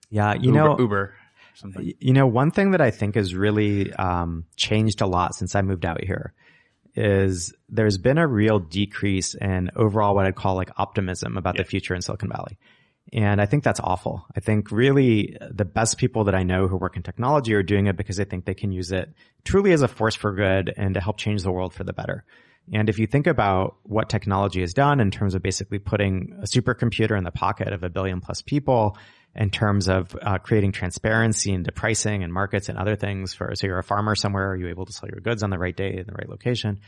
Yeah. 0.09 0.33
You 0.33 0.51
Uber, 0.51 0.57
know, 0.57 0.79
Uber. 0.79 1.15
Something. 1.53 1.93
You 1.99 2.13
know, 2.13 2.25
one 2.25 2.49
thing 2.49 2.71
that 2.71 2.81
I 2.81 2.89
think 2.89 3.13
has 3.13 3.35
really, 3.35 3.93
um, 3.93 4.45
changed 4.55 5.01
a 5.01 5.05
lot 5.05 5.35
since 5.35 5.53
I 5.53 5.61
moved 5.61 5.85
out 5.85 6.03
here 6.03 6.33
is 6.95 7.53
there's 7.69 7.99
been 7.99 8.17
a 8.17 8.25
real 8.25 8.57
decrease 8.57 9.35
in 9.35 9.69
overall 9.75 10.15
what 10.15 10.25
I'd 10.25 10.35
call 10.35 10.55
like 10.55 10.71
optimism 10.75 11.37
about 11.37 11.55
yeah. 11.55 11.61
the 11.61 11.69
future 11.69 11.93
in 11.93 12.01
Silicon 12.01 12.29
Valley. 12.29 12.57
And 13.13 13.39
I 13.39 13.45
think 13.45 13.63
that's 13.63 13.79
awful. 13.79 14.25
I 14.35 14.39
think 14.39 14.71
really 14.71 15.37
the 15.39 15.65
best 15.65 15.99
people 15.99 16.23
that 16.23 16.33
I 16.33 16.41
know 16.41 16.67
who 16.67 16.77
work 16.77 16.97
in 16.97 17.03
technology 17.03 17.53
are 17.53 17.61
doing 17.61 17.85
it 17.85 17.95
because 17.95 18.17
they 18.17 18.25
think 18.25 18.45
they 18.45 18.55
can 18.55 18.71
use 18.71 18.91
it 18.91 19.13
truly 19.45 19.71
as 19.71 19.83
a 19.83 19.87
force 19.87 20.15
for 20.15 20.33
good 20.33 20.73
and 20.75 20.95
to 20.95 20.99
help 20.99 21.17
change 21.17 21.43
the 21.43 21.51
world 21.51 21.73
for 21.75 21.83
the 21.83 21.93
better. 21.93 22.25
And 22.73 22.89
if 22.89 22.97
you 22.97 23.05
think 23.05 23.27
about 23.27 23.75
what 23.83 24.09
technology 24.09 24.61
has 24.61 24.73
done 24.73 24.99
in 24.99 25.11
terms 25.11 25.35
of 25.35 25.43
basically 25.43 25.79
putting 25.79 26.37
a 26.39 26.45
supercomputer 26.45 27.15
in 27.15 27.23
the 27.23 27.31
pocket 27.31 27.71
of 27.71 27.83
a 27.83 27.89
billion 27.89 28.19
plus 28.19 28.41
people, 28.41 28.97
in 29.35 29.49
terms 29.49 29.87
of 29.87 30.15
uh, 30.21 30.37
creating 30.37 30.71
transparency 30.71 31.51
into 31.51 31.71
pricing 31.71 32.23
and 32.23 32.31
markets 32.31 32.69
and 32.69 32.77
other 32.77 32.95
things 32.95 33.33
for, 33.33 33.53
so 33.55 33.67
you're 33.67 33.79
a 33.79 33.83
farmer 33.83 34.15
somewhere, 34.15 34.51
are 34.51 34.55
you 34.55 34.67
able 34.67 34.85
to 34.85 34.93
sell 34.93 35.09
your 35.09 35.21
goods 35.21 35.43
on 35.43 35.49
the 35.49 35.57
right 35.57 35.75
day 35.75 35.97
in 35.97 36.05
the 36.05 36.13
right 36.13 36.29
location? 36.29 36.79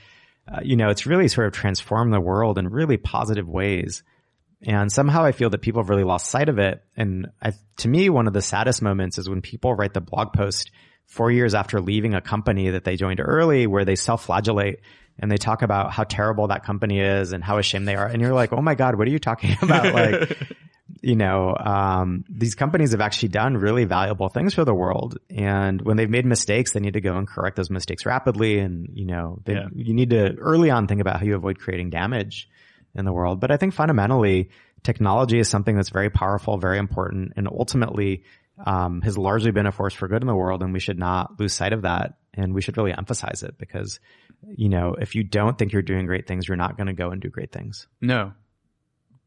Uh, 0.48 0.60
you 0.64 0.76
know, 0.76 0.90
it's 0.90 1.08
really 1.08 1.28
sort 1.28 1.48
of 1.48 1.54
transformed 1.54 2.14
the 2.14 2.22
world 2.22 2.60
in 2.60 2.68
really 2.68 2.98
positive 2.98 3.50
ways. 3.50 4.04
And 4.62 4.92
somehow 4.92 5.24
I 5.24 5.32
feel 5.32 5.50
that 5.52 5.62
people 5.62 5.82
have 5.82 5.90
really 5.90 6.04
lost 6.04 6.30
sight 6.30 6.50
of 6.50 6.60
it. 6.60 6.84
And 6.96 7.28
I, 7.42 7.54
to 7.78 7.88
me, 7.88 8.10
one 8.10 8.28
of 8.28 8.34
the 8.34 8.42
saddest 8.42 8.82
moments 8.82 9.18
is 9.18 9.30
when 9.30 9.42
people 9.42 9.74
write 9.74 9.94
the 9.94 10.02
blog 10.02 10.34
post 10.34 10.72
four 11.06 11.32
years 11.32 11.54
after 11.54 11.82
leaving 11.82 12.14
a 12.14 12.22
company 12.22 12.72
that 12.72 12.84
they 12.84 12.96
joined 12.96 13.20
early 13.20 13.68
where 13.68 13.86
they 13.86 13.96
self-flagellate 13.96 14.80
and 15.20 15.32
they 15.32 15.38
talk 15.38 15.62
about 15.62 15.92
how 15.92 16.04
terrible 16.04 16.48
that 16.48 16.64
company 16.64 17.00
is 17.00 17.32
and 17.32 17.44
how 17.44 17.58
ashamed 17.58 17.88
they 17.88 17.96
are. 17.96 18.08
And 18.08 18.22
you're 18.22 18.34
like, 18.34 18.52
oh 18.54 18.62
my 18.62 18.76
God, 18.76 18.98
what 18.98 19.08
are 19.08 19.12
you 19.12 19.20
talking 19.20 19.56
about? 19.62 19.94
like, 19.94 20.38
you 21.02 21.16
know, 21.16 21.56
um, 21.58 22.26
these 22.30 22.56
companies 22.56 22.92
have 22.92 23.02
actually 23.02 23.30
done 23.30 23.56
really 23.56 23.86
valuable 23.86 24.30
things 24.30 24.54
for 24.54 24.66
the 24.66 24.74
world. 24.74 25.20
And 25.30 25.82
when 25.82 25.98
they've 25.98 26.10
made 26.10 26.26
mistakes, 26.26 26.74
they 26.74 26.80
need 26.80 26.94
to 26.94 27.02
go 27.02 27.16
and 27.16 27.28
correct 27.28 27.56
those 27.56 27.70
mistakes 27.70 28.06
rapidly. 28.06 28.60
And, 28.60 28.90
you 28.94 29.06
know, 29.06 29.40
they, 29.46 29.54
yeah. 29.54 29.68
you 29.74 29.94
need 29.94 30.10
to 30.10 30.36
early 30.36 30.72
on 30.72 30.88
think 30.88 31.02
about 31.02 31.20
how 31.20 31.26
you 31.26 31.36
avoid 31.36 31.60
creating 31.60 31.92
damage 31.92 32.50
in 32.96 33.06
the 33.06 33.14
world. 33.14 33.40
But 33.40 33.52
I 33.52 33.58
think 33.58 33.74
fundamentally, 33.74 34.50
technology 34.84 35.40
is 35.40 35.50
something 35.50 35.76
that's 35.76 35.90
very 35.90 36.10
powerful, 36.10 36.58
very 36.58 36.78
important, 36.78 37.34
and 37.36 37.48
ultimately 37.48 38.24
um, 38.66 39.02
has 39.02 39.18
largely 39.18 39.52
been 39.52 39.66
a 39.66 39.72
force 39.72 39.94
for 39.94 40.08
good 40.08 40.22
in 40.22 40.28
the 40.28 40.36
world. 40.36 40.64
And 40.64 40.74
we 40.74 40.80
should 40.80 41.00
not 41.00 41.40
lose 41.40 41.54
sight 41.54 41.74
of 41.74 41.84
that. 41.84 42.18
And 42.34 42.54
we 42.54 42.62
should 42.62 42.78
really 42.78 42.94
emphasize 42.94 43.44
it 43.44 43.58
because, 43.58 44.00
you 44.56 44.70
know, 44.70 44.96
if 45.00 45.16
you 45.16 45.24
don't 45.24 45.58
think 45.58 45.72
you're 45.72 45.82
doing 45.82 46.06
great 46.06 46.28
things, 46.28 46.48
you're 46.48 46.58
not 46.58 46.78
going 46.78 46.88
to 46.88 46.94
go 46.94 47.10
and 47.10 47.22
do 47.22 47.30
great 47.30 47.52
things. 47.52 47.88
No. 48.02 48.34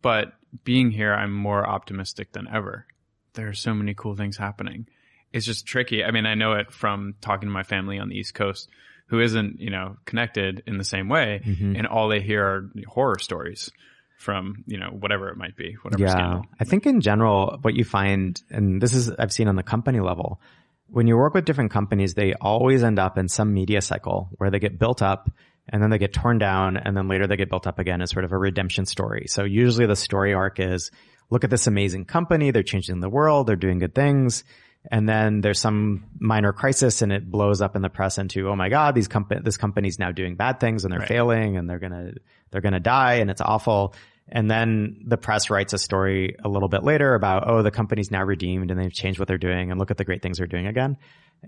But 0.03 0.33
being 0.65 0.91
here, 0.91 1.13
I'm 1.13 1.33
more 1.33 1.67
optimistic 1.67 2.33
than 2.33 2.49
ever. 2.53 2.87
There 3.35 3.49
are 3.49 3.55
so 3.55 3.75
many 3.75 3.95
cool 3.95 4.15
things 4.15 4.37
happening. 4.37 4.89
It's 5.33 5.47
just 5.47 5.67
tricky. 5.67 6.05
I 6.05 6.11
mean, 6.11 6.27
I 6.27 6.35
know 6.35 6.53
it 6.53 6.73
from 6.73 7.15
talking 7.21 7.49
to 7.49 7.53
my 7.53 7.63
family 7.63 7.99
on 7.99 8.09
the 8.09 8.17
East 8.17 8.35
Coast 8.35 8.69
who 9.09 9.21
isn't, 9.21 9.61
you 9.61 9.71
know, 9.71 9.97
connected 10.05 10.63
in 10.67 10.79
the 10.79 10.85
same 10.85 11.09
way. 11.09 11.41
Mm-hmm. 11.45 11.77
And 11.77 11.87
all 11.87 12.09
they 12.09 12.21
hear 12.21 12.45
are 12.45 12.71
horror 12.87 13.19
stories 13.19 13.71
from, 14.19 14.65
you 14.67 14.79
know, 14.79 14.89
whatever 14.89 15.29
it 15.29 15.37
might 15.37 15.57
be, 15.57 15.77
whatever 15.83 16.03
yeah. 16.03 16.11
scandal. 16.11 16.43
I 16.61 16.65
think 16.65 16.87
in 16.87 17.01
general, 17.01 17.59
what 17.63 17.75
you 17.75 17.85
find, 17.85 18.41
and 18.51 18.81
this 18.81 18.93
is, 18.93 19.11
I've 19.11 19.33
seen 19.33 19.49
on 19.49 19.57
the 19.57 19.63
company 19.63 20.01
level, 20.01 20.41
when 20.89 21.07
you 21.07 21.17
work 21.17 21.35
with 21.35 21.45
different 21.45 21.71
companies, 21.71 22.15
they 22.15 22.35
always 22.35 22.83
end 22.83 22.99
up 22.99 23.19
in 23.19 23.29
some 23.29 23.53
media 23.55 23.81
cycle 23.81 24.31
where 24.39 24.51
they 24.51 24.59
get 24.59 24.79
built 24.79 25.03
up 25.03 25.31
and 25.69 25.83
then 25.83 25.91
they 25.91 25.99
get 25.99 26.13
torn 26.13 26.39
down 26.39 26.77
and 26.77 26.97
then 26.97 27.09
later 27.09 27.27
they 27.27 27.37
get 27.37 27.51
built 27.51 27.67
up 27.67 27.79
again 27.79 28.01
as 28.03 28.11
sort 28.11 28.25
of 28.25 28.33
a 28.33 28.39
redemption 28.39 28.87
story. 28.87 29.27
So 29.29 29.45
usually 29.45 29.87
the 29.87 29.97
story 29.97 30.35
arc 30.35 30.59
is, 30.61 30.91
look 31.31 31.45
at 31.45 31.51
this 31.51 31.67
amazing 31.67 32.07
company. 32.07 32.51
They're 32.51 32.63
changing 32.63 33.01
the 33.01 33.11
world. 33.11 33.47
They're 33.47 33.57
doing 33.57 33.79
good 33.79 33.95
things. 33.95 34.45
And 34.91 35.09
then 35.09 35.41
there's 35.41 35.59
some 35.59 36.05
minor 36.19 36.53
crisis 36.53 37.03
and 37.03 37.13
it 37.13 37.31
blows 37.31 37.61
up 37.61 37.77
in 37.77 37.83
the 37.83 37.89
press 37.91 38.17
into, 38.19 38.49
oh 38.49 38.57
my 38.57 38.69
God, 38.69 38.95
these 38.95 39.09
company, 39.09 39.41
this 39.45 39.57
company's 39.57 39.99
now 39.99 40.13
doing 40.13 40.37
bad 40.37 40.61
things 40.61 40.85
and 40.85 40.93
they're 40.93 41.01
Right. 41.01 41.09
failing 41.09 41.57
and 41.57 41.69
they're 41.69 41.79
going 41.81 41.93
to, 41.93 42.15
they're 42.51 42.61
going 42.61 42.73
to 42.75 42.81
die 42.81 43.15
and 43.15 43.31
it's 43.31 43.41
awful. 43.41 43.95
And 44.29 44.51
then 44.51 45.03
the 45.07 45.17
press 45.17 45.51
writes 45.51 45.73
a 45.73 45.79
story 45.79 46.37
a 46.43 46.49
little 46.49 46.69
bit 46.69 46.85
later 46.85 47.15
about, 47.15 47.49
oh, 47.49 47.63
the 47.63 47.71
company's 47.71 48.11
now 48.11 48.23
redeemed 48.23 48.71
and 48.71 48.79
they've 48.81 48.93
changed 48.93 49.19
what 49.19 49.27
they're 49.29 49.39
doing 49.39 49.71
and 49.71 49.79
look 49.81 49.91
at 49.91 49.97
the 49.97 50.05
great 50.05 50.23
things 50.23 50.39
they're 50.39 50.47
doing 50.47 50.67
again. 50.67 50.97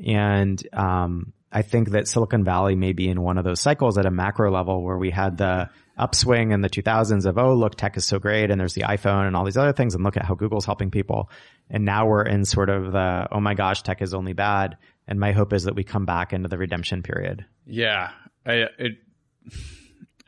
And, 0.07 0.63
um, 0.73 1.33
I 1.53 1.63
think 1.63 1.91
that 1.91 2.07
Silicon 2.07 2.45
Valley 2.45 2.77
may 2.77 2.93
be 2.93 3.09
in 3.09 3.21
one 3.21 3.37
of 3.37 3.45
those 3.45 3.61
cycles 3.61 3.99
at 3.99 4.07
a 4.07 4.11
macro 4.11 4.53
level 4.53 4.83
where 4.85 4.97
we 4.97 5.11
had 5.11 5.37
the 5.37 5.69
upswing 5.99 6.53
in 6.53 6.61
the 6.61 6.71
2000s 6.71 7.27
of, 7.27 7.39
oh, 7.39 7.55
look, 7.55 7.75
tech 7.75 7.97
is 7.97 8.07
so 8.07 8.19
great. 8.19 8.51
And 8.51 8.61
there's 8.61 8.75
the 8.75 8.83
iPhone 8.83 9.27
and 9.27 9.35
all 9.35 9.45
these 9.45 9.57
other 9.57 9.73
things. 9.73 9.95
And 9.95 10.05
look 10.05 10.17
at 10.17 10.25
how 10.25 10.35
Google's 10.35 10.65
helping 10.65 10.91
people. 10.91 11.29
And 11.69 11.85
now 11.85 12.07
we're 12.07 12.23
in 12.23 12.45
sort 12.45 12.71
of 12.71 12.93
the, 12.93 13.29
oh 13.33 13.41
my 13.41 13.55
gosh, 13.55 13.83
tech 13.83 14.01
is 14.01 14.15
only 14.15 14.33
bad. 14.33 14.77
And 15.09 15.19
my 15.19 15.33
hope 15.33 15.53
is 15.53 15.65
that 15.65 15.75
we 15.75 15.83
come 15.83 16.07
back 16.07 16.33
into 16.33 16.49
the 16.49 16.57
redemption 16.57 17.03
period. 17.03 17.45
Yeah, 17.67 18.11
I 18.47 18.67
it, 18.79 18.93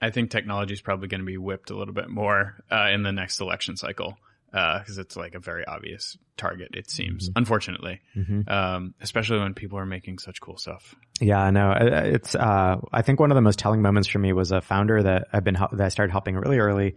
I 0.00 0.10
think 0.10 0.30
technology 0.30 0.74
is 0.74 0.80
probably 0.80 1.06
going 1.06 1.20
to 1.20 1.26
be 1.26 1.38
whipped 1.38 1.70
a 1.70 1.76
little 1.76 1.94
bit 1.94 2.08
more 2.08 2.64
uh, 2.70 2.88
in 2.92 3.04
the 3.04 3.12
next 3.12 3.40
election 3.40 3.76
cycle 3.76 4.18
because 4.52 4.98
it's 4.98 5.16
like 5.16 5.34
a 5.34 5.40
very 5.40 5.64
obvious 5.66 6.16
target. 6.36 6.68
It 6.74 6.90
seems, 6.90 7.30
unfortunately, 7.34 8.00
um, 8.46 8.94
especially 9.00 9.38
when 9.40 9.54
people 9.54 9.78
are 9.78 9.86
making 9.86 10.18
such 10.18 10.40
cool 10.40 10.58
stuff. 10.58 10.94
Yeah, 11.20 11.48
no, 11.50 11.70
I- 11.70 12.04
it's, 12.04 12.34
uh, 12.34 12.76
I 12.92 13.02
think 13.02 13.18
one 13.18 13.30
of 13.30 13.34
the 13.34 13.40
most 13.40 13.58
telling 13.58 13.80
moments 13.82 14.08
for 14.08 14.18
me 14.18 14.32
was 14.32 14.52
a 14.52 14.60
founder 14.60 15.02
that 15.02 15.28
I've 15.32 15.42
been, 15.44 15.54
that 15.54 15.80
I 15.80 15.88
started 15.88 16.12
helping 16.12 16.36
really 16.36 16.58
early, 16.58 16.96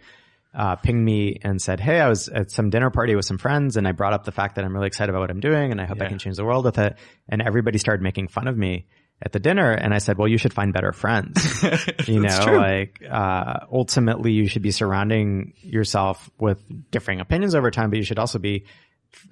uh, 0.54 0.76
pinged 0.78 1.04
me 1.04 1.40
and 1.44 1.62
said, 1.62 1.80
Hey, 1.80 2.00
I 2.00 2.08
was 2.10 2.28
at 2.30 2.50
some 2.52 2.70
dinner 2.70 2.90
party 2.90 3.16
with 3.16 3.26
some 3.26 3.38
friends 3.38 3.76
and 3.78 3.88
I 3.88 3.92
brought 3.92 4.14
up 4.14 4.24
the 4.26 4.32
fact 4.32 4.56
that 4.56 4.64
I'm 4.66 4.74
really 4.74 4.88
excited 4.88 5.10
about 5.10 5.20
what 5.22 5.30
I'm 5.30 5.42
doing 5.42 5.72
and 5.72 5.82
I 5.82 5.86
hope 5.86 5.98
I 6.02 6.06
can 6.10 6.18
change 6.20 6.38
the 6.38 6.46
world 6.46 6.64
with 6.66 6.78
it. 6.78 6.96
And 7.30 7.42
everybody 7.42 7.78
started 7.78 8.02
making 8.02 8.30
fun 8.30 8.48
of 8.48 8.58
me 8.58 8.88
at 9.22 9.32
the 9.32 9.40
dinner. 9.40 9.72
And 9.72 9.94
I 9.94 10.00
said, 10.00 10.18
well, 10.18 10.28
you 10.28 10.38
should 10.38 10.54
find 10.54 10.74
better 10.74 10.92
friends. 10.92 11.64
you 12.08 12.20
know, 12.20 12.40
true. 12.42 12.58
like, 12.58 13.02
uh, 13.10 13.60
ultimately 13.72 14.34
you 14.34 14.48
should 14.48 14.62
be 14.62 14.72
surrounding 14.72 15.54
yourself 15.58 16.30
with 16.40 16.62
differing 16.92 17.20
opinions 17.20 17.56
over 17.56 17.72
time, 17.72 17.90
but 17.90 17.98
you 17.98 18.06
should 18.06 18.20
also 18.20 18.40
be, 18.40 18.66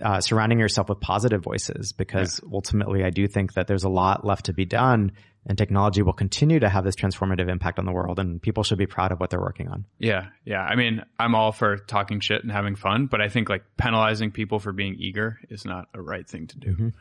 uh, 0.02 0.22
surrounding 0.22 0.60
yourself 0.60 0.88
with 0.88 1.02
positive 1.02 1.44
voices 1.44 1.92
because 1.92 2.40
ultimately 2.52 3.04
I 3.04 3.10
do 3.10 3.28
think 3.28 3.54
that 3.54 3.68
there's 3.68 3.84
a 3.84 3.90
lot 3.90 4.26
left 4.26 4.46
to 4.46 4.54
be 4.54 4.64
done 4.64 5.12
and 5.46 5.58
technology 5.58 6.02
will 6.02 6.14
continue 6.14 6.60
to 6.60 6.70
have 6.70 6.86
this 6.86 6.96
transformative 6.96 7.50
impact 7.50 7.80
on 7.80 7.86
the 7.86 7.92
world 7.92 8.18
and 8.18 8.42
people 8.42 8.64
should 8.64 8.78
be 8.78 8.86
proud 8.86 9.12
of 9.12 9.20
what 9.20 9.30
they're 9.30 9.42
working 9.42 9.68
on. 9.68 9.84
Yeah, 10.00 10.28
yeah. 10.46 10.62
I 10.62 10.76
mean, 10.76 11.04
I'm 11.20 11.36
all 11.36 11.52
for 11.52 11.76
talking 11.76 12.22
shit 12.22 12.44
and 12.44 12.52
having 12.52 12.76
fun, 12.76 13.08
but 13.08 13.22
I 13.22 13.28
think 13.28 13.50
like 13.50 13.64
penalizing 13.78 14.32
people 14.32 14.60
for 14.60 14.72
being 14.72 14.96
eager 14.98 15.40
is 15.50 15.66
not 15.66 15.90
a 15.94 16.02
right 16.02 16.28
thing 16.28 16.48
to 16.48 16.58
do. 16.60 16.92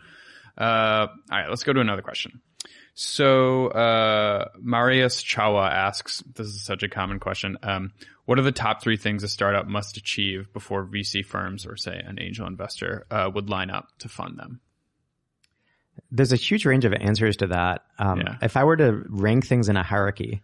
Uh, 0.59 1.07
all 1.31 1.39
right, 1.39 1.49
let's 1.49 1.63
go 1.63 1.73
to 1.73 1.81
another 1.81 2.03
question. 2.03 2.41
So, 2.95 3.69
uh, 3.69 4.49
Marius 4.61 5.23
Chawa 5.23 5.71
asks, 5.71 6.23
this 6.35 6.47
is 6.49 6.63
such 6.63 6.83
a 6.83 6.89
common 6.89 7.21
question. 7.21 7.57
Um, 7.63 7.93
what 8.27 8.39
are 8.39 8.43
the 8.43 8.53
top 8.53 8.83
three 8.83 8.97
things 8.99 9.23
a 9.25 9.29
startup 9.29 9.67
must 9.67 9.97
achieve 9.97 10.53
before 10.53 10.85
VC 10.87 11.25
firms 11.25 11.67
or 11.67 11.77
say 11.77 11.99
an 11.99 12.19
angel 12.21 12.47
investor, 12.47 13.07
uh, 13.11 13.31
would 13.35 13.49
line 13.49 13.71
up 13.71 13.89
to 14.01 14.09
fund 14.09 14.39
them? 14.39 14.61
There's 16.11 16.33
a 16.33 16.37
huge 16.37 16.67
range 16.67 16.85
of 16.85 16.93
answers 16.93 17.39
to 17.39 17.49
that. 17.49 17.85
Um, 17.99 18.21
Yeah. 18.21 18.37
If 18.43 18.57
I 18.57 18.65
were 18.65 18.77
to 18.77 19.03
rank 19.09 19.47
things 19.47 19.69
in 19.69 19.77
a 19.77 19.83
hierarchy, 19.83 20.43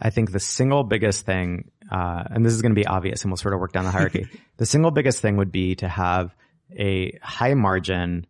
I 0.00 0.10
think 0.10 0.32
the 0.32 0.40
single 0.40 0.84
biggest 0.84 1.26
thing, 1.26 1.70
uh, 1.90 2.24
and 2.30 2.44
this 2.44 2.54
is 2.54 2.62
going 2.62 2.72
to 2.72 2.80
be 2.80 2.86
obvious 2.86 3.22
and 3.22 3.30
we'll 3.30 3.36
sort 3.36 3.54
of 3.54 3.60
work 3.60 3.72
down 3.72 3.84
the 3.84 3.90
hierarchy. 3.90 4.26
the 4.56 4.66
single 4.66 4.90
biggest 4.90 5.20
thing 5.20 5.36
would 5.36 5.52
be 5.52 5.74
to 5.76 5.88
have 5.88 6.34
a 6.76 7.18
high 7.22 7.54
margin, 7.54 8.26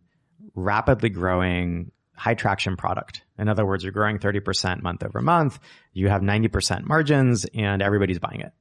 rapidly 0.53 1.09
growing, 1.09 1.91
high 2.15 2.35
traction 2.35 2.77
product. 2.77 3.23
In 3.39 3.49
other 3.49 3.65
words, 3.65 3.83
you're 3.83 3.91
growing 3.91 4.19
30% 4.19 4.83
month 4.83 5.03
over 5.03 5.21
month. 5.21 5.59
You 5.93 6.09
have 6.09 6.21
90% 6.21 6.85
margins 6.85 7.45
and 7.53 7.81
everybody's 7.81 8.19
buying 8.19 8.41
it. 8.41 8.53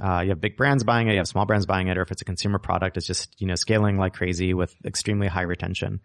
Uh, 0.00 0.20
you 0.20 0.28
have 0.30 0.40
big 0.40 0.56
brands 0.56 0.84
buying 0.84 1.08
it. 1.08 1.12
You 1.12 1.18
have 1.18 1.28
small 1.28 1.44
brands 1.44 1.66
buying 1.66 1.88
it. 1.88 1.98
Or 1.98 2.02
if 2.02 2.10
it's 2.12 2.22
a 2.22 2.24
consumer 2.24 2.58
product, 2.58 2.96
it's 2.96 3.06
just, 3.06 3.40
you 3.40 3.46
know, 3.46 3.54
scaling 3.56 3.98
like 3.98 4.14
crazy 4.14 4.54
with 4.54 4.74
extremely 4.84 5.26
high 5.26 5.42
retention, 5.42 6.00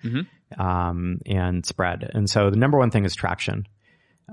um, 0.58 1.20
and 1.26 1.66
spread. 1.66 2.10
And 2.14 2.30
so 2.30 2.50
the 2.50 2.58
number 2.58 2.78
one 2.78 2.92
thing 2.92 3.06
is 3.06 3.16
traction. 3.16 3.68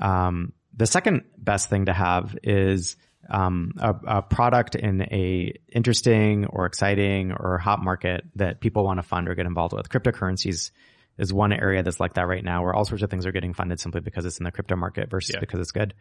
Um, 0.01 0.53
the 0.77 0.87
second 0.87 1.23
best 1.39 1.69
thing 1.69 1.87
to 1.87 1.93
have 1.93 2.37
is 2.43 2.97
um, 3.31 3.73
a, 3.79 3.95
a 4.07 4.23
product 4.23 4.75
in 4.75 5.03
a 5.03 5.55
interesting 5.73 6.47
or 6.47 6.67
exciting 6.67 7.33
or 7.33 7.59
hot 7.59 7.83
market 7.83 8.25
that 8.37 8.61
people 8.61 8.85
want 8.85 8.99
to 8.99 9.03
fund 9.03 9.29
or 9.29 9.35
get 9.35 9.47
involved 9.47 9.75
with. 9.75 9.89
Cryptocurrencies 9.89 10.71
is 11.19 11.33
one 11.33 11.53
area 11.53 11.83
that's 11.83 12.01
like 12.01 12.15
that 12.15 12.27
right 12.27 12.45
now, 12.45 12.63
where 12.63 12.75
all 12.75 12.85
sorts 12.85 13.03
of 13.03 13.11
things 13.11 13.27
are 13.27 13.33
getting 13.33 13.55
funded 13.55 13.81
simply 13.81 14.01
because 14.01 14.25
it's 14.25 14.39
in 14.39 14.45
the 14.45 14.51
crypto 14.53 14.77
market 14.77 15.11
versus 15.11 15.35
Yeah. 15.35 15.41
because 15.41 15.61
it's 15.61 15.73
good. 15.73 15.95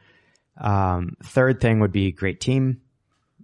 Um, 0.58 1.16
third 1.24 1.60
thing 1.62 1.80
would 1.80 1.92
be 1.92 2.12
great 2.12 2.40
team, 2.40 2.82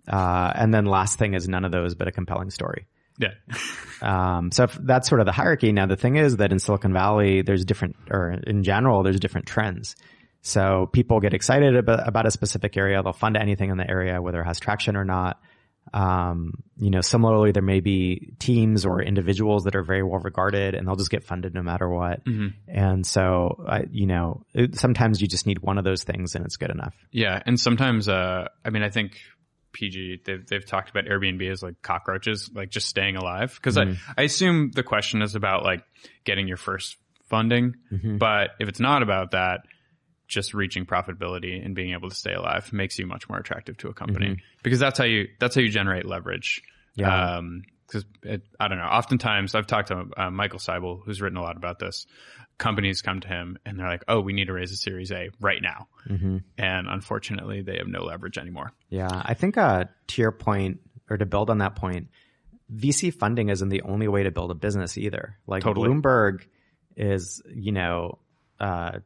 uh, 0.08 0.51
and 0.55 0.73
then 0.73 0.86
last 0.86 1.17
thing 1.19 1.34
is 1.34 1.47
none 1.47 1.65
of 1.65 1.71
those, 1.71 1.95
but 1.95 2.08
a 2.08 2.12
compelling 2.12 2.49
story. 2.49 2.88
Yeah. 3.17 3.34
Um, 4.01 4.49
so 4.53 4.65
that's 4.79 5.10
sort 5.10 5.19
of 5.19 5.25
the 5.25 5.34
hierarchy. 5.34 5.73
Now 5.73 5.86
the 5.86 5.97
thing 5.97 6.15
is 6.15 6.38
that 6.38 6.53
in 6.53 6.60
Silicon 6.60 6.93
Valley, 6.93 7.41
there's 7.41 7.65
different, 7.65 7.97
or 8.10 8.29
in 8.32 8.63
general, 8.63 9.03
there's 9.03 9.19
different 9.19 9.45
trends. 9.45 9.97
So 10.41 10.88
people 10.93 11.19
get 11.19 11.34
excited 11.34 11.75
about, 11.75 12.08
about 12.08 12.25
a 12.25 12.32
specific 12.32 12.77
area. 12.77 13.03
They'll 13.03 13.12
fund 13.12 13.36
anything 13.36 13.71
in 13.71 13.77
the 13.77 13.86
area, 13.89 14.21
whether 14.21 14.39
it 14.39 14.45
has 14.45 14.58
traction 14.58 14.95
or 14.95 15.03
not. 15.03 15.41
Um, 15.93 16.63
you 16.78 16.89
know, 16.89 17.02
similarly, 17.02 17.52
there 17.52 17.63
may 17.63 17.80
be 17.80 18.34
teams 18.39 18.86
or 18.86 19.02
individuals 19.02 19.63
that 19.63 19.75
are 19.75 19.84
very 19.84 20.04
well 20.04 20.19
regarded 20.19 20.75
and 20.75 20.88
they'll 20.88 20.95
just 20.95 21.10
get 21.10 21.23
funded 21.23 21.54
no 21.54 21.62
matter 21.62 21.89
what. 21.89 22.21
And 22.67 23.06
so, 23.06 23.63
I, 23.67 23.86
you 23.91 24.06
know, 24.08 24.43
it, 24.54 24.75
sometimes 24.75 25.21
you 25.21 25.28
just 25.28 25.45
need 25.45 25.60
one 25.60 25.78
of 25.78 25.84
those 25.84 26.04
things 26.04 26.36
and 26.36 26.45
it's 26.45 26.58
good 26.58 26.71
enough. 26.71 26.95
Yeah, 27.12 27.41
and 27.45 27.60
sometimes, 27.60 28.08
uh, 28.08 28.47
I 28.63 28.69
mean, 28.69 28.84
I 28.84 28.89
think 28.89 29.19
PG 29.71 30.21
they've 30.25 30.45
they've 30.47 30.65
talked 30.65 30.89
about 30.89 31.06
Airbnb 31.06 31.49
as 31.52 31.62
like 31.62 31.82
cockroaches, 31.82 32.49
like 32.54 32.69
just 32.69 32.88
staying 32.88 33.15
alive. 33.15 33.54
Because 33.56 33.78
I 33.78 33.95
I 34.17 34.23
assume 34.23 34.71
the 34.71 34.84
question 34.84 35.21
is 35.21 35.36
about 35.36 35.63
like 35.63 35.84
getting 36.23 36.47
your 36.47 36.58
first 36.58 36.97
funding, 37.30 37.75
but 38.17 38.52
if 38.60 38.67
it's 38.67 38.80
not 38.80 39.04
about 39.04 39.32
that, 39.32 39.62
just 40.29 40.53
reaching 40.53 40.85
profitability 40.85 41.63
and 41.63 41.75
being 41.75 41.91
able 41.91 42.07
to 42.07 42.15
stay 42.15 42.33
alive 42.33 42.71
makes 42.71 42.97
you 42.97 43.05
much 43.05 43.27
more 43.27 43.37
attractive 43.37 43.75
to 43.77 43.89
a 43.89 43.93
company 43.93 44.37
because 44.63 44.79
that's 44.79 44.97
how 44.97 45.03
you 45.03 45.27
that's 45.39 45.55
how 45.55 45.61
you 45.61 45.69
generate 45.69 46.05
leverage. 46.05 46.61
Yeah. 46.95 47.37
Um, 47.37 47.63
because 47.87 48.05
I 48.59 48.67
don't 48.67 48.77
know. 48.77 48.83
Oftentimes, 48.83 49.55
I've 49.55 49.65
talked 49.65 49.87
to 49.87 50.05
uh, 50.15 50.29
Michael 50.29 50.59
Seibel, 50.59 51.01
who's 51.03 51.23
written 51.23 51.39
a 51.39 51.41
lot 51.41 51.57
about 51.57 51.79
this. 51.79 52.05
Companies 52.59 53.01
come 53.01 53.19
to 53.21 53.27
him 53.27 53.57
and 53.65 53.79
they're 53.79 53.87
like, 53.87 54.03
"Oh, 54.07 54.19
we 54.19 54.31
need 54.31 54.45
to 54.45 54.53
raise 54.53 54.71
a 54.71 54.75
Series 54.75 55.11
A 55.11 55.29
right 55.39 55.59
now," 55.59 55.87
and 56.55 56.87
unfortunately, 56.87 57.63
they 57.63 57.77
have 57.77 57.87
no 57.87 58.03
leverage 58.03 58.37
anymore. 58.37 58.73
Yeah, 58.89 59.09
I 59.09 59.33
think 59.33 59.57
uh, 59.57 59.85
to 60.07 60.21
your 60.21 60.31
point, 60.31 60.81
or 61.09 61.17
to 61.17 61.25
build 61.25 61.49
on 61.49 61.59
that 61.59 61.75
point, 61.75 62.09
VC 62.71 63.11
funding 63.11 63.49
isn't 63.49 63.69
the 63.69 63.81
only 63.81 64.07
way 64.07 64.21
to 64.23 64.29
build 64.29 64.51
a 64.51 64.55
business 64.55 64.95
either. 64.95 65.37
Like 65.47 65.63
Totally. 65.63 65.89
Bloomberg 65.89 66.45
is, 66.95 67.41
you 67.51 67.71
know, 67.71 68.19
uh, 68.59 68.99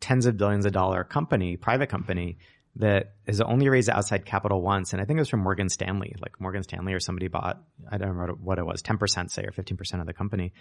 tens 0.00 0.26
of 0.26 0.36
billions 0.36 0.66
of 0.66 0.72
dollar 0.72 1.04
company, 1.04 1.56
private 1.56 1.88
company 1.88 2.38
that 2.76 3.14
has 3.26 3.40
only 3.40 3.68
raised 3.68 3.88
outside 3.88 4.26
capital 4.26 4.60
once, 4.60 4.92
and 4.92 5.00
I 5.00 5.06
think 5.06 5.16
it 5.16 5.20
was 5.20 5.28
from 5.28 5.40
Morgan 5.40 5.68
Stanley. 5.68 6.14
Like 6.20 6.40
Morgan 6.40 6.62
Stanley 6.62 6.92
or 6.92 7.00
somebody 7.00 7.28
bought, 7.28 7.60
I 7.90 7.96
don't 7.96 8.10
remember 8.10 8.34
what 8.34 8.58
it 8.58 8.66
was, 8.66 8.82
ten 8.82 8.98
percent 8.98 9.30
say 9.30 9.44
or 9.44 9.52
fifteen 9.52 9.76
percent 9.76 10.00
of 10.00 10.06
the 10.06 10.12
company, 10.12 10.52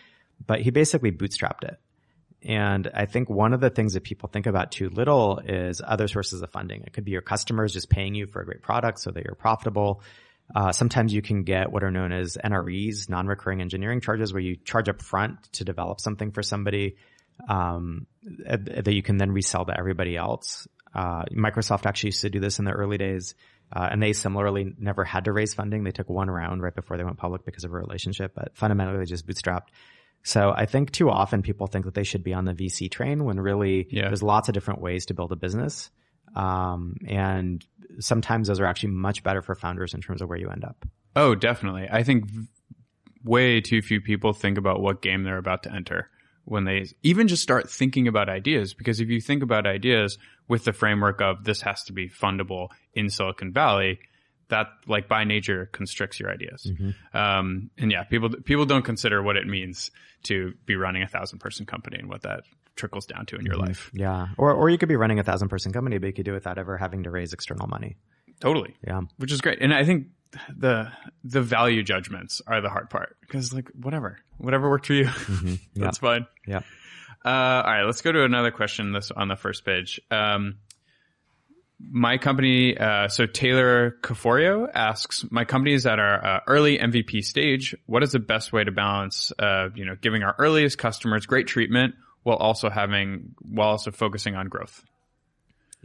but 0.45 0.61
he 0.61 0.71
basically 0.71 1.11
bootstrapped 1.11 1.63
it. 1.63 1.77
And 2.41 2.89
I 2.93 3.05
think 3.05 3.29
one 3.29 3.53
of 3.53 3.59
the 3.59 3.69
things 3.69 3.93
that 3.93 4.03
people 4.03 4.29
think 4.29 4.45
about 4.45 4.71
too 4.71 4.89
little 4.89 5.39
is 5.39 5.81
other 5.83 6.07
sources 6.07 6.41
of 6.41 6.51
funding. 6.51 6.83
It 6.83 6.93
could 6.93 7.03
be 7.03 7.11
your 7.11 7.21
customers 7.21 7.73
just 7.73 7.89
paying 7.89 8.13
you 8.13 8.27
for 8.27 8.41
a 8.41 8.45
great 8.45 8.61
product 8.61 8.99
so 8.99 9.11
that 9.11 9.23
you're 9.23 9.35
profitable. 9.35 10.01
Uh, 10.55 10.71
sometimes 10.71 11.11
you 11.11 11.23
can 11.23 11.43
get 11.43 11.71
what 11.71 11.83
are 11.83 11.89
known 11.89 12.11
as 12.11 12.37
NREs, 12.37 13.09
non-recurring 13.09 13.61
engineering 13.61 13.99
charges, 13.99 14.31
where 14.31 14.43
you 14.43 14.57
charge 14.57 14.89
up 14.89 15.01
front 15.01 15.41
to 15.53 15.65
develop 15.65 15.99
something 15.99 16.31
for 16.31 16.43
somebody 16.43 16.97
um, 17.49 18.07
uh, 18.47 18.57
that 18.57 18.93
you 18.93 19.03
can 19.03 19.17
then 19.17 19.31
resell 19.31 19.65
to 19.65 19.77
everybody 19.77 20.15
else. 20.17 20.67
Uh, 20.93 21.23
Microsoft 21.31 21.85
actually 21.85 22.09
used 22.09 22.21
to 22.21 22.29
do 22.29 22.39
this 22.39 22.59
in 22.59 22.65
the 22.65 22.71
early 22.71 22.97
days, 22.97 23.35
uh, 23.75 23.87
and 23.91 24.01
they 24.01 24.13
similarly 24.13 24.73
never 24.77 25.03
had 25.03 25.25
to 25.25 25.33
raise 25.33 25.53
funding. 25.53 25.83
They 25.83 25.91
took 25.91 26.09
one 26.09 26.29
round 26.29 26.61
right 26.61 26.73
before 26.73 26.97
they 26.97 27.03
went 27.03 27.17
public 27.17 27.45
because 27.45 27.63
of 27.65 27.71
a 27.73 27.77
relationship, 27.77 28.33
but 28.35 28.55
fundamentally 28.55 28.99
they 28.99 29.05
just 29.05 29.27
bootstrapped. 29.27 29.67
So 30.23 30.51
I 30.55 30.65
think 30.65 30.91
too 30.91 31.09
often 31.09 31.41
people 31.43 31.67
think 31.67 31.85
that 31.85 31.93
they 31.93 32.03
should 32.03 32.23
be 32.23 32.33
on 32.33 32.45
the 32.45 32.53
VC 32.53 32.89
train 32.89 33.23
when 33.25 33.39
really 33.39 33.87
Yeah. 33.91 34.07
there's 34.07 34.23
lots 34.23 34.47
of 34.49 34.53
different 34.53 34.81
ways 34.81 35.05
to 35.07 35.13
build 35.13 35.31
a 35.31 35.35
business. 35.35 35.91
Um, 36.35 36.95
and 37.07 37.63
sometimes 37.99 38.47
those 38.47 38.59
are 38.59 38.65
actually 38.65 38.91
much 38.93 39.21
better 39.23 39.41
for 39.41 39.53
founders 39.55 39.93
in 39.93 40.01
terms 40.01 40.21
of 40.21 40.29
where 40.29 40.37
you 40.39 40.49
end 40.49 40.63
up. 40.65 40.83
Oh, 41.15 41.35
definitely. 41.35 41.87
I 41.91 42.03
think 42.03 42.25
v- 42.25 42.47
way 43.23 43.61
too 43.61 43.81
few 43.81 44.01
people 44.01 44.33
think 44.33 44.57
about 44.57 44.81
what 44.81 45.01
game 45.01 45.23
they're 45.23 45.37
about 45.37 45.63
to 45.63 45.73
enter 45.73 46.09
when 46.45 46.63
they 46.63 46.85
even 47.03 47.27
just 47.27 47.43
start 47.43 47.69
thinking 47.69 48.07
about 48.07 48.29
ideas. 48.29 48.73
Because 48.73 48.99
if 48.99 49.09
you 49.09 49.19
think 49.19 49.43
about 49.43 49.67
ideas 49.67 50.17
with 50.47 50.63
the 50.63 50.73
framework 50.73 51.21
of 51.21 51.43
this 51.43 51.61
has 51.61 51.83
to 51.85 51.93
be 51.93 52.09
fundable 52.09 52.69
in 52.93 53.09
Silicon 53.09 53.51
Valley, 53.51 53.99
that 54.49 54.67
like 54.87 55.07
by 55.07 55.23
nature 55.23 55.69
constricts 55.71 56.19
your 56.19 56.31
ideas. 56.31 56.71
Um, 57.13 57.71
and 57.77 57.91
yeah, 57.91 58.03
people 58.03 58.29
people 58.29 58.65
don't 58.65 58.85
consider 58.85 59.21
what 59.21 59.37
it 59.37 59.47
means 59.47 59.91
to 60.23 60.53
be 60.65 60.75
running 60.75 61.03
a 61.03 61.07
thousand 61.07 61.39
person 61.39 61.65
company 61.65 61.97
and 61.99 62.09
what 62.09 62.21
that 62.21 62.43
trickles 62.75 63.05
down 63.05 63.25
to 63.27 63.37
in 63.37 63.45
your 63.45 63.55
life. 63.55 63.89
Yeah. 63.93 64.27
Or, 64.37 64.53
or 64.53 64.69
you 64.69 64.77
could 64.77 64.89
be 64.89 64.95
running 64.95 65.19
a 65.19 65.23
thousand 65.23 65.49
person 65.49 65.71
company, 65.71 65.97
but 65.97 66.07
you 66.07 66.13
could 66.13 66.25
do 66.25 66.31
it 66.31 66.35
without 66.35 66.57
ever 66.57 66.77
having 66.77 67.03
to 67.03 67.11
raise 67.11 67.33
external 67.33 67.67
money. 67.67 67.95
Totally. 68.39 68.75
Yeah. 68.85 69.01
Which 69.17 69.31
is 69.31 69.41
great. 69.41 69.61
And 69.61 69.73
I 69.73 69.85
think 69.85 70.07
the 70.55 70.91
the 71.23 71.41
value 71.41 71.83
judgments 71.83 72.41
are 72.47 72.61
the 72.61 72.69
hard 72.69 72.89
part 72.89 73.17
because 73.21 73.53
like 73.53 73.69
whatever, 73.69 74.19
whatever 74.37 74.69
worked 74.69 74.87
for 74.87 74.93
you, 74.93 75.09
that's 75.75 75.99
fine. 75.99 76.27
Yeah. 76.47 76.61
Uh, 77.23 77.29
all 77.29 77.63
right, 77.63 77.83
let's 77.83 78.01
go 78.01 78.11
to 78.11 78.23
another 78.23 78.51
question. 78.51 78.91
This 78.91 79.11
on 79.11 79.27
the 79.27 79.35
first 79.35 79.65
page. 79.65 79.99
Um, 80.11 80.57
my 81.79 82.17
company, 82.17 82.77
uh, 82.77 83.07
so 83.07 83.25
Taylor 83.25 83.97
Caforio 84.01 84.69
asks, 84.73 85.25
my 85.29 85.45
company 85.45 85.73
is 85.73 85.85
at 85.85 85.99
our 85.99 86.25
uh, 86.25 86.39
early 86.47 86.77
MVP 86.77 87.23
stage. 87.23 87.75
What 87.85 88.03
is 88.03 88.11
the 88.11 88.19
best 88.19 88.53
way 88.53 88.63
to 88.63 88.71
balance, 88.71 89.31
uh, 89.39 89.69
you 89.75 89.85
know, 89.85 89.95
giving 89.99 90.23
our 90.23 90.35
earliest 90.39 90.77
customers 90.77 91.25
great 91.25 91.47
treatment 91.47 91.95
while 92.23 92.37
also 92.37 92.69
having, 92.69 93.35
while 93.41 93.69
also 93.69 93.91
focusing 93.91 94.35
on 94.35 94.47
growth? 94.47 94.83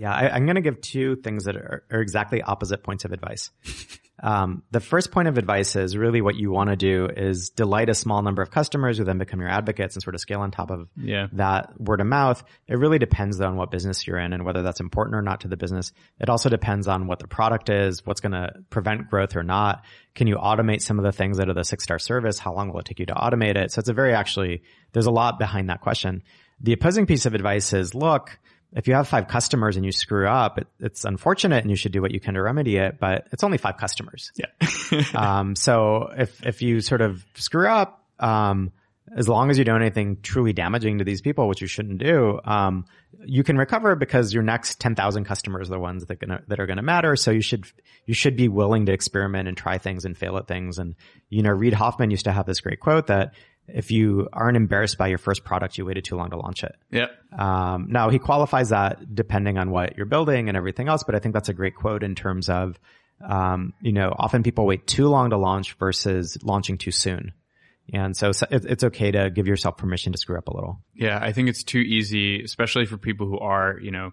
Yeah, 0.01 0.12
I, 0.12 0.30
I'm 0.30 0.46
going 0.46 0.55
to 0.57 0.62
give 0.62 0.80
two 0.80 1.16
things 1.16 1.44
that 1.44 1.57
are, 1.57 1.84
are 1.90 2.01
exactly 2.01 2.40
opposite 2.42 2.82
points 2.82 3.05
of 3.05 3.12
advice. 3.12 3.51
Um, 4.22 4.64
the 4.70 4.80
first 4.80 5.12
point 5.12 5.28
of 5.28 5.38
advice 5.38 5.76
is 5.76 5.96
really 5.96 6.20
what 6.20 6.34
you 6.34 6.51
want 6.51 6.68
to 6.68 6.76
do 6.76 7.07
is 7.07 7.48
delight 7.48 7.88
a 7.88 7.94
small 7.94 8.20
number 8.20 8.42
of 8.42 8.51
customers 8.51 8.98
who 8.98 9.05
then 9.05 9.16
become 9.16 9.40
your 9.40 9.48
advocates 9.48 9.96
and 9.96 10.03
sort 10.03 10.14
of 10.14 10.20
scale 10.20 10.40
on 10.40 10.51
top 10.51 10.70
of 10.70 10.88
Yeah. 10.96 11.28
that 11.32 11.80
word 11.80 12.03
of 12.03 12.07
mouth. 12.07 12.44
It 12.68 12.74
really 12.74 12.98
depends 12.98 13.40
on 13.40 13.57
what 13.57 13.70
business 13.70 14.07
you're 14.07 14.18
in 14.18 14.34
and 14.34 14.44
whether 14.44 14.61
that's 14.62 14.80
important 14.80 15.16
or 15.16 15.22
not 15.22 15.40
to 15.40 15.48
the 15.48 15.57
business. 15.57 15.92
It 16.20 16.28
also 16.28 16.51
depends 16.51 16.86
on 16.86 17.07
what 17.07 17.18
the 17.18 17.28
product 17.28 17.70
is, 17.70 18.05
what's 18.05 18.20
going 18.20 18.32
to 18.32 18.53
prevent 18.68 19.09
growth 19.09 19.36
or 19.36 19.42
not. 19.42 19.84
Can 20.14 20.26
you 20.26 20.36
automate 20.36 20.82
some 20.82 20.98
of 20.98 21.05
the 21.07 21.12
things 21.12 21.38
that 21.38 21.48
are 21.48 21.55
the 21.55 21.64
six 21.64 21.84
star 21.84 21.98
service? 21.98 22.38
How 22.38 22.53
long 22.53 22.70
will 22.70 22.80
it 22.80 22.84
take 22.84 22.98
you 22.98 23.07
to 23.07 23.14
automate 23.14 23.57
it? 23.57 23.72
So 23.72 23.78
it's 23.78 23.88
a 23.88 23.94
very 23.94 24.12
actually, 24.12 24.64
there's 24.92 25.07
a 25.07 25.11
lot 25.11 25.38
behind 25.38 25.70
that 25.70 25.80
question. 25.80 26.24
The 26.61 26.74
opposing 26.74 27.07
piece 27.07 27.24
of 27.24 27.34
advice 27.34 27.72
is 27.72 27.94
look, 27.94 28.38
if 28.73 28.87
you 28.87 28.95
have 28.95 29.09
five 29.09 29.29
customers 29.29 29.77
and 29.77 29.85
you 29.85 29.93
screw 29.93 30.29
up, 30.29 30.59
it, 30.59 30.66
it's 30.79 31.05
unfortunate 31.05 31.62
and 31.62 31.71
you 31.71 31.77
should 31.77 31.93
do 31.93 32.01
what 32.01 32.12
you 32.12 32.21
can 32.21 32.35
to 32.35 32.43
remedy 32.43 32.77
it, 32.77 32.99
but 33.01 33.27
it's 33.33 33.43
only 33.43 33.59
five 33.59 33.77
customers. 33.77 34.33
Yeah. 34.37 34.47
Um, 35.14 35.55
so 35.55 36.12
if, 36.16 36.45
if 36.45 36.62
you 36.62 36.81
sort 36.81 37.01
of 37.01 37.25
screw 37.35 37.68
up, 37.68 38.05
um, 38.18 38.73
as 39.16 39.29
long 39.29 39.51
as 39.51 39.59
you 39.59 39.64
don't 39.64 39.81
anything 39.81 40.18
truly 40.23 40.53
damaging 40.53 40.99
to 40.99 41.05
these 41.05 41.21
people, 41.21 41.49
which 41.49 41.61
you 41.61 41.66
shouldn't 41.66 41.99
do, 41.99 42.39
um, 42.45 42.85
you 43.25 43.43
can 43.43 43.57
recover 43.57 43.97
because 43.97 44.33
your 44.33 44.43
next 44.43 44.81
10,000 44.81 45.25
customers 45.25 45.68
are 45.68 45.75
the 45.75 45.81
ones 45.81 46.07
that, 46.07 46.21
gonna, 46.21 46.43
that 46.49 46.61
are 46.61 46.66
going 46.66 46.77
to 46.77 46.83
matter. 46.83 47.16
So 47.16 47.31
you 47.31 47.41
should, 47.41 47.66
you 48.07 48.14
should 48.14 48.37
be 48.37 48.49
willing 48.49 48.87
to 48.87 48.93
experiment 48.93 49.49
and 49.49 49.57
try 49.57 49.79
things 49.79 50.05
and 50.05 50.16
fail 50.16 50.37
at 50.37 50.47
things. 50.47 50.79
And, 50.79 50.95
you 51.29 51.43
know, 51.43 51.51
Reid 51.51 51.75
Hoffman 51.75 52.11
used 52.11 52.25
to 52.25 52.33
have 52.33 52.47
this 52.47 52.61
great 52.61 52.81
quote 52.81 53.09
that 53.09 53.35
if 53.75 53.91
you 53.91 54.29
aren't 54.33 54.57
embarrassed 54.57 54.99
by 54.99 55.09
your 55.09 55.18
first 55.18 55.45
product, 55.45 55.79
you 55.79 55.85
waited 55.85 56.05
too 56.05 56.16
long 56.16 56.31
to 56.31 56.37
launch 56.37 56.64
it. 56.64 56.75
yeah. 56.91 57.07
Um, 57.37 57.87
now 57.91 58.09
he 58.09 58.18
qualifies 58.18 58.71
that 58.71 59.14
depending 59.14 59.59
on 59.59 59.71
what 59.71 59.97
you're 59.97 60.07
building 60.07 60.49
and 60.49 60.57
everything 60.57 60.89
else, 60.89 61.03
but 61.05 61.14
I 61.14 61.18
think 61.18 61.35
that's 61.35 61.49
a 61.49 61.55
great 61.55 61.75
quote 61.75 62.03
in 62.03 62.14
terms 62.14 62.49
of, 62.49 62.79
um, 63.27 63.73
you 63.81 63.93
know, 63.93 64.14
often 64.18 64.43
people 64.43 64.66
wait 64.66 64.87
too 64.87 65.09
long 65.09 65.31
to 65.31 65.37
launch 65.37 65.75
versus 65.75 66.39
launching 66.43 66.79
too 66.79 66.91
soon. 66.91 67.33
And 67.93 68.16
so, 68.16 68.33
so 68.33 68.47
it's 68.51 68.85
okay 68.85 69.11
to 69.11 69.31
give 69.31 69.49
yourself 69.49 69.77
permission 69.77 70.12
to 70.12 70.18
screw 70.18 70.39
up 70.39 70.49
a 70.49 70.55
little. 70.55 70.81
Yeah, 70.95 71.18
I 71.21 71.33
think 71.33 71.49
it's 71.49 71.64
too 71.64 71.81
easy, 71.81 72.43
especially 72.43 72.87
for 72.87 72.97
people 72.97 73.27
who 73.27 73.39
are, 73.39 73.79
you 73.81 73.91
know, 73.91 74.12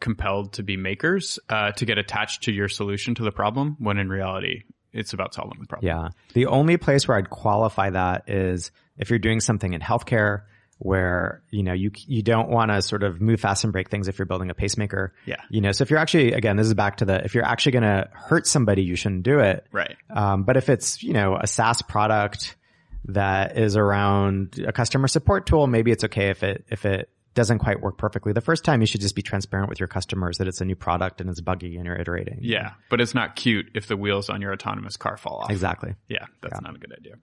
compelled 0.00 0.54
to 0.54 0.64
be 0.64 0.76
makers, 0.76 1.38
uh, 1.48 1.70
to 1.72 1.86
get 1.86 1.98
attached 1.98 2.42
to 2.44 2.52
your 2.52 2.68
solution 2.68 3.14
to 3.14 3.22
the 3.22 3.30
problem 3.30 3.76
when 3.78 3.98
in 3.98 4.08
reality, 4.08 4.64
it's 4.92 5.12
about 5.12 5.34
solving 5.34 5.60
the 5.60 5.66
problem. 5.66 5.86
Yeah. 5.86 6.08
The 6.34 6.46
only 6.46 6.76
place 6.76 7.06
where 7.06 7.16
I'd 7.16 7.30
qualify 7.30 7.90
that 7.90 8.28
is 8.28 8.72
if 8.96 9.10
you're 9.10 9.18
doing 9.18 9.40
something 9.40 9.72
in 9.72 9.80
healthcare 9.80 10.42
where, 10.78 11.42
you 11.50 11.62
know, 11.62 11.72
you, 11.72 11.92
you 12.08 12.22
don't 12.22 12.48
want 12.48 12.72
to 12.72 12.82
sort 12.82 13.04
of 13.04 13.20
move 13.20 13.40
fast 13.40 13.62
and 13.62 13.72
break 13.72 13.88
things 13.88 14.08
if 14.08 14.18
you're 14.18 14.26
building 14.26 14.50
a 14.50 14.54
pacemaker. 14.54 15.14
Yeah. 15.26 15.36
You 15.48 15.60
know, 15.60 15.70
so 15.70 15.82
if 15.82 15.90
you're 15.90 16.00
actually, 16.00 16.32
again, 16.32 16.56
this 16.56 16.66
is 16.66 16.74
back 16.74 16.96
to 16.96 17.04
the, 17.04 17.24
if 17.24 17.34
you're 17.34 17.44
actually 17.44 17.72
going 17.72 17.84
to 17.84 18.08
hurt 18.12 18.48
somebody, 18.48 18.82
you 18.82 18.96
shouldn't 18.96 19.22
do 19.22 19.38
it. 19.38 19.64
Right. 19.70 19.96
Um, 20.10 20.42
but 20.42 20.56
if 20.56 20.68
it's, 20.68 21.00
you 21.00 21.12
know, 21.12 21.38
a 21.40 21.46
SaaS 21.46 21.82
product 21.82 22.56
that 23.04 23.56
is 23.58 23.76
around 23.76 24.58
a 24.66 24.72
customer 24.72 25.06
support 25.06 25.46
tool, 25.46 25.68
maybe 25.68 25.92
it's 25.92 26.02
okay 26.02 26.30
if 26.30 26.42
it, 26.42 26.64
if 26.68 26.84
it 26.84 27.08
doesn't 27.34 27.58
quite 27.58 27.80
work 27.80 27.98
perfectly. 27.98 28.32
The 28.32 28.40
first 28.40 28.64
time 28.64 28.80
you 28.80 28.86
should 28.86 29.00
just 29.00 29.14
be 29.14 29.22
transparent 29.22 29.68
with 29.68 29.80
your 29.80 29.86
customers 29.86 30.38
that 30.38 30.48
it's 30.48 30.60
a 30.60 30.64
new 30.64 30.76
product 30.76 31.20
and 31.20 31.30
it's 31.30 31.40
buggy 31.40 31.76
and 31.76 31.86
you're 31.86 31.96
iterating. 31.96 32.38
Yeah. 32.42 32.72
But 32.90 33.00
it's 33.00 33.14
not 33.14 33.36
cute 33.36 33.70
if 33.74 33.86
the 33.86 33.96
wheels 33.96 34.28
on 34.28 34.40
your 34.40 34.52
autonomous 34.52 34.96
car 34.96 35.16
fall 35.16 35.40
off. 35.44 35.50
Exactly. 35.50 35.94
Yeah, 36.08 36.26
that's 36.42 36.60
not 36.60 36.74
a 36.74 36.78
good 36.78 36.92
idea. 36.92 37.14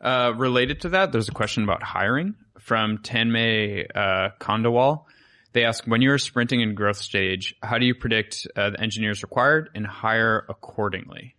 Uh, 0.00 0.32
related 0.36 0.82
to 0.82 0.90
that, 0.90 1.12
there's 1.12 1.28
a 1.28 1.32
question 1.32 1.64
about 1.64 1.82
hiring 1.82 2.34
from 2.58 2.98
Tanmay 2.98 3.86
uh, 3.94 4.30
Kondawal. 4.40 5.04
They 5.52 5.64
ask, 5.64 5.84
when 5.84 6.02
you're 6.02 6.18
sprinting 6.18 6.60
in 6.60 6.74
growth 6.74 6.98
stage, 6.98 7.54
how 7.62 7.78
do 7.78 7.86
you 7.86 7.94
predict 7.94 8.46
uh, 8.54 8.70
the 8.70 8.80
engineers 8.80 9.22
required 9.22 9.70
and 9.74 9.86
hire 9.86 10.44
accordingly? 10.48 11.34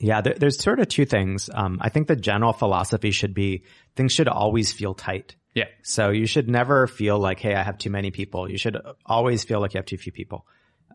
Yeah, 0.00 0.22
there, 0.22 0.34
there's 0.34 0.58
sort 0.58 0.80
of 0.80 0.88
two 0.88 1.04
things. 1.04 1.50
Um, 1.52 1.78
I 1.80 1.90
think 1.90 2.08
the 2.08 2.16
general 2.16 2.54
philosophy 2.54 3.10
should 3.10 3.34
be 3.34 3.64
things 3.96 4.12
should 4.12 4.28
always 4.28 4.72
feel 4.72 4.94
tight. 4.94 5.36
Yeah, 5.54 5.64
So 5.82 6.10
you 6.10 6.26
should 6.26 6.48
never 6.48 6.86
feel 6.86 7.18
like, 7.18 7.40
hey, 7.40 7.54
I 7.54 7.62
have 7.62 7.76
too 7.76 7.90
many 7.90 8.10
people. 8.10 8.48
You 8.48 8.56
should 8.56 8.76
always 9.04 9.42
feel 9.42 9.60
like 9.60 9.74
you 9.74 9.78
have 9.78 9.86
too 9.86 9.96
few 9.96 10.12
people. 10.12 10.46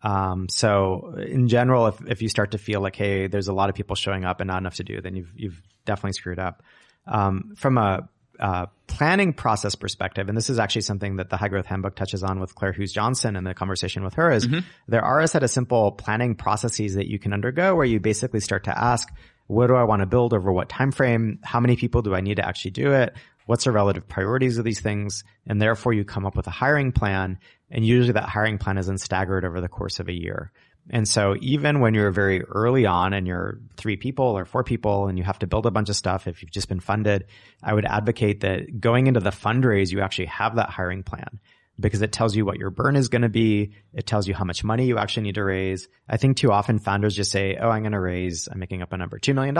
Um, 0.01 0.47
so 0.49 1.15
in 1.17 1.47
general, 1.47 1.87
if, 1.87 2.07
if 2.07 2.21
you 2.21 2.29
start 2.29 2.51
to 2.51 2.57
feel 2.57 2.79
like, 2.79 2.95
hey, 2.95 3.27
there's 3.27 3.47
a 3.47 3.53
lot 3.53 3.69
of 3.69 3.75
people 3.75 3.95
showing 3.95 4.23
up 4.23 4.39
and 4.39 4.47
not 4.47 4.59
enough 4.59 4.75
to 4.75 4.83
do, 4.83 5.01
then 5.01 5.15
you've, 5.15 5.31
you've 5.35 5.61
definitely 5.85 6.13
screwed 6.13 6.39
up. 6.39 6.63
Um, 7.07 7.53
from 7.57 7.77
a, 7.77 8.07
uh, 8.39 8.65
planning 8.87 9.33
process 9.33 9.75
perspective, 9.75 10.27
and 10.27 10.37
this 10.37 10.49
is 10.49 10.59
actually 10.59 10.81
something 10.81 11.17
that 11.17 11.29
the 11.29 11.37
High 11.37 11.47
Growth 11.47 11.65
Handbook 11.65 11.95
touches 11.95 12.23
on 12.23 12.39
with 12.39 12.53
Claire 12.55 12.73
Hughes 12.73 12.91
Johnson 12.91 13.35
and 13.35 13.45
the 13.47 13.53
conversation 13.53 14.03
with 14.03 14.15
her 14.15 14.31
is 14.31 14.45
there 14.87 15.03
are 15.03 15.21
a 15.21 15.27
set 15.27 15.43
of 15.43 15.49
simple 15.49 15.91
planning 15.91 16.35
processes 16.35 16.95
that 16.95 17.07
you 17.07 17.17
can 17.17 17.33
undergo 17.33 17.75
where 17.75 17.85
you 17.85 17.99
basically 17.99 18.41
start 18.41 18.65
to 18.65 18.77
ask, 18.77 19.07
what 19.47 19.67
do 19.67 19.75
I 19.75 19.83
want 19.83 20.01
to 20.01 20.05
build 20.05 20.33
over 20.33 20.51
what 20.51 20.69
time 20.69 20.91
frame? 20.91 21.39
How 21.43 21.59
many 21.59 21.75
people 21.75 22.01
do 22.01 22.13
I 22.13 22.21
need 22.21 22.35
to 22.35 22.47
actually 22.47 22.71
do 22.71 22.91
it? 22.93 23.13
What's 23.45 23.65
the 23.65 23.71
relative 23.71 24.07
priorities 24.07 24.57
of 24.57 24.65
these 24.65 24.79
things? 24.79 25.23
And 25.45 25.61
therefore 25.61 25.93
you 25.93 26.03
come 26.03 26.25
up 26.25 26.35
with 26.35 26.47
a 26.47 26.51
hiring 26.51 26.91
plan. 26.91 27.39
And 27.69 27.85
usually 27.85 28.13
that 28.13 28.29
hiring 28.29 28.57
plan 28.57 28.77
is 28.77 28.87
then 28.87 28.97
staggered 28.97 29.45
over 29.45 29.61
the 29.61 29.67
course 29.67 29.99
of 29.99 30.07
a 30.07 30.13
year. 30.13 30.51
And 30.89 31.07
so 31.07 31.35
even 31.41 31.79
when 31.79 31.93
you're 31.95 32.11
very 32.11 32.43
early 32.43 32.85
on 32.85 33.13
and 33.13 33.25
you're 33.25 33.59
three 33.75 33.97
people 33.97 34.25
or 34.25 34.45
four 34.45 34.63
people 34.63 35.07
and 35.07 35.17
you 35.17 35.23
have 35.23 35.39
to 35.39 35.47
build 35.47 35.65
a 35.65 35.71
bunch 35.71 35.89
of 35.89 35.95
stuff, 35.95 36.27
if 36.27 36.41
you've 36.41 36.51
just 36.51 36.69
been 36.69 36.79
funded, 36.79 37.25
I 37.63 37.73
would 37.73 37.85
advocate 37.85 38.41
that 38.41 38.79
going 38.79 39.07
into 39.07 39.19
the 39.19 39.31
fundraise, 39.31 39.91
you 39.91 40.01
actually 40.01 40.27
have 40.27 40.55
that 40.57 40.69
hiring 40.69 41.01
plan 41.01 41.39
because 41.79 42.01
it 42.01 42.11
tells 42.11 42.35
you 42.35 42.45
what 42.45 42.57
your 42.57 42.69
burn 42.69 42.95
is 42.95 43.09
going 43.09 43.23
to 43.23 43.29
be. 43.29 43.73
It 43.93 44.05
tells 44.05 44.27
you 44.27 44.35
how 44.35 44.45
much 44.45 44.63
money 44.63 44.85
you 44.85 44.97
actually 44.97 45.23
need 45.23 45.35
to 45.35 45.43
raise. 45.43 45.87
I 46.07 46.17
think 46.17 46.37
too 46.37 46.51
often 46.51 46.77
founders 46.79 47.15
just 47.15 47.31
say, 47.31 47.57
Oh, 47.59 47.69
I'm 47.69 47.81
going 47.81 47.91
to 47.93 47.99
raise, 47.99 48.47
I'm 48.51 48.59
making 48.59 48.83
up 48.83 48.93
a 48.93 48.97
number, 48.97 49.17
$2 49.17 49.33
million. 49.33 49.55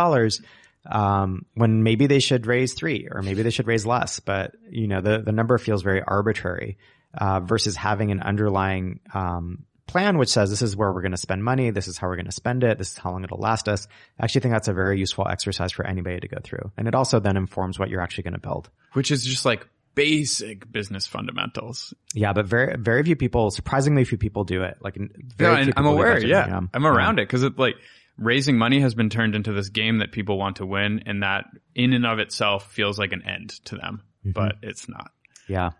Um, 0.85 1.45
when 1.55 1.83
maybe 1.83 2.07
they 2.07 2.19
should 2.19 2.45
raise 2.45 2.73
three 2.73 3.07
or 3.09 3.21
maybe 3.21 3.41
they 3.41 3.49
should 3.49 3.67
raise 3.67 3.85
less, 3.85 4.19
but 4.19 4.55
you 4.69 4.87
know, 4.87 5.01
the, 5.01 5.19
the 5.19 5.31
number 5.31 5.57
feels 5.57 5.81
very 5.81 6.01
arbitrary, 6.01 6.77
uh, 7.17 7.39
versus 7.39 7.75
having 7.75 8.11
an 8.11 8.21
underlying, 8.21 8.99
um, 9.13 9.65
plan 9.87 10.17
which 10.17 10.29
says 10.29 10.49
this 10.49 10.61
is 10.61 10.75
where 10.75 10.91
we're 10.91 11.01
going 11.01 11.11
to 11.11 11.17
spend 11.17 11.43
money, 11.43 11.69
this 11.69 11.87
is 11.87 11.97
how 11.97 12.07
we're 12.07 12.15
going 12.15 12.25
to 12.25 12.31
spend 12.31 12.63
it, 12.63 12.77
this 12.77 12.91
is 12.91 12.97
how 12.97 13.11
long 13.11 13.23
it'll 13.23 13.39
last 13.39 13.67
us. 13.67 13.87
I 14.19 14.25
actually 14.25 14.41
think 14.41 14.53
that's 14.53 14.67
a 14.67 14.73
very 14.73 14.99
useful 14.99 15.27
exercise 15.27 15.71
for 15.71 15.85
anybody 15.85 16.19
to 16.19 16.27
go 16.27 16.37
through. 16.43 16.71
And 16.77 16.87
it 16.87 16.95
also 16.95 17.19
then 17.19 17.37
informs 17.37 17.79
what 17.79 17.89
you're 17.89 18.01
actually 18.01 18.23
going 18.23 18.33
to 18.33 18.39
build. 18.39 18.69
which 18.93 19.11
is 19.11 19.23
just 19.23 19.45
like 19.45 19.67
basic 19.95 20.71
business 20.71 21.07
fundamentals. 21.07 21.93
Yeah, 22.13 22.33
but 22.33 22.45
very 22.45 22.75
very 22.77 23.01
few 23.03 23.15
people, 23.15 23.49
surprisingly 23.49 24.03
few 24.03 24.17
people 24.17 24.43
do 24.43 24.61
it. 24.63 24.77
Like 24.81 24.97
very 25.37 25.65
Yeah, 25.65 25.73
I'm 25.75 25.85
aware. 25.85 26.23
Yeah, 26.23 26.61
I'm 26.73 26.85
around 26.85 27.19
it 27.19 27.27
because 27.27 27.43
it 27.43 27.57
like 27.57 27.75
raising 28.17 28.57
money 28.57 28.79
has 28.81 28.95
been 28.95 29.09
turned 29.09 29.35
into 29.35 29.53
this 29.53 29.69
game 29.69 29.99
that 29.99 30.11
people 30.11 30.37
want 30.37 30.57
to 30.57 30.65
win, 30.65 31.03
and 31.05 31.23
that 31.23 31.45
in 31.73 31.93
and 31.93 32.05
of 32.05 32.19
itself 32.19 32.71
feels 32.71 32.97
like 32.97 33.11
an 33.11 33.23
end 33.23 33.51
to 33.65 33.75
them, 33.75 34.03
but 34.23 34.55
it's 34.61 34.87
not. 34.89 35.11
Yeah. 35.47 35.71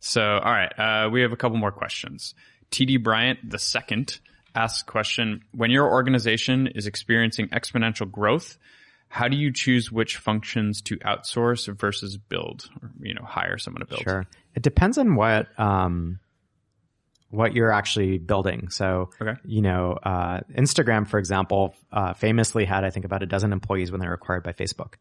So, 0.00 0.22
all 0.22 0.52
right, 0.52 0.72
uh, 0.78 1.10
we 1.10 1.22
have 1.22 1.32
a 1.32 1.36
couple 1.36 1.58
more 1.58 1.72
questions. 1.72 2.34
TD 2.70 3.02
Bryant 3.02 3.38
the 3.48 3.58
second 3.58 4.18
asks 4.54 4.82
question: 4.82 5.42
When 5.52 5.70
your 5.70 5.90
organization 5.90 6.66
is 6.66 6.86
experiencing 6.86 7.48
exponential 7.48 8.10
growth, 8.10 8.58
how 9.08 9.28
do 9.28 9.36
you 9.36 9.52
choose 9.52 9.92
which 9.92 10.16
functions 10.16 10.80
to 10.82 10.96
outsource 10.98 11.72
versus 11.78 12.16
build, 12.16 12.68
or 12.82 12.90
you 13.00 13.14
know, 13.14 13.24
hire 13.24 13.58
someone 13.58 13.80
to 13.80 13.86
build? 13.86 14.02
Sure. 14.02 14.26
It 14.54 14.62
depends 14.62 14.98
on 14.98 15.14
what 15.14 15.48
um 15.58 16.18
what 17.32 17.54
you're 17.54 17.72
actually 17.72 18.18
building. 18.18 18.68
So, 18.68 19.08
Okay. 19.20 19.40
you 19.44 19.62
know, 19.62 19.98
uh, 20.02 20.40
Instagram, 20.54 21.08
for 21.08 21.18
example, 21.18 21.74
uh, 21.90 22.12
famously 22.12 22.66
had, 22.66 22.84
I 22.84 22.90
think, 22.90 23.06
about 23.06 23.22
a 23.22 23.26
dozen 23.26 23.52
employees 23.52 23.90
when 23.90 24.00
they 24.00 24.06
were 24.06 24.12
acquired 24.12 24.42
by 24.42 24.52
Facebook. 24.52 24.94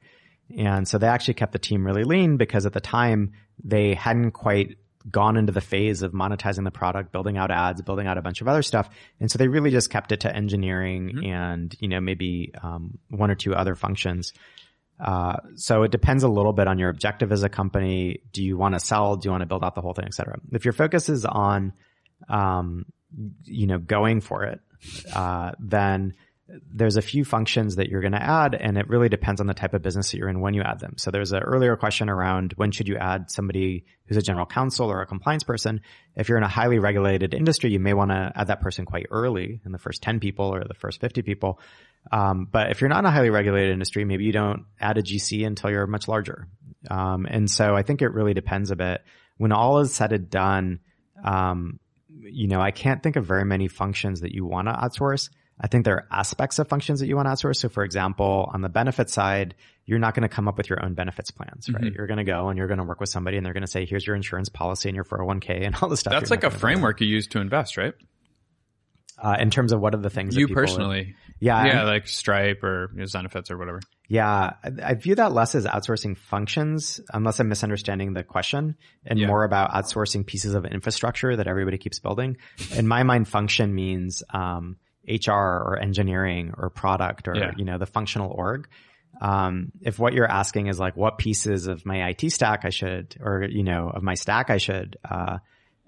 And 0.58 0.88
so 0.88 0.98
they 0.98 1.08
actually 1.08 1.34
kept 1.34 1.52
the 1.52 1.60
team 1.60 1.86
really 1.86 2.06
lean 2.06 2.38
because 2.38 2.66
at 2.66 2.72
the 2.72 2.80
time 2.80 3.34
they 3.64 3.94
hadn't 3.96 4.32
quite 4.32 4.78
gone 5.10 5.36
into 5.36 5.52
the 5.52 5.62
phase 5.62 6.04
of 6.04 6.14
monetizing 6.14 6.64
the 6.64 6.72
product, 6.72 7.12
building 7.12 7.38
out 7.38 7.52
ads, 7.52 7.82
building 7.82 8.08
out 8.08 8.18
a 8.18 8.22
bunch 8.22 8.40
of 8.40 8.48
other 8.48 8.62
stuff. 8.62 8.90
And 9.20 9.30
so 9.30 9.38
they 9.38 9.50
really 9.50 9.72
just 9.72 9.90
kept 9.90 10.14
it 10.14 10.22
to 10.22 10.34
engineering 10.34 11.12
mm-hmm. 11.14 11.26
and, 11.26 11.76
you 11.82 11.90
know, 11.90 12.00
maybe 12.00 12.54
um, 12.64 12.98
one 13.10 13.30
or 13.30 13.36
two 13.36 13.54
other 13.54 13.76
functions. 13.76 14.32
Uh, 15.00 15.36
so 15.56 15.84
it 15.84 15.92
depends 15.92 16.24
a 16.24 16.30
little 16.30 16.54
bit 16.54 16.68
on 16.68 16.80
your 16.80 16.90
objective 16.90 17.34
as 17.34 17.44
a 17.44 17.50
company. 17.50 18.22
Do 18.32 18.42
you 18.42 18.56
want 18.56 18.76
to 18.76 18.80
sell? 18.80 19.18
Do 19.18 19.28
you 19.28 19.32
want 19.32 19.42
to 19.42 19.48
build 19.48 19.64
out 19.66 19.76
the 19.76 19.82
whole 19.82 19.94
thing, 19.94 20.06
et 20.06 20.14
cetera? 20.14 20.40
If 20.54 20.64
your 20.64 20.74
focus 20.74 21.10
is 21.10 21.26
on, 21.26 21.74
um, 22.30 22.86
you 23.44 23.68
know, 23.68 23.78
going 23.78 24.22
for 24.22 24.44
it, 24.44 24.60
uh, 25.14 25.52
then 25.60 26.14
there's 26.74 26.98
a 26.98 27.02
few 27.02 27.24
functions 27.24 27.76
that 27.78 27.90
you're 27.90 28.02
going 28.02 28.12
to 28.12 28.22
add 28.22 28.56
and 28.56 28.78
it 28.78 28.88
really 28.90 29.10
depends 29.10 29.40
on 29.40 29.48
the 29.48 29.54
type 29.54 29.74
of 29.74 29.82
business 29.82 30.12
that 30.12 30.18
you're 30.18 30.30
in 30.30 30.42
when 30.42 30.54
you 30.54 30.62
add 30.62 30.80
them. 30.80 30.96
So 30.98 31.12
there's 31.12 31.32
an 31.32 31.44
earlier 31.44 31.76
question 31.76 32.10
around 32.10 32.54
when 32.58 32.72
should 32.72 32.88
you 32.88 32.98
add 32.98 33.32
somebody 33.32 33.86
who's 34.06 34.18
a 34.18 34.22
general 34.22 34.46
counsel 34.46 34.92
or 34.92 35.02
a 35.02 35.06
compliance 35.06 35.44
person. 35.44 35.82
If 36.16 36.30
you're 36.30 36.38
in 36.38 36.44
a 36.44 36.50
highly 36.50 36.80
regulated 36.80 37.34
industry, 37.34 37.72
you 37.72 37.80
may 37.80 37.94
want 37.94 38.12
to 38.12 38.32
add 38.36 38.48
that 38.48 38.62
person 38.62 38.86
quite 38.86 39.08
early 39.12 39.62
in 39.66 39.72
the 39.72 39.78
first 39.78 40.02
10 40.02 40.20
people 40.20 40.54
or 40.54 40.64
the 40.68 40.74
first 40.74 41.00
50 41.00 41.22
people. 41.22 41.60
Um, 42.12 42.48
but 42.52 42.72
if 42.72 42.82
you're 42.82 42.90
not 42.90 43.00
in 43.00 43.06
a 43.06 43.12
highly 43.12 43.30
regulated 43.30 43.72
industry, 43.72 44.06
maybe 44.06 44.26
you 44.26 44.32
don't 44.32 44.66
add 44.80 44.98
a 44.98 45.04
GC 45.04 45.46
until 45.46 45.70
you're 45.70 45.88
much 45.88 46.08
larger. 46.08 46.48
Um, 46.90 47.26
and 47.30 47.50
so 47.50 47.76
I 47.76 47.84
think 47.84 48.02
it 48.02 48.14
really 48.14 48.34
depends 48.34 48.72
a 48.72 48.76
bit. 48.76 49.02
When 49.38 49.52
all 49.52 49.80
is 49.80 49.94
said 49.94 50.12
and 50.12 50.30
done, 50.30 50.80
um, 51.24 51.80
you 52.20 52.48
know, 52.48 52.62
I 52.62 52.72
can't 52.72 53.02
think 53.02 53.16
of 53.16 53.26
very 53.26 53.46
many 53.46 53.68
functions 53.68 54.22
that 54.22 54.34
you 54.34 54.46
want 54.46 54.68
to 54.68 54.74
outsource. 54.74 55.30
I 55.60 55.68
think 55.68 55.86
there 55.86 55.96
are 55.96 56.08
aspects 56.12 56.58
of 56.60 56.68
functions 56.68 57.00
that 57.02 57.08
you 57.08 57.16
want 57.16 57.28
to 57.28 57.32
outsource. 57.32 57.58
So 57.58 57.70
for 57.70 57.84
example, 57.84 58.50
on 58.52 58.62
the 58.62 58.70
benefit 58.70 59.10
side, 59.10 59.54
you're 59.86 60.00
not 60.00 60.16
going 60.16 60.24
to 60.24 60.30
come 60.30 60.48
up 60.48 60.58
with 60.58 60.70
your 60.70 60.84
own 60.84 60.96
benefits 60.96 61.30
plans, 61.32 61.70
right? 61.70 61.84
Mm-hmm. 61.84 61.96
You're 61.96 62.08
going 62.08 62.18
to 62.18 62.24
go 62.24 62.50
and 62.50 62.58
you're 62.58 62.68
going 62.68 62.80
to 62.80 62.84
work 62.84 63.00
with 63.00 63.10
somebody 63.10 63.38
and 63.38 63.46
they're 63.46 63.54
going 63.54 63.62
to 63.62 63.72
say, 63.72 63.86
here's 63.86 64.06
your 64.06 64.16
insurance 64.16 64.50
policy 64.50 64.90
and 64.90 64.96
your 64.96 65.06
401k 65.06 65.66
and 65.66 65.76
all 65.82 65.90
the 65.90 65.98
stuff. 65.98 66.12
That's 66.12 66.32
like 66.32 66.44
a 66.44 66.50
framework 66.50 67.02
you 67.02 67.08
use 67.08 67.28
to 67.28 67.40
invest, 67.40 67.78
right? 67.78 67.94
Uh, 69.22 69.38
in 69.40 69.52
terms 69.52 69.72
of 69.72 69.80
what 69.80 69.94
are 69.94 70.00
the 70.00 70.10
things 70.10 70.36
you 70.36 70.48
personally, 70.48 71.16
yeah, 71.40 71.64
yeah, 71.66 71.84
like 71.84 72.08
Stripe 72.08 72.64
or 72.64 72.90
you 72.94 73.00
know, 73.00 73.06
Zenefits 73.06 73.52
or 73.52 73.58
whatever. 73.58 73.80
Yeah, 74.12 74.56
I, 74.84 74.96
view 74.96 75.16
that 75.16 75.32
less 75.32 75.56
as 75.56 75.66
outsourcing 75.66 76.18
functions, 76.18 77.00
unless 77.14 77.40
I'm 77.40 77.48
misunderstanding 77.48 78.12
the 78.12 78.26
question, 78.26 78.76
and 79.06 79.18
yeah. 79.18 79.28
more 79.28 79.46
about 79.46 79.72
outsourcing 79.72 80.26
pieces 80.26 80.54
of 80.54 80.66
infrastructure 80.66 81.34
that 81.34 81.48
everybody 81.48 81.78
keeps 81.78 82.00
building. 82.00 82.36
In 82.76 82.90
my 82.90 83.04
mind, 83.04 83.30
function 83.30 83.74
means 83.74 84.22
um, 84.34 84.76
HR 85.08 85.32
or 85.32 85.80
engineering 85.82 86.54
or 86.58 86.70
product 86.70 87.30
or 87.30 87.38
yeah. 87.38 87.52
you 87.56 87.64
know 87.64 87.78
the 87.78 87.86
functional 87.86 88.32
org. 88.32 88.68
Um, 89.22 89.72
if 89.80 89.98
what 89.98 90.12
you're 90.12 90.30
asking 90.30 90.68
is 90.68 90.78
like 90.78 90.98
what 90.98 91.18
pieces 91.18 91.68
of 91.68 91.86
my 91.86 92.10
IT 92.10 92.34
stack 92.34 92.66
I 92.66 92.70
should, 92.70 93.16
or 93.22 93.46
you 93.50 93.64
know, 93.64 93.90
of 93.96 94.04
my 94.04 94.16
stack 94.16 94.50
I 94.50 94.58
should 94.58 94.98
uh, 95.10 95.38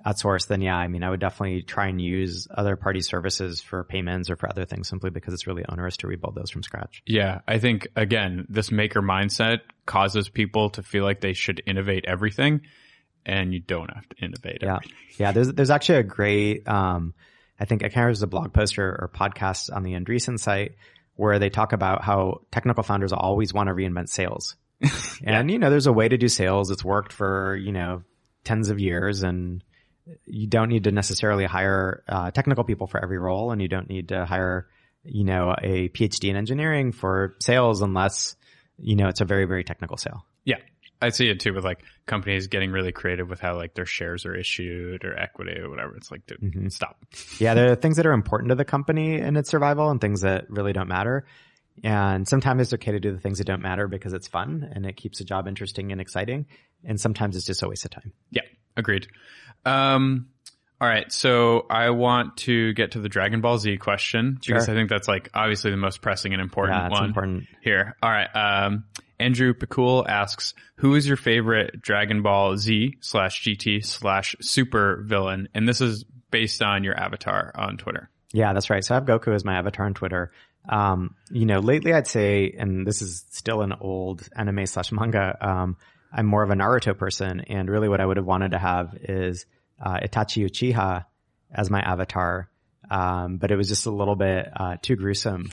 outsource, 0.06 0.48
then 0.48 0.62
yeah, 0.62 0.76
I 0.76 0.88
mean, 0.88 1.04
I 1.04 1.10
would 1.10 1.20
definitely 1.20 1.62
try 1.62 1.88
and 1.88 2.02
use 2.02 2.48
other 2.52 2.76
party 2.76 3.02
services 3.02 3.62
for 3.62 3.84
payments 3.84 4.30
or 4.30 4.36
for 4.36 4.50
other 4.50 4.66
things 4.66 4.88
simply 4.88 5.10
because 5.10 5.34
it's 5.34 5.48
really 5.48 5.64
onerous 5.68 5.98
to 5.98 6.08
rebuild 6.08 6.36
those 6.36 6.50
from 6.50 6.64
scratch. 6.64 7.02
Yeah. 7.06 7.42
I 7.48 7.60
think 7.60 7.88
again, 7.96 8.46
this 8.50 8.72
maker 8.72 9.02
mindset 9.02 9.60
causes 9.86 10.30
people 10.30 10.72
to 10.72 10.84
feel 10.84 11.04
like 11.04 11.22
they 11.22 11.34
should 11.34 11.62
innovate 11.66 12.06
everything 12.06 12.62
and 13.26 13.54
you 13.54 13.60
don't 13.60 13.94
have 13.94 14.08
to 14.10 14.16
innovate 14.24 14.60
yeah. 14.62 14.76
Everything. 14.76 14.98
Yeah. 15.18 15.32
There's, 15.32 15.54
there's 15.54 15.70
actually 15.70 16.00
a 16.00 16.04
great, 16.04 16.68
um, 16.68 17.14
I 17.60 17.66
think 17.66 17.84
I 17.84 17.88
can't 17.88 17.96
remember 17.96 18.10
if 18.10 18.16
it 18.16 18.20
was 18.20 18.24
a 18.24 18.28
blog 18.28 18.54
post 18.54 18.80
or, 18.80 18.90
or 18.90 19.12
podcast 19.14 19.74
on 19.74 19.84
the 19.84 19.94
Andreessen 19.94 20.38
site 20.38 20.74
where 21.16 21.40
they 21.40 21.50
talk 21.50 21.72
about 21.72 22.04
how 22.04 22.42
technical 22.52 22.84
founders 22.84 23.14
always 23.14 23.54
want 23.54 23.68
to 23.68 23.74
reinvent 23.74 24.10
sales. 24.10 24.56
and, 24.82 25.50
yeah. 25.50 25.54
you 25.54 25.60
know, 25.60 25.70
there's 25.70 25.88
a 25.88 25.94
way 25.94 26.10
to 26.10 26.18
do 26.18 26.28
sales. 26.28 26.72
It's 26.72 26.84
worked 26.84 27.14
for, 27.14 27.56
you 27.56 27.72
know, 27.72 28.04
tens 28.44 28.70
of 28.70 28.80
years 28.80 29.24
and 29.24 29.64
you 30.26 30.48
don't 30.48 30.70
need 30.70 30.86
to 30.86 30.92
necessarily 30.92 31.46
hire 31.46 32.04
uh, 32.08 32.32
technical 32.32 32.64
people 32.64 32.88
for 32.88 33.02
every 33.02 33.18
role, 33.18 33.52
and 33.52 33.62
you 33.62 33.68
don't 33.68 33.90
need 33.90 34.10
to 34.10 34.26
hire, 34.26 34.68
you 35.04 35.24
know, 35.24 35.56
a 35.62 35.90
PhD 35.90 36.30
in 36.30 36.36
engineering 36.36 36.92
for 36.92 37.36
sales 37.40 37.82
unless 37.82 38.36
you 38.78 38.96
know 38.96 39.08
it's 39.08 39.22
a 39.22 39.26
very 39.26 39.46
very 39.46 39.64
technical 39.64 39.98
sale. 39.98 40.26
Yeah, 40.44 40.58
I 41.02 41.10
see 41.10 41.30
it 41.30 41.40
too 41.40 41.54
with 41.54 41.64
like 41.64 41.84
companies 42.06 42.48
getting 42.48 42.72
really 42.72 42.92
creative 42.92 43.30
with 43.30 43.40
how 43.40 43.56
like 43.56 43.76
their 43.76 43.86
shares 43.86 44.26
are 44.26 44.36
issued 44.36 45.06
or 45.06 45.18
equity 45.18 45.60
or 45.60 45.70
whatever. 45.70 45.96
It's 45.96 46.12
like, 46.12 46.26
dude, 46.26 46.42
mm-hmm. 46.42 46.68
stop. 46.70 46.98
yeah, 47.40 47.54
there 47.54 47.72
are 47.72 47.76
things 47.76 47.98
that 47.98 48.06
are 48.06 48.14
important 48.14 48.50
to 48.50 48.56
the 48.56 48.66
company 48.66 49.20
and 49.20 49.38
its 49.38 49.50
survival, 49.50 49.90
and 49.90 50.02
things 50.02 50.22
that 50.22 50.50
really 50.50 50.74
don't 50.74 50.90
matter. 50.90 51.26
And 51.84 52.28
sometimes 52.28 52.62
it's 52.62 52.74
okay 52.74 52.92
to 52.92 53.00
do 53.00 53.12
the 53.12 53.20
things 53.20 53.40
that 53.40 53.46
don't 53.46 53.62
matter 53.62 53.88
because 53.88 54.14
it's 54.14 54.28
fun 54.28 54.70
and 54.74 54.86
it 54.86 54.96
keeps 54.96 55.18
the 55.18 55.24
job 55.24 55.48
interesting 55.48 55.92
and 55.92 56.00
exciting. 56.00 56.46
And 56.84 57.00
sometimes 57.00 57.36
it's 57.36 57.46
just 57.46 57.64
a 57.64 57.68
waste 57.68 57.86
of 57.86 57.92
time. 57.92 58.14
Yeah, 58.30 58.44
agreed. 58.78 59.08
Um, 59.66 60.28
all 60.82 60.88
right, 60.88 61.10
so 61.12 61.66
I 61.70 61.92
want 61.92 62.38
to 62.38 62.74
get 62.74 62.92
to 62.92 63.00
the 63.00 63.08
Dragon 63.08 63.40
Ball 63.40 63.58
Z 63.58 63.78
question 63.78 64.40
sure. 64.42 64.56
because 64.56 64.68
I 64.68 64.74
think 64.74 64.90
that's 64.90 65.08
like 65.08 65.30
obviously 65.34 65.72
the 65.72 65.78
most 65.78 66.02
pressing 66.02 66.34
and 66.34 66.42
important 66.42 66.78
yeah, 66.78 66.90
one 66.90 67.06
important. 67.06 67.48
here. 67.62 67.96
All 68.04 68.12
right, 68.12 68.28
um, 68.36 68.84
Andrew 69.20 69.54
Pikul 69.54 70.06
asks, 70.08 70.54
"Who 70.78 70.96
is 70.96 71.08
your 71.08 71.16
favorite 71.16 71.82
Dragon 71.82 72.22
Ball 72.22 72.58
Z 72.58 72.98
slash 73.00 73.44
GT 73.44 73.86
slash 73.86 74.36
Super 74.42 75.02
villain?" 75.06 75.48
And 75.54 75.68
this 75.68 75.80
is 75.80 76.04
based 76.32 76.62
on 76.62 76.84
your 76.84 77.00
avatar 77.00 77.54
on 77.56 77.78
Twitter. 77.78 78.10
Yeah, 78.34 78.52
that's 78.52 78.70
right. 78.70 78.84
So 78.84 78.96
I 78.96 78.98
have 78.98 79.06
Goku 79.06 79.34
as 79.34 79.46
my 79.46 79.60
avatar 79.60 79.86
on 79.86 79.94
Twitter. 79.94 80.32
Um, 80.68 81.16
you 81.30 81.46
know, 81.46 81.60
lately 81.60 81.94
I'd 81.94 82.08
say, 82.08 82.54
and 82.58 82.86
this 82.86 83.02
is 83.02 83.24
still 83.32 83.62
an 83.62 83.74
old 83.80 84.28
anime 84.36 84.66
slash 84.66 84.92
manga. 84.92 85.38
Um, 85.40 85.78
I'm 86.14 86.26
more 86.26 86.44
of 86.44 86.52
a 86.52 86.54
Naruto 86.54 86.98
person, 86.98 87.42
and 87.42 87.70
really 87.70 87.90
what 87.90 88.00
I 88.00 88.06
would 88.06 88.18
have 88.18 88.26
wanted 88.26 88.52
to 88.52 88.60
have 88.60 88.96
is 89.02 89.46
uh, 89.82 89.98
Itachi 90.00 90.46
Uchiha 90.48 91.06
as 91.52 91.70
my 91.70 91.82
avatar, 91.82 92.50
um, 92.90 93.38
but 93.38 93.52
it 93.52 93.56
was 93.56 93.68
just 93.68 93.86
a 93.86 93.92
little 93.92 94.16
bit 94.16 94.48
uh, 94.56 94.78
too 94.82 94.96
gruesome 94.96 95.52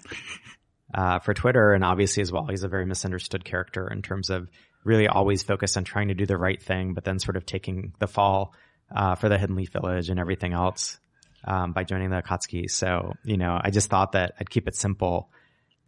uh, 0.94 1.18
for 1.20 1.32
Twitter, 1.34 1.72
and 1.72 1.82
obviously 1.82 2.20
as 2.20 2.30
well, 2.30 2.46
he's 2.46 2.62
a 2.62 2.68
very 2.68 2.84
misunderstood 2.84 3.44
character 3.44 3.88
in 3.88 4.02
terms 4.02 4.28
of 4.28 4.48
really 4.84 5.08
always 5.08 5.42
focused 5.42 5.76
on 5.76 5.84
trying 5.84 6.08
to 6.08 6.14
do 6.14 6.26
the 6.26 6.36
right 6.36 6.62
thing, 6.62 6.94
but 6.94 7.04
then 7.04 7.18
sort 7.18 7.36
of 7.36 7.46
taking 7.46 7.92
the 7.98 8.06
fall 8.06 8.54
uh, 8.94 9.14
for 9.14 9.28
the 9.28 9.38
Hidden 9.38 9.56
Leaf 9.56 9.72
Village 9.72 10.10
and 10.10 10.18
everything 10.20 10.52
else 10.52 10.98
um, 11.44 11.72
by 11.72 11.84
joining 11.84 12.10
the 12.10 12.22
Akatsuki. 12.22 12.70
So 12.70 13.14
you 13.24 13.36
know, 13.36 13.58
I 13.62 13.70
just 13.70 13.88
thought 13.88 14.12
that 14.12 14.34
I'd 14.38 14.50
keep 14.50 14.68
it 14.68 14.74
simple 14.74 15.30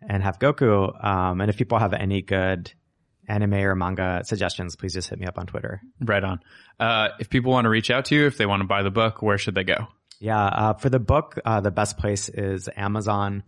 and 0.08 0.22
have 0.22 0.38
Goku. 0.38 1.04
Um, 1.04 1.40
and 1.40 1.50
if 1.50 1.56
people 1.56 1.78
have 1.78 1.92
any 1.92 2.22
good 2.22 2.72
anime 3.28 3.54
or 3.54 3.74
manga 3.74 4.22
suggestions, 4.24 4.76
please 4.76 4.94
just 4.94 5.08
hit 5.08 5.18
me 5.18 5.26
up 5.26 5.38
on 5.38 5.46
Twitter. 5.46 5.80
Right 6.00 6.22
on. 6.22 6.40
Uh, 6.78 7.10
if 7.18 7.30
people 7.30 7.52
want 7.52 7.64
to 7.64 7.68
reach 7.70 7.90
out 7.90 8.06
to 8.06 8.14
you, 8.14 8.26
if 8.26 8.36
they 8.38 8.46
want 8.46 8.60
to 8.60 8.66
buy 8.66 8.82
the 8.82 8.90
book, 8.90 9.22
where 9.22 9.38
should 9.38 9.54
they 9.54 9.64
go? 9.64 9.88
Yeah, 10.20 10.44
uh, 10.44 10.74
for 10.74 10.88
the 10.88 11.00
book, 11.00 11.38
uh, 11.44 11.60
the 11.60 11.70
best 11.70 11.98
place 11.98 12.28
is 12.28 12.68
Amazon. 12.76 13.42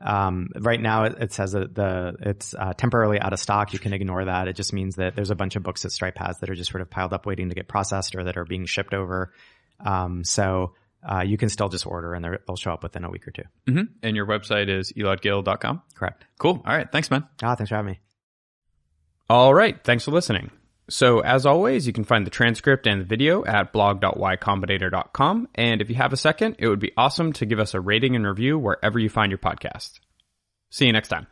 Um, 0.00 0.50
right 0.60 0.80
now, 0.80 1.04
it, 1.04 1.16
it, 1.20 1.32
says 1.32 1.52
that 1.52 1.74
the 1.74 2.14
it's 2.20 2.54
uh, 2.54 2.72
temporarily 2.74 3.18
out 3.18 3.32
of 3.32 3.40
stock. 3.40 3.72
You 3.72 3.78
can 3.78 3.92
ignore 3.92 4.24
that. 4.24 4.46
It 4.46 4.54
just 4.54 4.72
means 4.72 4.96
that 4.96 5.16
there's 5.16 5.30
a 5.30 5.34
bunch 5.34 5.56
of 5.56 5.62
books 5.62 5.82
that 5.82 5.90
Stripe 5.90 6.18
has 6.18 6.38
that 6.38 6.50
are 6.50 6.54
just 6.54 6.70
sort 6.70 6.82
of 6.82 6.90
piled 6.90 7.12
up, 7.12 7.26
waiting 7.26 7.48
to 7.48 7.54
get 7.54 7.66
processed 7.66 8.14
or 8.14 8.24
that 8.24 8.36
are 8.36 8.44
being 8.44 8.66
shipped 8.66 8.94
over. 8.94 9.32
Um, 9.80 10.22
so 10.22 10.74
uh, 11.02 11.22
you 11.22 11.36
can 11.36 11.48
still 11.48 11.68
just 11.68 11.86
order, 11.86 12.14
and 12.14 12.24
they'll 12.24 12.56
show 12.56 12.72
up 12.72 12.82
within 12.82 13.04
a 13.04 13.10
week 13.10 13.26
or 13.26 13.30
2 13.30 13.42
mm-hmm. 13.68 13.82
And 14.02 14.16
your 14.16 14.26
website 14.26 14.68
is 14.68 14.92
eladgil.com? 14.92 15.82
Correct. 15.94 16.24
Cool. 16.38 16.62
All 16.64 16.76
right. 16.76 16.90
Thanks, 16.90 17.10
man. 17.10 17.26
Ah, 17.42 17.54
thanks 17.54 17.70
for 17.70 17.76
having 17.76 17.92
me. 17.92 18.00
All 19.28 19.54
right. 19.54 19.82
Thanks 19.84 20.04
for 20.04 20.10
listening. 20.10 20.50
So 20.90 21.20
as 21.20 21.44
always, 21.44 21.86
you 21.86 21.92
can 21.92 22.04
find 22.04 22.26
the 22.26 22.30
transcript 22.30 22.86
and 22.86 23.02
the 23.02 23.04
video 23.04 23.44
at 23.44 23.72
blog.ycombinator.com. 23.72 25.48
And 25.54 25.82
if 25.82 25.90
you 25.90 25.96
have 25.96 26.14
a 26.14 26.16
second, 26.16 26.56
it 26.58 26.68
would 26.68 26.80
be 26.80 26.92
awesome 26.96 27.34
to 27.34 27.46
give 27.46 27.58
us 27.58 27.74
a 27.74 27.80
rating 27.80 28.16
and 28.16 28.26
review 28.26 28.58
wherever 28.58 28.98
you 28.98 29.10
find 29.10 29.30
your 29.30 29.38
podcast. 29.38 30.00
See 30.70 30.86
you 30.86 30.92
next 30.92 31.08
time. 31.08 31.26